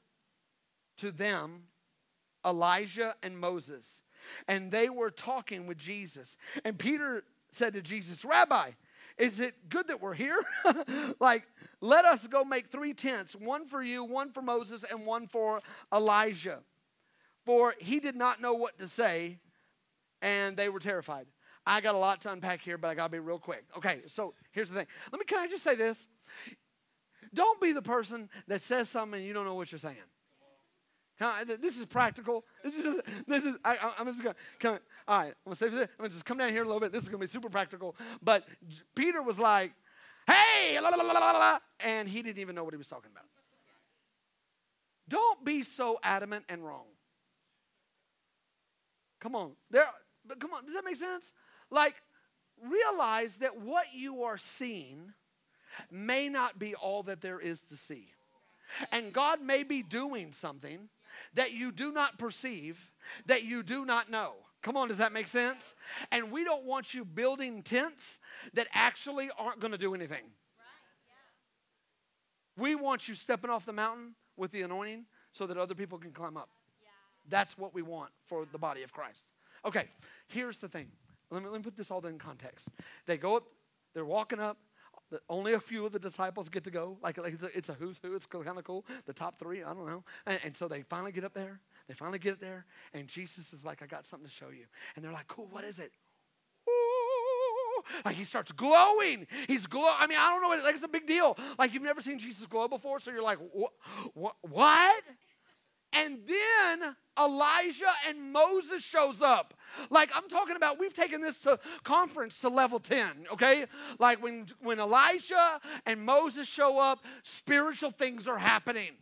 to 0.99 1.11
them 1.11 1.65
Elijah 2.47 3.15
and 3.23 3.39
Moses, 3.39 4.03
and 4.47 4.71
they 4.71 4.89
were 4.89 5.11
talking 5.11 5.67
with 5.67 5.79
Jesus. 5.79 6.37
And 6.65 6.79
Peter 6.79 7.25
said 7.51 7.75
to 7.75 7.83
Jesus, 7.83 8.25
Rabbi, 8.25 8.71
is 9.17 9.41
it 9.41 9.69
good 9.69 9.89
that 9.89 10.01
we're 10.01 10.15
here? 10.15 10.41
like, 11.21 11.45
let 11.81 12.05
us 12.05 12.27
go 12.27 12.45
make 12.45 12.69
three 12.69 12.95
tents 12.95 13.35
one 13.35 13.67
for 13.67 13.83
you, 13.83 14.05
one 14.05 14.31
for 14.31 14.43
Moses, 14.43 14.85
and 14.89 15.05
one 15.05 15.27
for 15.27 15.61
Elijah. 15.93 16.61
For 17.45 17.75
he 17.79 17.99
did 17.99 18.15
not 18.15 18.41
know 18.41 18.55
what 18.55 18.79
to 18.79 18.87
say, 18.87 19.39
and 20.23 20.57
they 20.57 20.69
were 20.69 20.81
terrified. 20.81 21.27
I 21.67 21.81
got 21.81 21.95
a 21.95 21.99
lot 21.99 22.21
to 22.23 22.33
unpack 22.33 22.63
here, 22.63 22.79
but 22.79 22.89
I 22.89 22.95
got 22.95 23.07
to 23.07 23.13
be 23.13 23.19
real 23.19 23.39
quick. 23.39 23.65
Okay, 23.77 24.01
so 24.07 24.35
here's 24.53 24.71
the 24.71 24.77
thing. 24.77 24.87
Let 25.13 25.19
me, 25.19 25.25
can 25.27 25.39
I 25.39 25.49
just 25.49 25.65
say 25.65 25.75
this? 25.75 26.09
Don't 27.35 27.61
be 27.61 27.73
the 27.73 27.83
person 27.83 28.31
that 28.47 28.63
says 28.63 28.89
something 28.89 29.19
and 29.19 29.27
you 29.27 29.35
don't 29.35 29.45
know 29.45 29.55
what 29.55 29.71
you're 29.71 29.79
saying. 29.79 29.97
This 31.61 31.79
is 31.79 31.87
practical. 31.87 32.45
This 32.63 32.75
is 32.75 33.01
this 33.27 33.45
is. 33.45 33.57
I, 33.65 33.93
am 33.99 34.07
just 34.07 34.23
gonna 34.23 34.37
come. 34.61 34.79
All 35.07 35.19
right, 35.19 35.29
I'm 35.29 35.35
gonna 35.47 35.57
say 35.57 35.69
this. 35.69 35.89
I'm 35.99 36.05
gonna 36.05 36.11
just 36.11 36.25
come 36.25 36.39
down 36.39 36.51
here 36.51 36.63
a 36.63 36.67
little 36.67 36.81
bit. 36.81 36.93
This 36.93 37.03
is 37.03 37.09
gonna 37.09 37.19
be 37.19 37.27
super 37.27 37.49
practical. 37.49 37.97
But 38.23 38.45
Peter 38.95 39.21
was 39.23 39.39
like, 39.39 39.73
"Hey," 40.27 40.79
la, 40.81 40.91
la, 40.91 40.97
la, 40.97 41.59
and 41.81 42.09
he 42.09 42.23
didn't 42.23 42.39
even 42.39 42.55
know 42.55 42.63
what 42.63 42.73
he 42.73 42.79
was 42.79 42.89
talking 42.89 43.11
about. 43.11 43.25
Don't 45.09 45.45
be 45.45 45.65
so 45.65 45.99
adamant 46.03 46.45
and 46.49 46.65
wrong. 46.65 46.87
Come 49.21 49.35
on, 49.35 49.53
there. 49.71 49.89
But 50.25 50.39
come 50.39 50.53
on, 50.53 50.65
does 50.67 50.75
that 50.75 50.85
make 50.85 50.97
sense? 50.97 51.33
Like, 51.71 51.95
realize 52.63 53.37
that 53.37 53.61
what 53.61 53.87
you 53.95 54.25
are 54.25 54.39
seeing 54.39 55.13
may 55.91 56.29
not 56.29 56.59
be 56.59 56.75
all 56.75 57.03
that 57.05 57.21
there 57.21 57.41
is 57.41 57.61
to 57.63 57.77
see. 57.77 58.09
And 58.93 59.13
God 59.13 59.41
may 59.41 59.63
be 59.63 59.83
doing 59.83 60.33
something 60.33 60.89
that 61.35 61.53
you 61.53 61.73
do 61.73 61.93
not 61.93 62.19
perceive, 62.19 62.91
that 63.27 63.45
you 63.45 63.63
do 63.63 63.85
not 63.85 64.11
know. 64.11 64.35
Come 64.63 64.77
on, 64.77 64.89
does 64.89 64.99
that 64.99 65.13
make 65.13 65.29
sense? 65.29 65.75
And 66.11 66.33
we 66.33 66.45
don't 66.45 66.65
want 66.65 66.93
you 66.93 67.05
building 67.05 67.63
tents 67.63 68.19
that 68.55 68.67
actually 68.73 69.31
aren't 69.39 69.61
going 69.61 69.73
to 69.73 69.79
do 69.79 69.95
anything. 69.95 70.25
We 72.57 72.75
want 72.75 73.07
you 73.09 73.15
stepping 73.15 73.51
off 73.51 73.65
the 73.65 73.73
mountain 73.73 74.15
with 74.37 74.51
the 74.51 74.63
anointing 74.63 75.07
so 75.33 75.47
that 75.47 75.57
other 75.57 75.75
people 75.75 75.97
can 75.99 76.11
climb 76.11 76.37
up. 76.37 76.49
That's 77.29 77.57
what 77.57 77.73
we 77.73 77.83
want 77.83 78.11
for 78.27 78.47
the 78.51 78.59
body 78.59 78.83
of 78.83 78.93
Christ. 78.93 79.33
Okay, 79.65 79.85
here's 80.27 80.59
the 80.59 80.69
thing. 80.69 80.89
Let 81.31 81.43
me, 81.43 81.49
let 81.49 81.59
me 81.59 81.65
put 81.65 81.77
this 81.77 81.91
all 81.91 82.05
in 82.07 82.19
context. 82.19 82.69
They 83.07 83.17
go 83.17 83.37
up, 83.37 83.45
they're 83.95 84.05
walking 84.05 84.41
up, 84.41 84.57
only 85.29 85.55
a 85.55 85.61
few 85.61 85.87
of 85.87 85.93
the 85.93 85.99
disciples 85.99 86.49
get 86.49 86.65
to 86.65 86.71
go. 86.71 86.99
Like, 87.03 87.19
like 87.19 87.35
it's, 87.35 87.43
a, 87.43 87.57
it's 87.57 87.69
a 87.69 87.75
who's 87.75 87.99
who. 88.03 88.15
It's 88.15 88.27
kind 88.27 88.47
of 88.47 88.65
cool. 88.65 88.85
The 89.07 89.13
top 89.13 89.39
three, 89.39 89.63
I 89.63 89.73
don't 89.73 89.87
know. 89.87 90.05
And, 90.27 90.39
and, 90.45 90.57
so 90.57 90.69
they 90.69 90.83
finally 90.83 91.13
get 91.13 91.25
up 91.25 91.35
there. 91.35 91.61
They 91.89 91.95
finally 91.95 92.19
get 92.19 92.41
there. 92.41 92.67
And 92.93 93.09
Jesus 93.09 93.53
is 93.53 93.65
like, 93.65 93.83
I 93.83 93.87
got 93.87 94.05
something 94.05 94.29
to 94.29 94.35
show 94.35 94.51
you. 94.51 94.67
And 94.95 95.05
they're 95.05 95.13
like, 95.13 95.29
cool, 95.29 95.49
what 95.51 95.65
is 95.65 95.79
it? 95.79 95.93
Like 98.05 98.17
he 98.17 98.25
starts 98.25 98.53
glowing. 98.53 99.27
He's 99.47 99.67
glow. 99.67 99.91
I 99.99 100.07
mean, 100.07 100.19
I 100.19 100.31
don't 100.31 100.43
know. 100.43 100.63
Like 100.63 100.75
it's 100.75 100.85
a 100.85 100.89
big 100.89 101.07
deal. 101.07 101.37
Like 101.59 101.73
you've 101.73 101.83
never 101.83 102.01
seen 102.01 102.19
Jesus 102.19 102.45
glow 102.47 102.69
before. 102.69 103.01
So 103.01 103.11
you're 103.11 103.23
like, 103.23 103.39
what? 103.53 103.73
What? 104.43 105.05
And 105.93 106.19
then 106.27 106.97
Elijah 107.19 107.93
and 108.09 108.33
Moses 108.33 108.83
shows 108.83 109.23
up. 109.23 109.55
Like 109.91 110.11
I'm 110.15 110.29
talking 110.29 110.57
about, 110.57 110.79
we've 110.79 110.95
taken 110.95 111.21
this 111.21 111.39
to 111.41 111.59
conference 111.83 112.39
to 112.41 112.49
level 112.49 112.79
10, 112.79 113.27
okay? 113.33 113.67
Like 113.99 114.23
when, 114.23 114.47
when 114.61 114.79
Elijah 114.81 115.61
and 115.87 116.01
Moses 116.03 116.47
show 116.47 116.79
up, 116.79 117.05
spiritual 117.23 117.91
things 117.91 118.29
are 118.29 118.39
happening. 118.39 118.93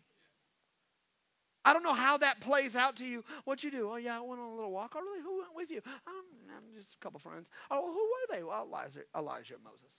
I 1.64 1.72
don't 1.72 1.82
know 1.82 1.95
how 1.95 2.16
that 2.18 2.41
plays 2.41 2.76
out 2.76 2.95
to 2.97 3.05
you. 3.05 3.24
What'd 3.45 3.64
you 3.64 3.72
do? 3.72 3.91
Oh, 3.91 3.97
yeah, 3.97 4.18
I 4.18 4.20
went 4.20 4.41
on 4.41 4.53
a 4.53 4.55
little 4.55 4.70
walk. 4.70 4.93
Oh, 4.95 5.01
really? 5.01 5.20
Who 5.20 5.39
went 5.39 5.57
with 5.57 5.68
you? 5.68 5.82
Um, 6.07 6.22
just 6.76 6.95
a 6.95 6.99
couple 6.99 7.18
friends. 7.18 7.51
Oh, 7.72 7.93
who 7.93 7.99
were 7.99 8.37
they? 8.37 8.45
Well, 8.45 8.64
Elijah, 8.64 9.01
Elijah 9.16 9.55
and 9.55 9.64
Moses. 9.64 9.91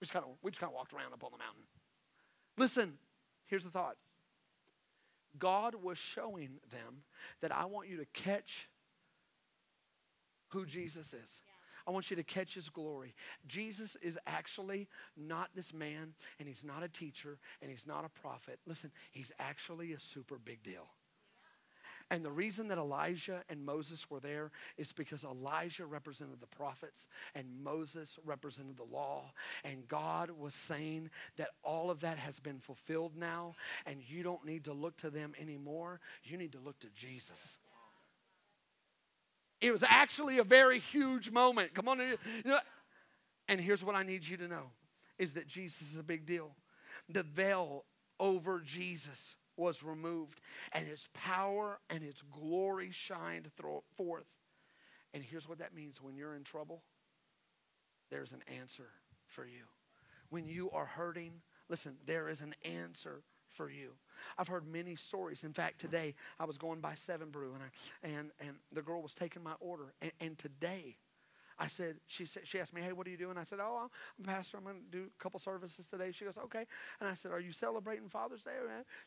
We 0.00 0.04
just 0.04 0.12
kind 0.12 0.24
of 0.24 0.32
we 0.42 0.50
just 0.50 0.60
kind 0.60 0.70
of 0.70 0.74
walked 0.74 0.92
around 0.92 1.12
up 1.12 1.22
on 1.22 1.30
the 1.30 1.38
mountain. 1.38 1.62
Listen, 2.58 2.98
here's 3.46 3.62
the 3.62 3.70
thought. 3.70 3.96
God 5.38 5.74
was 5.74 5.98
showing 5.98 6.58
them 6.70 7.02
that 7.40 7.52
I 7.52 7.64
want 7.64 7.88
you 7.88 7.98
to 7.98 8.06
catch 8.12 8.68
who 10.48 10.66
Jesus 10.66 11.12
is. 11.12 11.42
I 11.86 11.92
want 11.92 12.10
you 12.10 12.16
to 12.16 12.24
catch 12.24 12.54
his 12.54 12.68
glory. 12.68 13.14
Jesus 13.46 13.96
is 14.02 14.18
actually 14.26 14.88
not 15.16 15.50
this 15.54 15.72
man, 15.72 16.14
and 16.38 16.48
he's 16.48 16.64
not 16.64 16.82
a 16.82 16.88
teacher, 16.88 17.38
and 17.62 17.70
he's 17.70 17.86
not 17.86 18.04
a 18.04 18.20
prophet. 18.20 18.58
Listen, 18.66 18.90
he's 19.12 19.30
actually 19.38 19.92
a 19.92 20.00
super 20.00 20.38
big 20.38 20.62
deal. 20.64 20.88
And 22.10 22.24
the 22.24 22.30
reason 22.30 22.68
that 22.68 22.78
Elijah 22.78 23.42
and 23.48 23.64
Moses 23.64 24.08
were 24.08 24.20
there 24.20 24.52
is 24.78 24.92
because 24.92 25.24
Elijah 25.24 25.86
represented 25.86 26.40
the 26.40 26.46
prophets 26.46 27.08
and 27.34 27.46
Moses 27.64 28.18
represented 28.24 28.76
the 28.76 28.84
law. 28.84 29.32
And 29.64 29.88
God 29.88 30.30
was 30.30 30.54
saying 30.54 31.10
that 31.36 31.48
all 31.64 31.90
of 31.90 32.00
that 32.00 32.16
has 32.18 32.38
been 32.38 32.60
fulfilled 32.60 33.16
now, 33.16 33.56
and 33.86 34.00
you 34.06 34.22
don't 34.22 34.44
need 34.46 34.64
to 34.64 34.72
look 34.72 34.96
to 34.98 35.10
them 35.10 35.34
anymore. 35.40 36.00
You 36.22 36.36
need 36.36 36.52
to 36.52 36.60
look 36.64 36.78
to 36.80 36.88
Jesus. 36.94 37.58
It 39.60 39.72
was 39.72 39.82
actually 39.82 40.38
a 40.38 40.44
very 40.44 40.78
huge 40.78 41.30
moment. 41.32 41.74
Come 41.74 41.88
on. 41.88 42.00
And 43.48 43.60
here's 43.60 43.82
what 43.82 43.96
I 43.96 44.04
need 44.04 44.24
you 44.24 44.36
to 44.36 44.46
know 44.46 44.70
is 45.18 45.32
that 45.32 45.48
Jesus 45.48 45.92
is 45.92 45.98
a 45.98 46.04
big 46.04 46.24
deal. 46.24 46.50
The 47.08 47.24
veil 47.24 47.84
over 48.20 48.60
Jesus 48.60 49.34
was 49.56 49.82
removed, 49.82 50.40
and 50.72 50.86
his 50.86 51.08
power 51.14 51.78
and 51.90 52.02
his 52.02 52.22
glory 52.32 52.90
shined 52.90 53.50
forth. 53.96 54.26
And 55.14 55.22
here's 55.22 55.48
what 55.48 55.58
that 55.58 55.74
means 55.74 56.02
when 56.02 56.16
you're 56.16 56.34
in 56.34 56.44
trouble, 56.44 56.82
there's 58.10 58.32
an 58.32 58.42
answer 58.60 58.88
for 59.26 59.46
you. 59.46 59.64
When 60.30 60.46
you 60.46 60.70
are 60.70 60.86
hurting, 60.86 61.32
listen, 61.68 61.96
there 62.06 62.28
is 62.28 62.40
an 62.40 62.54
answer 62.64 63.22
for 63.50 63.70
you. 63.70 63.92
I've 64.38 64.48
heard 64.48 64.66
many 64.66 64.96
stories. 64.96 65.44
In 65.44 65.52
fact, 65.52 65.80
today 65.80 66.14
I 66.38 66.44
was 66.44 66.58
going 66.58 66.80
by 66.80 66.94
Seven 66.94 67.30
Brew 67.30 67.54
and 67.54 67.62
I, 67.62 68.16
and 68.16 68.30
and 68.40 68.56
the 68.72 68.82
girl 68.82 69.02
was 69.02 69.14
taking 69.14 69.42
my 69.42 69.54
order. 69.60 69.94
And, 70.02 70.12
and 70.20 70.38
today 70.38 70.96
I 71.58 71.68
said, 71.68 71.96
she 72.06 72.26
said, 72.26 72.46
she 72.46 72.60
asked 72.60 72.74
me, 72.74 72.82
hey, 72.82 72.92
what 72.92 73.06
are 73.06 73.10
you 73.10 73.16
doing? 73.16 73.38
I 73.38 73.44
said, 73.44 73.60
oh, 73.62 73.78
I'm 73.82 74.24
a 74.24 74.26
pastor. 74.26 74.58
I'm 74.58 74.64
going 74.64 74.76
to 74.76 74.98
do 74.98 75.04
a 75.06 75.22
couple 75.22 75.40
services 75.40 75.86
today. 75.86 76.12
She 76.12 76.24
goes, 76.24 76.36
okay. 76.36 76.66
And 77.00 77.08
I 77.08 77.14
said, 77.14 77.32
are 77.32 77.40
you 77.40 77.52
celebrating 77.52 78.08
Father's 78.08 78.42
Day? 78.42 78.50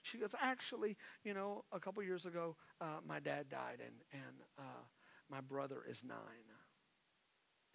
She 0.01 0.17
goes, 0.17 0.33
actually, 0.41 0.97
you 1.23 1.33
know, 1.33 1.63
a 1.71 1.79
couple 1.79 2.01
years 2.01 2.25
ago, 2.25 2.55
uh, 2.81 3.01
my 3.07 3.19
dad 3.19 3.49
died, 3.49 3.79
and 3.85 3.95
and 4.11 4.41
uh, 4.57 4.83
my 5.29 5.41
brother 5.41 5.83
is 5.87 6.03
nine, 6.03 6.17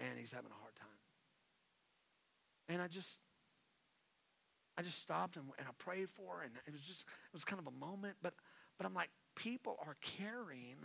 and 0.01 0.19
he's 0.19 0.33
having 0.33 0.51
a 0.51 0.61
hard 0.61 0.75
time. 0.75 0.89
And 2.69 2.83
I 2.83 2.89
just, 2.89 3.19
I 4.77 4.83
just 4.83 5.01
stopped 5.01 5.37
and, 5.37 5.47
and 5.59 5.69
I 5.69 5.73
prayed 5.79 6.09
for 6.11 6.39
her, 6.39 6.43
and 6.43 6.53
it 6.67 6.73
was 6.73 6.83
just, 6.83 7.03
it 7.03 7.35
was 7.35 7.45
kind 7.45 7.61
of 7.61 7.67
a 7.69 7.79
moment. 7.79 8.17
But, 8.23 8.35
but 8.77 8.87
I'm 8.87 8.95
like, 8.95 9.11
people 9.37 9.77
are 9.87 9.97
carrying 10.01 10.79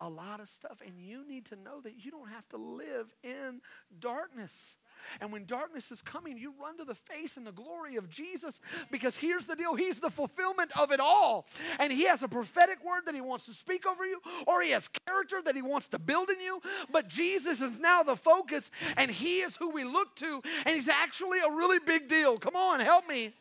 a 0.00 0.08
lot 0.08 0.40
of 0.40 0.48
stuff. 0.48 0.80
And 0.86 0.98
you 0.98 1.26
need 1.26 1.46
to 1.46 1.56
know 1.56 1.80
that 1.82 2.04
you 2.04 2.10
don't 2.10 2.28
have 2.28 2.48
to 2.50 2.56
live 2.56 3.14
in 3.22 3.60
darkness. 4.00 4.76
And 5.20 5.32
when 5.32 5.44
darkness 5.44 5.90
is 5.90 6.02
coming, 6.02 6.38
you 6.38 6.52
run 6.60 6.76
to 6.78 6.84
the 6.84 6.94
face 6.94 7.36
and 7.36 7.46
the 7.46 7.52
glory 7.52 7.96
of 7.96 8.08
Jesus 8.08 8.60
because 8.90 9.16
here's 9.16 9.46
the 9.46 9.56
deal 9.56 9.74
He's 9.74 10.00
the 10.00 10.10
fulfillment 10.10 10.70
of 10.78 10.92
it 10.92 11.00
all. 11.00 11.46
And 11.78 11.92
He 11.92 12.04
has 12.04 12.22
a 12.22 12.28
prophetic 12.28 12.84
word 12.84 13.02
that 13.06 13.14
He 13.14 13.20
wants 13.20 13.46
to 13.46 13.54
speak 13.54 13.86
over 13.86 14.04
you, 14.04 14.20
or 14.46 14.62
He 14.62 14.70
has 14.70 14.88
character 15.06 15.40
that 15.44 15.54
He 15.54 15.62
wants 15.62 15.88
to 15.88 15.98
build 15.98 16.30
in 16.30 16.40
you. 16.40 16.60
But 16.90 17.08
Jesus 17.08 17.60
is 17.60 17.78
now 17.78 18.02
the 18.02 18.16
focus, 18.16 18.70
and 18.96 19.10
He 19.10 19.40
is 19.40 19.56
who 19.56 19.70
we 19.70 19.84
look 19.84 20.14
to, 20.16 20.42
and 20.64 20.74
He's 20.74 20.88
actually 20.88 21.38
a 21.40 21.50
really 21.50 21.78
big 21.78 22.08
deal. 22.08 22.38
Come 22.38 22.56
on, 22.56 22.80
help 22.80 23.08
me. 23.08 23.32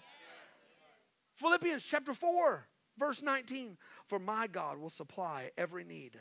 Philippians 1.36 1.84
chapter 1.84 2.14
4, 2.14 2.66
verse 2.98 3.22
19 3.22 3.78
For 4.08 4.18
my 4.18 4.48
God 4.48 4.80
will 4.80 4.90
supply 4.90 5.52
every 5.58 5.84
need 5.84 6.18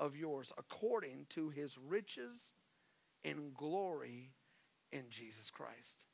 of 0.00 0.16
yours 0.16 0.52
according 0.58 1.26
to 1.30 1.48
his 1.50 1.76
riches 1.78 2.54
and 3.24 3.54
glory 3.54 4.30
in 4.92 5.04
Jesus 5.10 5.50
Christ. 5.50 6.04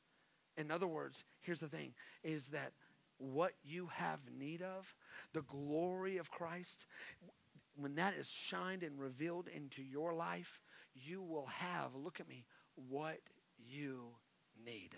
In 0.57 0.71
other 0.71 0.87
words, 0.87 1.23
here's 1.41 1.59
the 1.59 1.67
thing 1.67 1.93
is 2.23 2.47
that 2.47 2.71
what 3.17 3.53
you 3.63 3.87
have 3.87 4.19
need 4.37 4.61
of, 4.61 4.93
the 5.33 5.43
glory 5.43 6.17
of 6.17 6.29
Christ, 6.31 6.87
when 7.75 7.95
that 7.95 8.13
is 8.15 8.27
shined 8.27 8.83
and 8.83 8.99
revealed 8.99 9.47
into 9.47 9.81
your 9.81 10.13
life, 10.13 10.59
you 10.93 11.21
will 11.21 11.47
have, 11.47 11.95
look 11.95 12.19
at 12.19 12.27
me, 12.27 12.45
what 12.75 13.19
you 13.57 14.09
need. 14.63 14.95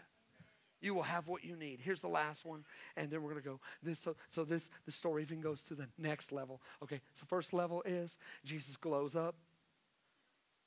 You 0.86 0.94
will 0.94 1.04
have 1.04 1.28
what 1.28 1.44
you 1.44 1.56
need. 1.56 1.80
Here's 1.84 2.02
the 2.02 2.08
last 2.08 2.46
one, 2.46 2.64
and 2.96 3.10
then 3.10 3.24
we're 3.24 3.32
going 3.32 3.42
to 3.42 3.50
go. 3.50 3.60
This, 3.82 3.98
so, 3.98 4.16
so 4.30 4.44
this 4.44 4.70
the 4.86 4.92
story 4.92 5.24
even 5.24 5.42
goes 5.42 5.64
to 5.64 5.74
the 5.74 5.88
next 5.98 6.32
level. 6.32 6.62
Okay, 6.84 7.02
so 7.16 7.26
first 7.28 7.54
level 7.54 7.82
is 7.88 8.20
Jesus 8.44 8.78
glows 8.78 9.16
up. 9.16 9.34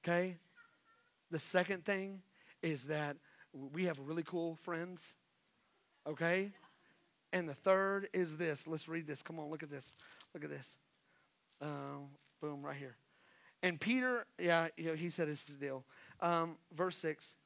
Okay, 0.05 0.35
the 1.31 1.39
second 1.39 1.85
thing 1.85 2.21
is 2.63 2.85
that 2.85 3.17
we 3.73 3.85
have 3.85 3.97
really 4.01 4.25
cool 4.25 4.57
friends. 4.65 5.13
Okay, 6.05 6.51
and 7.33 7.49
the 7.49 7.55
third 7.55 8.09
is 8.13 8.37
this. 8.37 8.67
Let's 8.67 8.89
read 8.89 9.07
this. 9.07 9.23
Come 9.23 9.39
on, 9.39 9.51
look 9.51 9.63
at 9.63 9.71
this. 9.71 9.93
Look 10.35 10.43
at 10.43 10.51
this. 10.51 10.77
Um, 11.63 12.09
boom, 12.41 12.63
right 12.63 12.77
here. 12.77 12.97
And 13.63 13.81
Peter, 13.81 14.27
yeah, 14.37 14.67
you 14.77 14.87
know, 14.87 14.95
he 14.95 15.11
said 15.11 15.29
it's 15.29 15.45
the 15.45 15.53
deal. 15.53 15.85
Um, 16.21 16.57
verse 16.75 16.97
6 16.97 17.37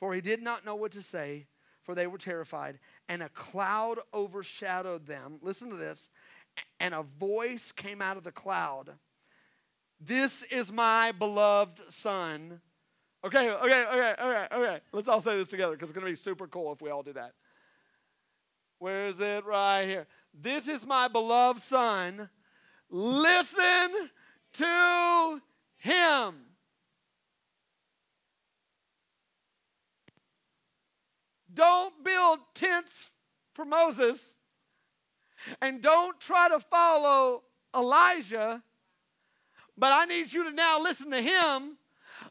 For 0.00 0.12
he 0.12 0.20
did 0.20 0.42
not 0.42 0.64
know 0.64 0.74
what 0.74 0.90
to 0.92 1.02
say, 1.02 1.46
for 1.86 1.94
they 1.94 2.08
were 2.08 2.18
terrified, 2.18 2.80
and 3.08 3.22
a 3.22 3.28
cloud 3.30 4.00
overshadowed 4.12 5.06
them. 5.06 5.38
Listen 5.40 5.70
to 5.70 5.76
this. 5.76 6.10
And 6.80 6.92
a 6.92 7.04
voice 7.18 7.70
came 7.70 8.02
out 8.02 8.16
of 8.16 8.24
the 8.24 8.32
cloud 8.32 8.90
This 10.00 10.42
is 10.44 10.70
my 10.70 11.12
beloved 11.12 11.80
son. 11.90 12.60
Okay, 13.24 13.50
okay, 13.50 13.84
okay, 13.86 14.14
okay, 14.20 14.46
okay. 14.52 14.80
Let's 14.92 15.08
all 15.08 15.20
say 15.20 15.36
this 15.36 15.48
together 15.48 15.72
because 15.72 15.88
it's 15.88 15.98
going 15.98 16.06
to 16.06 16.12
be 16.12 16.22
super 16.22 16.46
cool 16.46 16.72
if 16.72 16.82
we 16.82 16.90
all 16.90 17.02
do 17.02 17.14
that. 17.14 17.32
Where 18.78 19.06
is 19.08 19.20
it? 19.20 19.44
Right 19.44 19.86
here. 19.86 20.06
This 20.34 20.68
is 20.68 20.84
my 20.84 21.08
beloved 21.08 21.62
son. 21.62 22.28
Listen 22.90 24.10
to 24.54 25.40
him. 25.78 26.34
Don't 31.56 32.04
build 32.04 32.40
tents 32.54 33.10
for 33.54 33.64
Moses 33.64 34.20
and 35.62 35.80
don't 35.80 36.20
try 36.20 36.50
to 36.50 36.60
follow 36.60 37.42
Elijah, 37.74 38.62
but 39.76 39.90
I 39.90 40.04
need 40.04 40.32
you 40.32 40.44
to 40.44 40.52
now 40.52 40.80
listen 40.80 41.10
to 41.10 41.20
him 41.20 41.78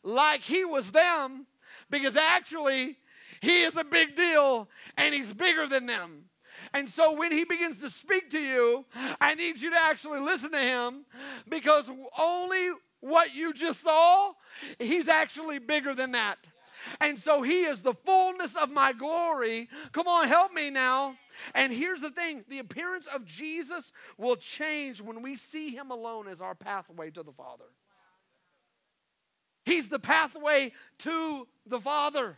like 0.03 0.41
he 0.41 0.63
was 0.63 0.91
them 0.91 1.47
because 1.89 2.15
actually 2.15 2.97
he 3.41 3.63
is 3.63 3.75
a 3.75 3.83
big 3.83 4.15
deal 4.15 4.69
and 4.95 5.13
he's 5.13 5.33
bigger 5.33 5.67
than 5.67 5.87
them. 5.87 6.25
And 6.73 6.87
so 6.87 7.13
when 7.13 7.31
he 7.31 7.45
begins 7.45 7.79
to 7.79 7.89
speak 7.89 8.29
to 8.29 8.39
you, 8.39 8.85
I 9.19 9.33
need 9.33 9.59
you 9.59 9.71
to 9.71 9.81
actually 9.81 10.19
listen 10.19 10.51
to 10.51 10.59
him 10.59 11.05
because 11.49 11.89
only 12.19 12.69
what 12.99 13.33
you 13.33 13.53
just 13.53 13.81
saw, 13.81 14.33
he's 14.77 15.07
actually 15.07 15.57
bigger 15.57 15.95
than 15.95 16.11
that. 16.11 16.37
And 16.99 17.17
so 17.17 17.41
he 17.41 17.63
is 17.63 17.81
the 17.81 17.93
fullness 17.93 18.55
of 18.55 18.71
my 18.71 18.93
glory. 18.93 19.69
Come 19.91 20.07
on, 20.07 20.27
help 20.27 20.53
me 20.53 20.69
now. 20.69 21.15
And 21.53 21.71
here's 21.71 22.01
the 22.01 22.11
thing 22.11 22.43
the 22.49 22.59
appearance 22.59 23.07
of 23.07 23.25
Jesus 23.25 23.91
will 24.17 24.35
change 24.35 25.01
when 25.01 25.21
we 25.21 25.35
see 25.35 25.69
him 25.69 25.91
alone 25.91 26.27
as 26.27 26.41
our 26.41 26.55
pathway 26.55 27.09
to 27.11 27.23
the 27.23 27.31
Father. 27.31 27.65
He's 29.65 29.89
the 29.89 29.99
pathway 29.99 30.71
to 30.99 31.47
the 31.65 31.79
Father. 31.79 32.37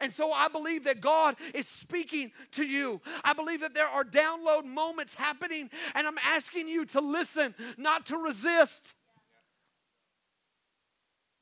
And 0.00 0.12
so 0.12 0.32
I 0.32 0.48
believe 0.48 0.84
that 0.84 1.00
God 1.00 1.36
is 1.52 1.68
speaking 1.68 2.32
to 2.52 2.64
you. 2.64 3.00
I 3.22 3.34
believe 3.34 3.60
that 3.60 3.74
there 3.74 3.86
are 3.86 4.04
download 4.04 4.64
moments 4.64 5.14
happening, 5.14 5.70
and 5.94 6.06
I'm 6.06 6.18
asking 6.24 6.68
you 6.68 6.86
to 6.86 7.00
listen, 7.00 7.54
not 7.76 8.06
to 8.06 8.16
resist. 8.16 8.94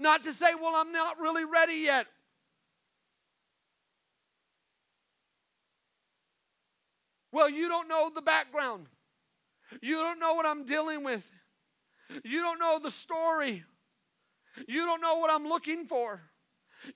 Not 0.01 0.25
to 0.25 0.33
say, 0.33 0.55
well, 0.61 0.75
I'm 0.75 0.93
not 0.93 1.21
really 1.21 1.45
ready 1.45 1.75
yet. 1.75 2.07
Well, 7.33 7.51
you 7.51 7.69
don't 7.69 7.89
know 7.89 8.11
the 8.15 8.23
background. 8.23 8.87
You 9.83 9.97
don't 9.97 10.19
know 10.19 10.35
what 10.35 10.47
I'm 10.47 10.65
dealing 10.65 11.05
with. 11.05 11.31
You 12.25 12.41
don't 12.41 12.59
know 12.59 12.79
the 12.79 12.91
story. 12.91 13.65
You 14.67 14.87
don't 14.87 15.01
know 15.01 15.17
what 15.19 15.31
I'm 15.31 15.47
looking 15.47 15.85
for. 15.85 16.21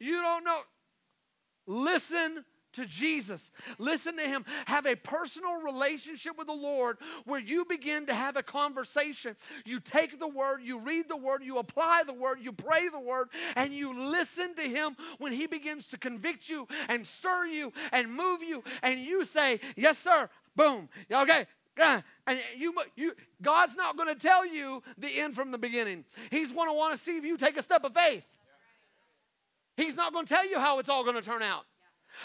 You 0.01 0.20
don't 0.22 0.45
know. 0.45 0.59
Listen 1.66 2.45
to 2.75 2.87
Jesus. 2.87 3.51
Listen 3.79 4.16
to 4.16 4.23
Him. 4.23 4.45
Have 4.66 4.87
a 4.87 4.97
personal 4.97 5.61
relationship 5.62 6.37
with 6.39 6.47
the 6.47 6.53
Lord 6.53 6.99
where 7.25 7.41
you 7.41 7.64
begin 7.64 8.07
to 8.07 8.14
have 8.14 8.37
a 8.37 8.43
conversation. 8.43 9.37
You 9.64 9.81
take 9.81 10.18
the 10.18 10.29
Word, 10.29 10.61
you 10.62 10.79
read 10.79 11.09
the 11.09 11.16
Word, 11.16 11.43
you 11.43 11.59
apply 11.59 12.03
the 12.07 12.12
Word, 12.12 12.39
you 12.41 12.53
pray 12.53 12.89
the 12.89 13.01
Word, 13.01 13.29
and 13.57 13.73
you 13.73 14.11
listen 14.11 14.55
to 14.55 14.62
Him 14.62 14.97
when 15.18 15.33
He 15.33 15.47
begins 15.47 15.89
to 15.89 15.99
convict 15.99 16.49
you 16.49 16.66
and 16.89 17.07
stir 17.07 17.47
you 17.47 17.73
and 17.93 18.12
move 18.12 18.43
you, 18.43 18.62
and 18.83 19.01
you 19.01 19.25
say, 19.25 19.61
Yes, 19.77 19.99
sir. 19.99 20.29
Boom. 20.57 20.89
Okay. 21.11 21.47
And 21.79 22.39
you, 22.57 22.75
you, 22.97 23.14
God's 23.41 23.77
not 23.77 23.97
going 23.97 24.09
to 24.09 24.14
tell 24.14 24.47
you 24.47 24.83
the 24.99 25.09
end 25.09 25.35
from 25.35 25.51
the 25.51 25.59
beginning. 25.59 26.05
He's 26.31 26.53
going 26.53 26.68
to 26.68 26.75
want 26.75 26.95
to 26.95 27.03
see 27.03 27.16
if 27.16 27.25
you 27.25 27.37
take 27.37 27.57
a 27.57 27.62
step 27.62 27.85
of 27.85 27.95
faith. 27.95 28.25
He's 29.77 29.97
not 29.97 30.12
going 30.12 30.27
to 30.27 30.35
tell 30.35 30.47
you 30.47 30.59
how 30.59 30.79
it's 30.79 30.89
all 30.89 31.03
going 31.03 31.16
to 31.16 31.23
turn 31.23 31.43
out. 31.43 31.64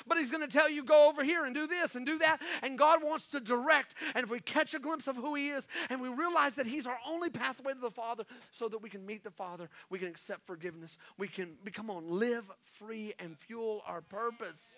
But 0.05 0.17
he's 0.17 0.29
going 0.29 0.47
to 0.47 0.51
tell 0.51 0.69
you, 0.69 0.83
go 0.83 1.09
over 1.09 1.23
here 1.23 1.45
and 1.45 1.55
do 1.55 1.67
this 1.67 1.95
and 1.95 2.05
do 2.05 2.19
that. 2.19 2.41
And 2.61 2.77
God 2.77 3.03
wants 3.03 3.27
to 3.29 3.39
direct. 3.39 3.95
And 4.15 4.23
if 4.23 4.29
we 4.29 4.39
catch 4.39 4.73
a 4.73 4.79
glimpse 4.79 5.07
of 5.07 5.15
who 5.15 5.35
he 5.35 5.49
is 5.49 5.67
and 5.89 6.01
we 6.01 6.09
realize 6.09 6.55
that 6.55 6.67
he's 6.67 6.87
our 6.87 6.99
only 7.07 7.29
pathway 7.29 7.73
to 7.73 7.79
the 7.79 7.91
Father 7.91 8.23
so 8.51 8.67
that 8.69 8.81
we 8.81 8.89
can 8.89 9.05
meet 9.05 9.23
the 9.23 9.31
Father, 9.31 9.69
we 9.89 9.99
can 9.99 10.07
accept 10.07 10.45
forgiveness, 10.45 10.97
we 11.17 11.27
can, 11.27 11.57
come 11.73 11.89
on, 11.89 12.07
live 12.07 12.45
free 12.77 13.13
and 13.19 13.37
fuel 13.37 13.81
our 13.87 14.01
purpose. 14.01 14.77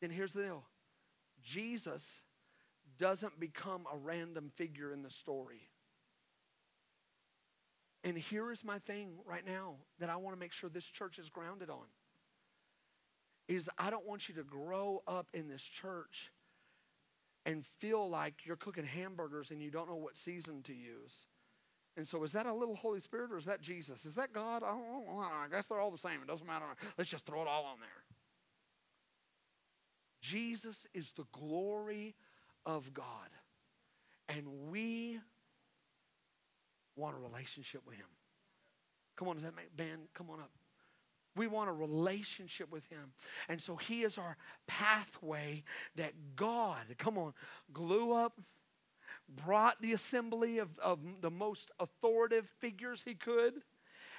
Then 0.00 0.10
here's 0.10 0.32
the 0.32 0.42
deal 0.42 0.64
Jesus 1.42 2.22
doesn't 2.98 3.38
become 3.38 3.86
a 3.92 3.96
random 3.96 4.50
figure 4.56 4.92
in 4.92 5.02
the 5.02 5.10
story. 5.10 5.68
And 8.04 8.16
here 8.16 8.52
is 8.52 8.64
my 8.64 8.78
thing 8.78 9.10
right 9.26 9.44
now 9.46 9.74
that 9.98 10.08
I 10.08 10.16
want 10.16 10.36
to 10.36 10.40
make 10.40 10.52
sure 10.52 10.70
this 10.70 10.84
church 10.84 11.18
is 11.18 11.28
grounded 11.28 11.68
on. 11.68 11.84
Is 13.48 13.68
I 13.78 13.90
don't 13.90 14.06
want 14.06 14.28
you 14.28 14.34
to 14.36 14.44
grow 14.44 15.02
up 15.06 15.28
in 15.32 15.48
this 15.48 15.62
church 15.62 16.30
and 17.46 17.64
feel 17.78 18.08
like 18.08 18.44
you're 18.44 18.56
cooking 18.56 18.84
hamburgers 18.84 19.50
and 19.50 19.62
you 19.62 19.70
don't 19.70 19.88
know 19.88 19.96
what 19.96 20.16
season 20.16 20.62
to 20.64 20.74
use. 20.74 21.26
And 21.96 22.06
so, 22.06 22.22
is 22.22 22.32
that 22.32 22.46
a 22.46 22.52
little 22.52 22.76
Holy 22.76 23.00
Spirit 23.00 23.32
or 23.32 23.38
is 23.38 23.46
that 23.46 23.60
Jesus? 23.60 24.04
Is 24.04 24.14
that 24.14 24.32
God? 24.32 24.62
I, 24.62 24.70
don't 24.70 25.06
know. 25.06 25.18
I 25.18 25.46
guess 25.50 25.66
they're 25.66 25.80
all 25.80 25.90
the 25.90 25.98
same. 25.98 26.20
It 26.22 26.28
doesn't 26.28 26.46
matter. 26.46 26.64
Let's 26.96 27.10
just 27.10 27.26
throw 27.26 27.42
it 27.42 27.48
all 27.48 27.64
on 27.64 27.80
there. 27.80 27.88
Jesus 30.20 30.86
is 30.94 31.12
the 31.16 31.24
glory 31.32 32.14
of 32.66 32.92
God. 32.92 33.30
And 34.28 34.70
we 34.70 35.18
want 36.96 37.16
a 37.16 37.18
relationship 37.18 37.80
with 37.86 37.96
Him. 37.96 38.06
Come 39.16 39.28
on, 39.28 39.36
does 39.36 39.44
that 39.44 39.56
make 39.56 39.74
band 39.76 40.02
come 40.14 40.30
on 40.30 40.38
up? 40.40 40.50
We 41.38 41.46
want 41.46 41.70
a 41.70 41.72
relationship 41.72 42.70
with 42.70 42.84
Him. 42.88 43.12
And 43.48 43.60
so 43.60 43.76
He 43.76 44.02
is 44.02 44.18
our 44.18 44.36
pathway 44.66 45.62
that 45.96 46.12
God, 46.36 46.84
come 46.98 47.16
on, 47.16 47.32
glue 47.72 48.12
up, 48.12 48.38
brought 49.44 49.80
the 49.80 49.92
assembly 49.92 50.58
of, 50.58 50.68
of 50.78 50.98
the 51.20 51.30
most 51.30 51.70
authoritative 51.80 52.48
figures 52.58 53.02
He 53.02 53.14
could. 53.14 53.54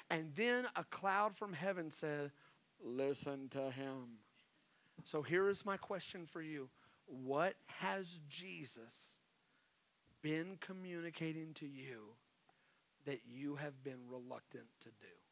And 0.10 0.32
then 0.36 0.66
a 0.76 0.84
cloud 0.86 1.36
from 1.36 1.54
heaven 1.54 1.92
said, 1.92 2.32
Listen 2.82 3.50
to 3.50 3.70
Him. 3.72 4.20
So 5.04 5.22
here 5.22 5.50
is 5.50 5.66
my 5.66 5.78
question 5.78 6.26
for 6.26 6.42
you 6.42 6.70
What 7.06 7.56
has 7.68 8.20
Jesus 8.28 9.20
been 10.22 10.58
communicating 10.60 11.54
to 11.56 11.66
you 11.66 12.16
that 13.06 13.22
you 13.28 13.56
have 13.56 13.84
been 13.84 14.00
reluctant 14.10 14.66
to 14.82 14.90
do? 14.90 15.29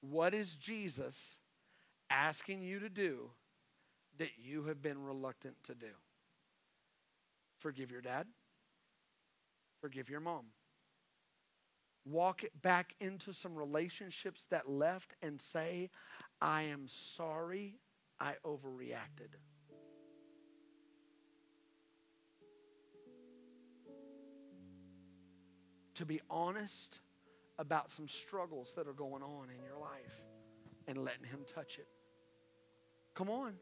What 0.00 0.34
is 0.34 0.54
Jesus 0.54 1.38
asking 2.08 2.62
you 2.62 2.80
to 2.80 2.88
do 2.88 3.30
that 4.18 4.30
you 4.38 4.64
have 4.64 4.82
been 4.82 5.02
reluctant 5.02 5.56
to 5.64 5.74
do? 5.74 5.92
Forgive 7.58 7.90
your 7.90 8.00
dad. 8.00 8.26
Forgive 9.80 10.08
your 10.08 10.20
mom 10.20 10.46
walk 12.04 12.44
it 12.44 12.62
back 12.62 12.94
into 13.00 13.32
some 13.32 13.56
relationships 13.56 14.46
that 14.50 14.68
left 14.68 15.14
and 15.22 15.40
say, 15.40 15.90
I 16.40 16.62
am 16.62 16.86
sorry 16.86 17.78
I 18.18 18.34
overreacted. 18.44 19.34
To 25.94 26.06
be 26.06 26.20
honest 26.30 27.00
about 27.60 27.90
some 27.90 28.08
struggles 28.08 28.72
that 28.74 28.88
are 28.88 28.94
going 28.94 29.22
on 29.22 29.48
in 29.56 29.62
your 29.62 29.78
life 29.78 30.22
and 30.88 31.04
letting 31.04 31.26
Him 31.26 31.40
touch 31.54 31.78
it. 31.78 31.86
Come 33.14 33.28
on. 33.28 33.52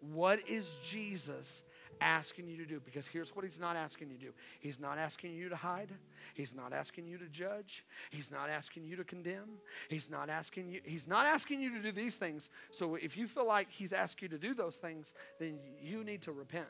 What 0.00 0.48
is 0.48 0.70
Jesus 0.88 1.64
asking 2.00 2.46
you 2.46 2.56
to 2.58 2.64
do? 2.64 2.78
Because 2.78 3.08
here's 3.08 3.34
what 3.34 3.44
he's 3.44 3.58
not 3.58 3.74
asking 3.74 4.10
you 4.10 4.18
to 4.18 4.24
do 4.26 4.32
He's 4.60 4.78
not 4.78 4.96
asking 4.96 5.34
you 5.34 5.48
to 5.48 5.56
hide, 5.56 5.90
he's 6.34 6.54
not 6.54 6.72
asking 6.72 7.08
you 7.08 7.18
to 7.18 7.26
judge, 7.26 7.84
he's 8.10 8.30
not 8.30 8.48
asking 8.48 8.84
you 8.84 8.94
to 8.94 9.02
condemn, 9.02 9.58
he's 9.88 10.08
not 10.08 10.30
asking 10.30 10.70
you, 10.70 10.80
he's 10.84 11.08
not 11.08 11.26
asking 11.26 11.60
you 11.60 11.74
to 11.74 11.82
do 11.82 11.90
these 11.90 12.14
things. 12.14 12.50
So 12.70 12.94
if 12.94 13.16
you 13.16 13.26
feel 13.26 13.46
like 13.46 13.66
he's 13.68 13.92
asked 13.92 14.22
you 14.22 14.28
to 14.28 14.38
do 14.38 14.54
those 14.54 14.76
things, 14.76 15.14
then 15.40 15.58
you 15.82 16.04
need 16.04 16.22
to 16.22 16.32
repent. 16.32 16.66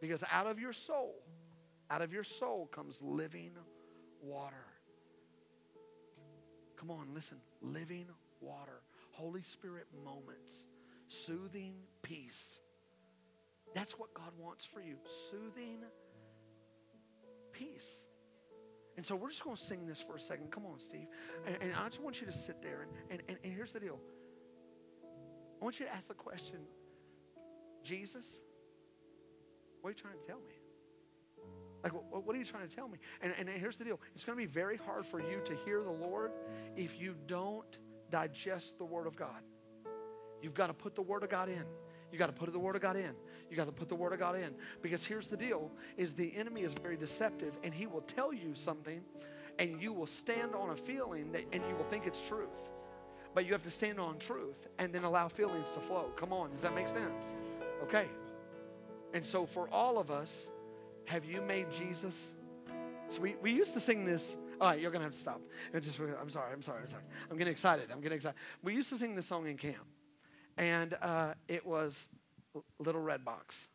Because 0.00 0.24
out 0.30 0.46
of 0.46 0.58
your 0.58 0.72
soul, 0.72 1.14
out 1.90 2.02
of 2.02 2.12
your 2.12 2.24
soul 2.24 2.68
comes 2.72 3.02
living 3.02 3.52
water. 4.22 4.66
Come 6.76 6.90
on, 6.90 7.08
listen. 7.14 7.38
Living 7.62 8.06
water. 8.40 8.82
Holy 9.12 9.42
Spirit 9.42 9.86
moments. 10.04 10.66
Soothing 11.08 11.74
peace. 12.02 12.60
That's 13.74 13.98
what 13.98 14.12
God 14.14 14.32
wants 14.38 14.64
for 14.64 14.80
you. 14.80 14.96
Soothing 15.30 15.80
peace. 17.52 18.06
And 18.96 19.04
so 19.04 19.16
we're 19.16 19.30
just 19.30 19.42
going 19.42 19.56
to 19.56 19.62
sing 19.62 19.86
this 19.86 20.00
for 20.00 20.16
a 20.16 20.20
second. 20.20 20.52
Come 20.52 20.66
on, 20.66 20.78
Steve. 20.78 21.08
And, 21.46 21.56
and 21.60 21.72
I 21.74 21.84
just 21.86 22.00
want 22.00 22.20
you 22.20 22.26
to 22.26 22.32
sit 22.32 22.62
there. 22.62 22.82
And, 22.82 22.90
and, 23.10 23.22
and, 23.28 23.38
and 23.42 23.52
here's 23.52 23.72
the 23.72 23.80
deal 23.80 23.98
I 25.60 25.64
want 25.64 25.80
you 25.80 25.86
to 25.86 25.94
ask 25.94 26.08
the 26.08 26.14
question 26.14 26.60
Jesus, 27.82 28.24
what 29.80 29.88
are 29.88 29.92
you 29.92 29.96
trying 29.96 30.18
to 30.18 30.26
tell 30.26 30.38
me? 30.38 30.63
Like, 31.84 31.92
what, 31.92 32.34
are 32.34 32.38
you 32.38 32.46
trying 32.46 32.66
to 32.66 32.74
tell 32.74 32.88
me? 32.88 32.98
And, 33.20 33.34
and 33.38 33.46
here's 33.46 33.76
the 33.76 33.84
deal 33.84 34.00
it's 34.14 34.24
going 34.24 34.38
to 34.38 34.42
be 34.42 34.50
very 34.50 34.78
hard 34.78 35.04
for 35.04 35.20
you 35.20 35.40
to 35.44 35.54
hear 35.64 35.82
the 35.82 35.90
Lord 35.90 36.32
if 36.76 36.98
you 36.98 37.14
don't 37.26 37.78
digest 38.10 38.78
the 38.78 38.84
Word 38.84 39.06
of 39.06 39.16
God. 39.16 39.42
You've 40.40 40.54
got 40.54 40.68
to 40.68 40.74
put 40.74 40.94
the 40.94 41.02
Word 41.02 41.22
of 41.22 41.28
God 41.28 41.50
in. 41.50 41.64
You 42.10 42.18
got 42.18 42.26
to 42.26 42.32
put 42.32 42.50
the 42.52 42.58
Word 42.58 42.74
of 42.74 42.82
God 42.82 42.96
in. 42.96 43.12
You 43.50 43.56
got 43.56 43.66
to 43.66 43.72
put 43.72 43.88
the 43.88 43.94
Word 43.94 44.12
of 44.12 44.18
God 44.18 44.36
in. 44.36 44.54
Because 44.80 45.04
here's 45.04 45.26
the 45.26 45.36
deal 45.36 45.70
is 45.96 46.14
the 46.14 46.34
enemy 46.36 46.62
is 46.62 46.72
very 46.72 46.96
deceptive 46.96 47.58
and 47.62 47.74
he 47.74 47.86
will 47.86 48.02
tell 48.02 48.32
you 48.32 48.54
something 48.54 49.02
and 49.58 49.80
you 49.80 49.92
will 49.92 50.06
stand 50.06 50.54
on 50.54 50.70
a 50.70 50.76
feeling 50.76 51.32
that, 51.32 51.42
and 51.52 51.62
you 51.68 51.76
will 51.76 51.84
think 51.84 52.06
it's 52.06 52.26
truth. 52.26 52.48
But 53.34 53.46
you 53.46 53.52
have 53.52 53.62
to 53.64 53.70
stand 53.70 54.00
on 54.00 54.18
truth 54.18 54.68
and 54.78 54.92
then 54.92 55.04
allow 55.04 55.28
feelings 55.28 55.68
to 55.70 55.80
flow. 55.80 56.12
Come 56.16 56.32
on, 56.32 56.52
does 56.52 56.62
that 56.62 56.74
make 56.74 56.88
sense? 56.88 57.24
Okay. 57.82 58.06
And 59.12 59.24
so 59.24 59.44
for 59.46 59.68
all 59.70 59.98
of 59.98 60.10
us, 60.10 60.50
have 61.06 61.24
you 61.24 61.40
made 61.42 61.70
Jesus? 61.70 62.32
So 63.08 63.20
we, 63.20 63.36
we 63.42 63.52
used 63.52 63.72
to 63.74 63.80
sing 63.80 64.04
this. 64.04 64.36
All 64.60 64.68
right, 64.68 64.80
you're 64.80 64.90
going 64.90 65.00
to 65.00 65.04
have 65.06 65.12
to 65.12 65.18
stop. 65.18 65.40
Just, 65.80 65.98
I'm 65.98 66.30
sorry, 66.30 66.52
I'm 66.52 66.62
sorry, 66.62 66.80
I'm 66.82 66.86
sorry. 66.88 67.02
I'm 67.30 67.36
getting 67.36 67.52
excited. 67.52 67.90
I'm 67.92 68.00
getting 68.00 68.16
excited. 68.16 68.38
We 68.62 68.74
used 68.74 68.88
to 68.90 68.96
sing 68.96 69.14
this 69.14 69.26
song 69.26 69.46
in 69.46 69.56
camp, 69.56 69.84
and 70.56 70.96
uh, 71.02 71.34
it 71.48 71.66
was 71.66 72.08
Little 72.78 73.00
Red 73.00 73.24
Box. 73.24 73.68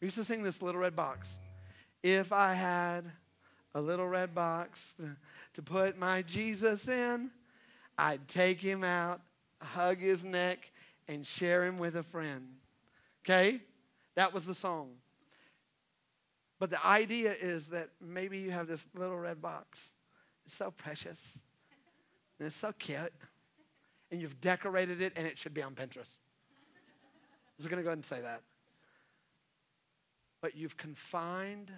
We 0.00 0.06
used 0.06 0.16
to 0.16 0.24
sing 0.24 0.42
this 0.42 0.62
Little 0.62 0.80
Red 0.80 0.94
Box. 0.94 1.38
If 2.02 2.32
I 2.32 2.54
had 2.54 3.10
a 3.74 3.80
little 3.80 4.08
red 4.08 4.34
box 4.34 4.94
to 5.54 5.62
put 5.62 5.98
my 5.98 6.22
Jesus 6.22 6.88
in, 6.88 7.30
I'd 7.96 8.26
take 8.28 8.58
him 8.58 8.84
out, 8.84 9.20
hug 9.60 9.98
his 9.98 10.24
neck, 10.24 10.70
and 11.08 11.26
share 11.26 11.64
him 11.64 11.78
with 11.78 11.96
a 11.96 12.02
friend. 12.02 12.48
Okay? 13.24 13.60
That 14.14 14.34
was 14.34 14.44
the 14.44 14.54
song. 14.54 14.90
But 16.62 16.70
the 16.70 16.86
idea 16.86 17.34
is 17.34 17.70
that 17.70 17.88
maybe 18.00 18.38
you 18.38 18.52
have 18.52 18.68
this 18.68 18.86
little 18.94 19.18
red 19.18 19.42
box. 19.42 19.80
It's 20.46 20.54
so 20.54 20.70
precious. 20.70 21.18
And 22.38 22.46
it's 22.46 22.54
so 22.54 22.70
cute. 22.78 23.12
And 24.12 24.20
you've 24.20 24.40
decorated 24.40 25.00
it, 25.00 25.12
and 25.16 25.26
it 25.26 25.40
should 25.40 25.54
be 25.54 25.62
on 25.62 25.74
Pinterest. 25.74 26.18
I 26.76 27.58
was 27.58 27.66
going 27.66 27.78
to 27.78 27.82
go 27.82 27.88
ahead 27.88 27.98
and 27.98 28.04
say 28.04 28.20
that. 28.20 28.42
But 30.40 30.54
you've 30.56 30.76
confined 30.76 31.72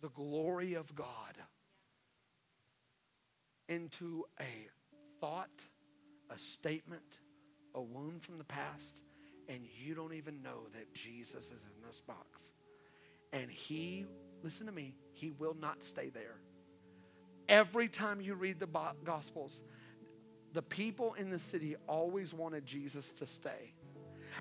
the 0.00 0.10
glory 0.10 0.74
of 0.74 0.94
God 0.94 1.36
into 3.68 4.24
a 4.38 4.68
thought, 5.20 5.64
a 6.30 6.38
statement, 6.38 7.18
a 7.74 7.82
wound 7.82 8.22
from 8.22 8.38
the 8.38 8.44
past, 8.44 9.02
and 9.48 9.62
you 9.84 9.96
don't 9.96 10.14
even 10.14 10.42
know 10.42 10.68
that 10.74 10.94
Jesus 10.94 11.46
is 11.46 11.68
in 11.74 11.84
this 11.84 12.00
box. 12.00 12.52
And 13.32 13.50
he, 13.50 14.06
listen 14.42 14.66
to 14.66 14.72
me, 14.72 14.94
he 15.12 15.30
will 15.30 15.56
not 15.58 15.82
stay 15.82 16.10
there. 16.10 16.36
Every 17.48 17.88
time 17.88 18.20
you 18.20 18.34
read 18.34 18.58
the 18.58 18.68
Gospels, 19.04 19.64
the 20.52 20.62
people 20.62 21.14
in 21.14 21.30
the 21.30 21.38
city 21.38 21.76
always 21.86 22.34
wanted 22.34 22.64
Jesus 22.64 23.12
to 23.14 23.26
stay. 23.26 23.74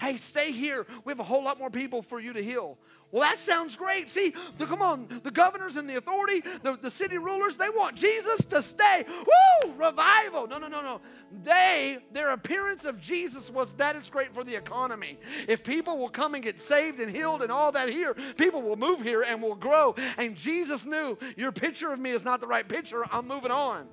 Hey, 0.01 0.17
stay 0.17 0.51
here. 0.51 0.85
We 1.05 1.11
have 1.11 1.19
a 1.19 1.23
whole 1.23 1.43
lot 1.43 1.59
more 1.59 1.69
people 1.69 2.01
for 2.01 2.19
you 2.19 2.33
to 2.33 2.43
heal. 2.43 2.77
Well, 3.11 3.21
that 3.21 3.39
sounds 3.39 3.75
great. 3.75 4.07
See, 4.07 4.35
the, 4.59 4.67
come 4.67 4.83
on, 4.83 5.21
the 5.23 5.31
governors 5.31 5.77
and 5.77 5.89
the 5.89 5.95
authority, 5.95 6.43
the, 6.61 6.77
the 6.79 6.91
city 6.91 7.17
rulers, 7.17 7.57
they 7.57 7.69
want 7.69 7.95
Jesus 7.95 8.45
to 8.45 8.61
stay. 8.61 9.03
Woo! 9.07 9.73
Revival. 9.77 10.47
No, 10.47 10.59
no, 10.59 10.67
no, 10.67 10.81
no. 10.81 11.01
They, 11.43 11.97
their 12.13 12.31
appearance 12.31 12.85
of 12.85 12.99
Jesus 12.99 13.49
was 13.49 13.73
that 13.73 13.95
is 13.95 14.11
great 14.11 14.31
for 14.31 14.43
the 14.43 14.55
economy. 14.55 15.17
If 15.47 15.63
people 15.63 15.97
will 15.97 16.09
come 16.09 16.35
and 16.35 16.43
get 16.43 16.59
saved 16.59 16.99
and 16.99 17.09
healed 17.09 17.41
and 17.41 17.51
all 17.51 17.71
that 17.71 17.89
here, 17.89 18.15
people 18.37 18.61
will 18.61 18.77
move 18.77 19.01
here 19.01 19.23
and 19.23 19.41
will 19.41 19.55
grow. 19.55 19.95
And 20.17 20.35
Jesus 20.35 20.85
knew 20.85 21.17
your 21.35 21.51
picture 21.51 21.91
of 21.91 21.99
me 21.99 22.11
is 22.11 22.23
not 22.23 22.41
the 22.41 22.47
right 22.47 22.67
picture. 22.67 23.03
I'm 23.11 23.27
moving 23.27 23.51
on. 23.51 23.87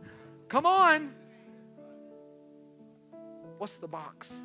Come 0.49 0.67
on. 0.67 1.15
What's 3.57 3.77
the 3.77 3.89
box? 3.89 4.39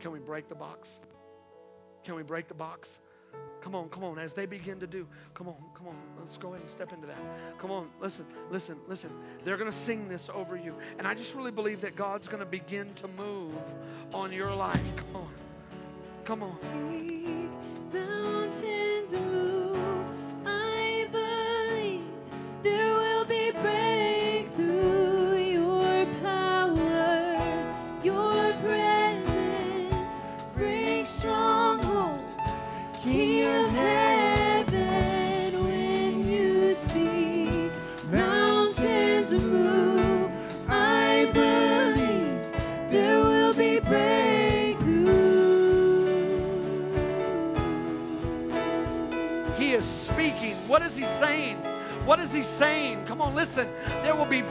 Can 0.00 0.12
we 0.12 0.18
break 0.18 0.48
the 0.48 0.54
box? 0.54 1.00
Can 2.04 2.14
we 2.14 2.22
break 2.22 2.48
the 2.48 2.54
box? 2.54 2.98
Come 3.60 3.74
on, 3.74 3.90
come 3.90 4.04
on. 4.04 4.18
As 4.18 4.32
they 4.32 4.46
begin 4.46 4.80
to 4.80 4.86
do, 4.86 5.06
come 5.34 5.46
on, 5.46 5.56
come 5.74 5.88
on. 5.88 5.96
Let's 6.18 6.38
go 6.38 6.48
ahead 6.48 6.62
and 6.62 6.70
step 6.70 6.92
into 6.92 7.06
that. 7.06 7.18
Come 7.58 7.70
on, 7.70 7.90
listen, 8.00 8.24
listen, 8.50 8.76
listen. 8.88 9.10
They're 9.44 9.58
going 9.58 9.70
to 9.70 9.76
sing 9.76 10.08
this 10.08 10.30
over 10.32 10.56
you. 10.56 10.74
And 10.98 11.06
I 11.06 11.14
just 11.14 11.34
really 11.34 11.50
believe 11.50 11.82
that 11.82 11.94
God's 11.94 12.26
going 12.26 12.40
to 12.40 12.46
begin 12.46 12.92
to 12.94 13.08
move 13.08 13.54
on 14.14 14.32
your 14.32 14.54
life. 14.54 14.96
Come 14.96 15.16
on. 15.16 15.28
Come 16.24 16.42
on. 16.42 17.50
Mountains 17.92 19.12
move. 19.12 20.10
I 20.46 21.06
believe 21.12 22.04
there 22.62 22.99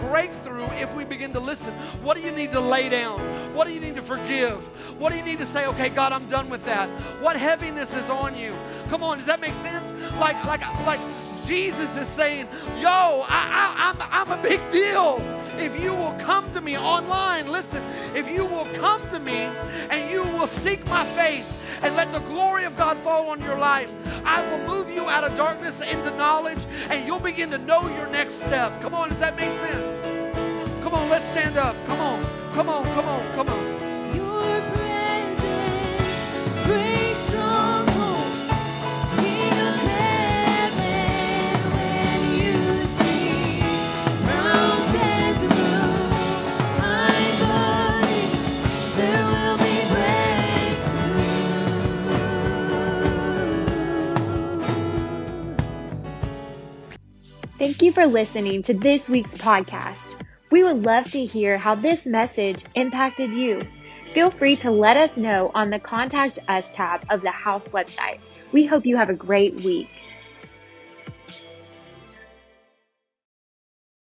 breakthrough 0.08 0.66
if 0.74 0.93
we 0.95 1.06
begin 1.06 1.34
to 1.34 1.39
listen. 1.39 1.74
What 2.04 2.18
do 2.18 2.24
you 2.24 2.32
need 2.32 2.52
to 2.52 2.60
lay 2.60 2.89
down? 2.89 3.20
What 3.54 3.68
do 3.68 3.74
you 3.74 3.80
need 3.80 3.95
to 3.95 4.02
forgive? 4.02 4.62
What 5.00 5.12
do 5.12 5.18
you 5.18 5.24
need 5.24 5.39
to 5.39 5.45
say, 5.45 5.66
okay, 5.68 5.89
God, 5.89 6.12
I'm 6.12 6.26
done 6.28 6.50
with 6.50 6.64
that? 6.66 6.89
What 7.22 7.36
heaviness 7.36 7.95
is 7.95 8.10
on 8.10 8.38
you? 8.38 8.54
Come 8.89 9.04
on, 9.04 9.18
does 9.18 9.28
that 9.28 9.39
make 9.39 9.54
sense? 9.56 9.88
Like, 10.20 10.43
like, 10.45 10.62
like 10.86 11.00
Jesus 11.45 11.97
is 11.97 12.08
saying, 12.10 12.47
yo, 12.80 13.26
I, 13.28 13.28
I, 13.30 13.89
I'm, 13.89 14.30
I'm 14.30 14.39
a 14.39 14.41
big 14.41 14.60
deal. 14.70 15.22
If 15.58 15.82
you 15.82 15.93
will 15.93 16.14
come 16.20 16.50
to 16.54 16.62
me 16.62 16.78
online, 16.78 17.52
listen, 17.52 17.84
if 18.16 18.30
you 18.30 18.45
will 18.45 18.68
come 18.76 19.02
to 19.10 19.20
me 19.20 19.50
and 19.89 20.12
you 20.12 20.24
will 20.24 20.47
seek 20.47 20.86
my 20.86 21.06
face 21.16 21.47
and 21.82 21.95
let 21.95 22.12
the 22.12 22.20
glory 22.20 22.66
of 22.66 22.78
God 22.78 22.97
fall 22.97 23.30
on 23.30 23.41
your 23.41 23.58
life, 23.58 23.91
I 24.26 24.45
will 24.49 24.67
move 24.67 24.89
you 24.89 25.09
out 25.09 25.24
of 25.24 25.36
darkness 25.36 25.82
into 25.82 26.11
knowledge 26.17 26.59
and 26.89 27.05
you'll 27.05 27.20
begin 27.20 27.49
to 27.51 27.57
know 27.57 27.88
your 27.89 28.07
next 28.07 28.36
step. 28.36 28.82
Come 28.82 28.93
on, 28.93 29.09
does 29.09 29.20
that 29.20 29.36
make 29.36 29.51
sense? 29.67 30.84
Come 30.84 30.93
on, 30.93 31.09
let's 31.09 31.26
stand 31.32 31.57
up. 31.57 31.76
Come 31.86 31.99
on, 31.99 32.24
come 32.53 32.70
on, 32.70 32.84
come 32.84 33.07
on, 33.07 33.36
come 33.36 33.49
on. 33.49 33.79
Thank 57.60 57.82
you 57.82 57.91
for 57.91 58.07
listening 58.07 58.62
to 58.64 58.74
this 58.74 59.10
week's 59.10 59.34
podcast. 59.34 60.16
We 60.49 60.64
would 60.64 60.86
love 60.86 61.12
to 61.12 61.26
hear 61.26 61.57
how 61.57 61.76
this 61.76 62.05
message 62.05 62.64
impacted 62.76 63.34
you. 63.34 63.60
Feel 64.01 64.32
free 64.32 64.55
to 64.55 64.72
let 64.72 64.95
us 64.95 65.18
know 65.18 65.51
on 65.53 65.70
the 65.70 65.78
Contact 65.78 66.39
Us 66.47 66.74
tab 66.74 67.03
of 67.10 67.22
the 67.22 67.32
House 67.32 67.68
website. 67.68 68.22
We 68.53 68.66
hope 68.66 68.86
you 68.86 68.95
have 68.95 69.10
a 69.10 69.14
great 69.14 69.55
week. 69.55 69.89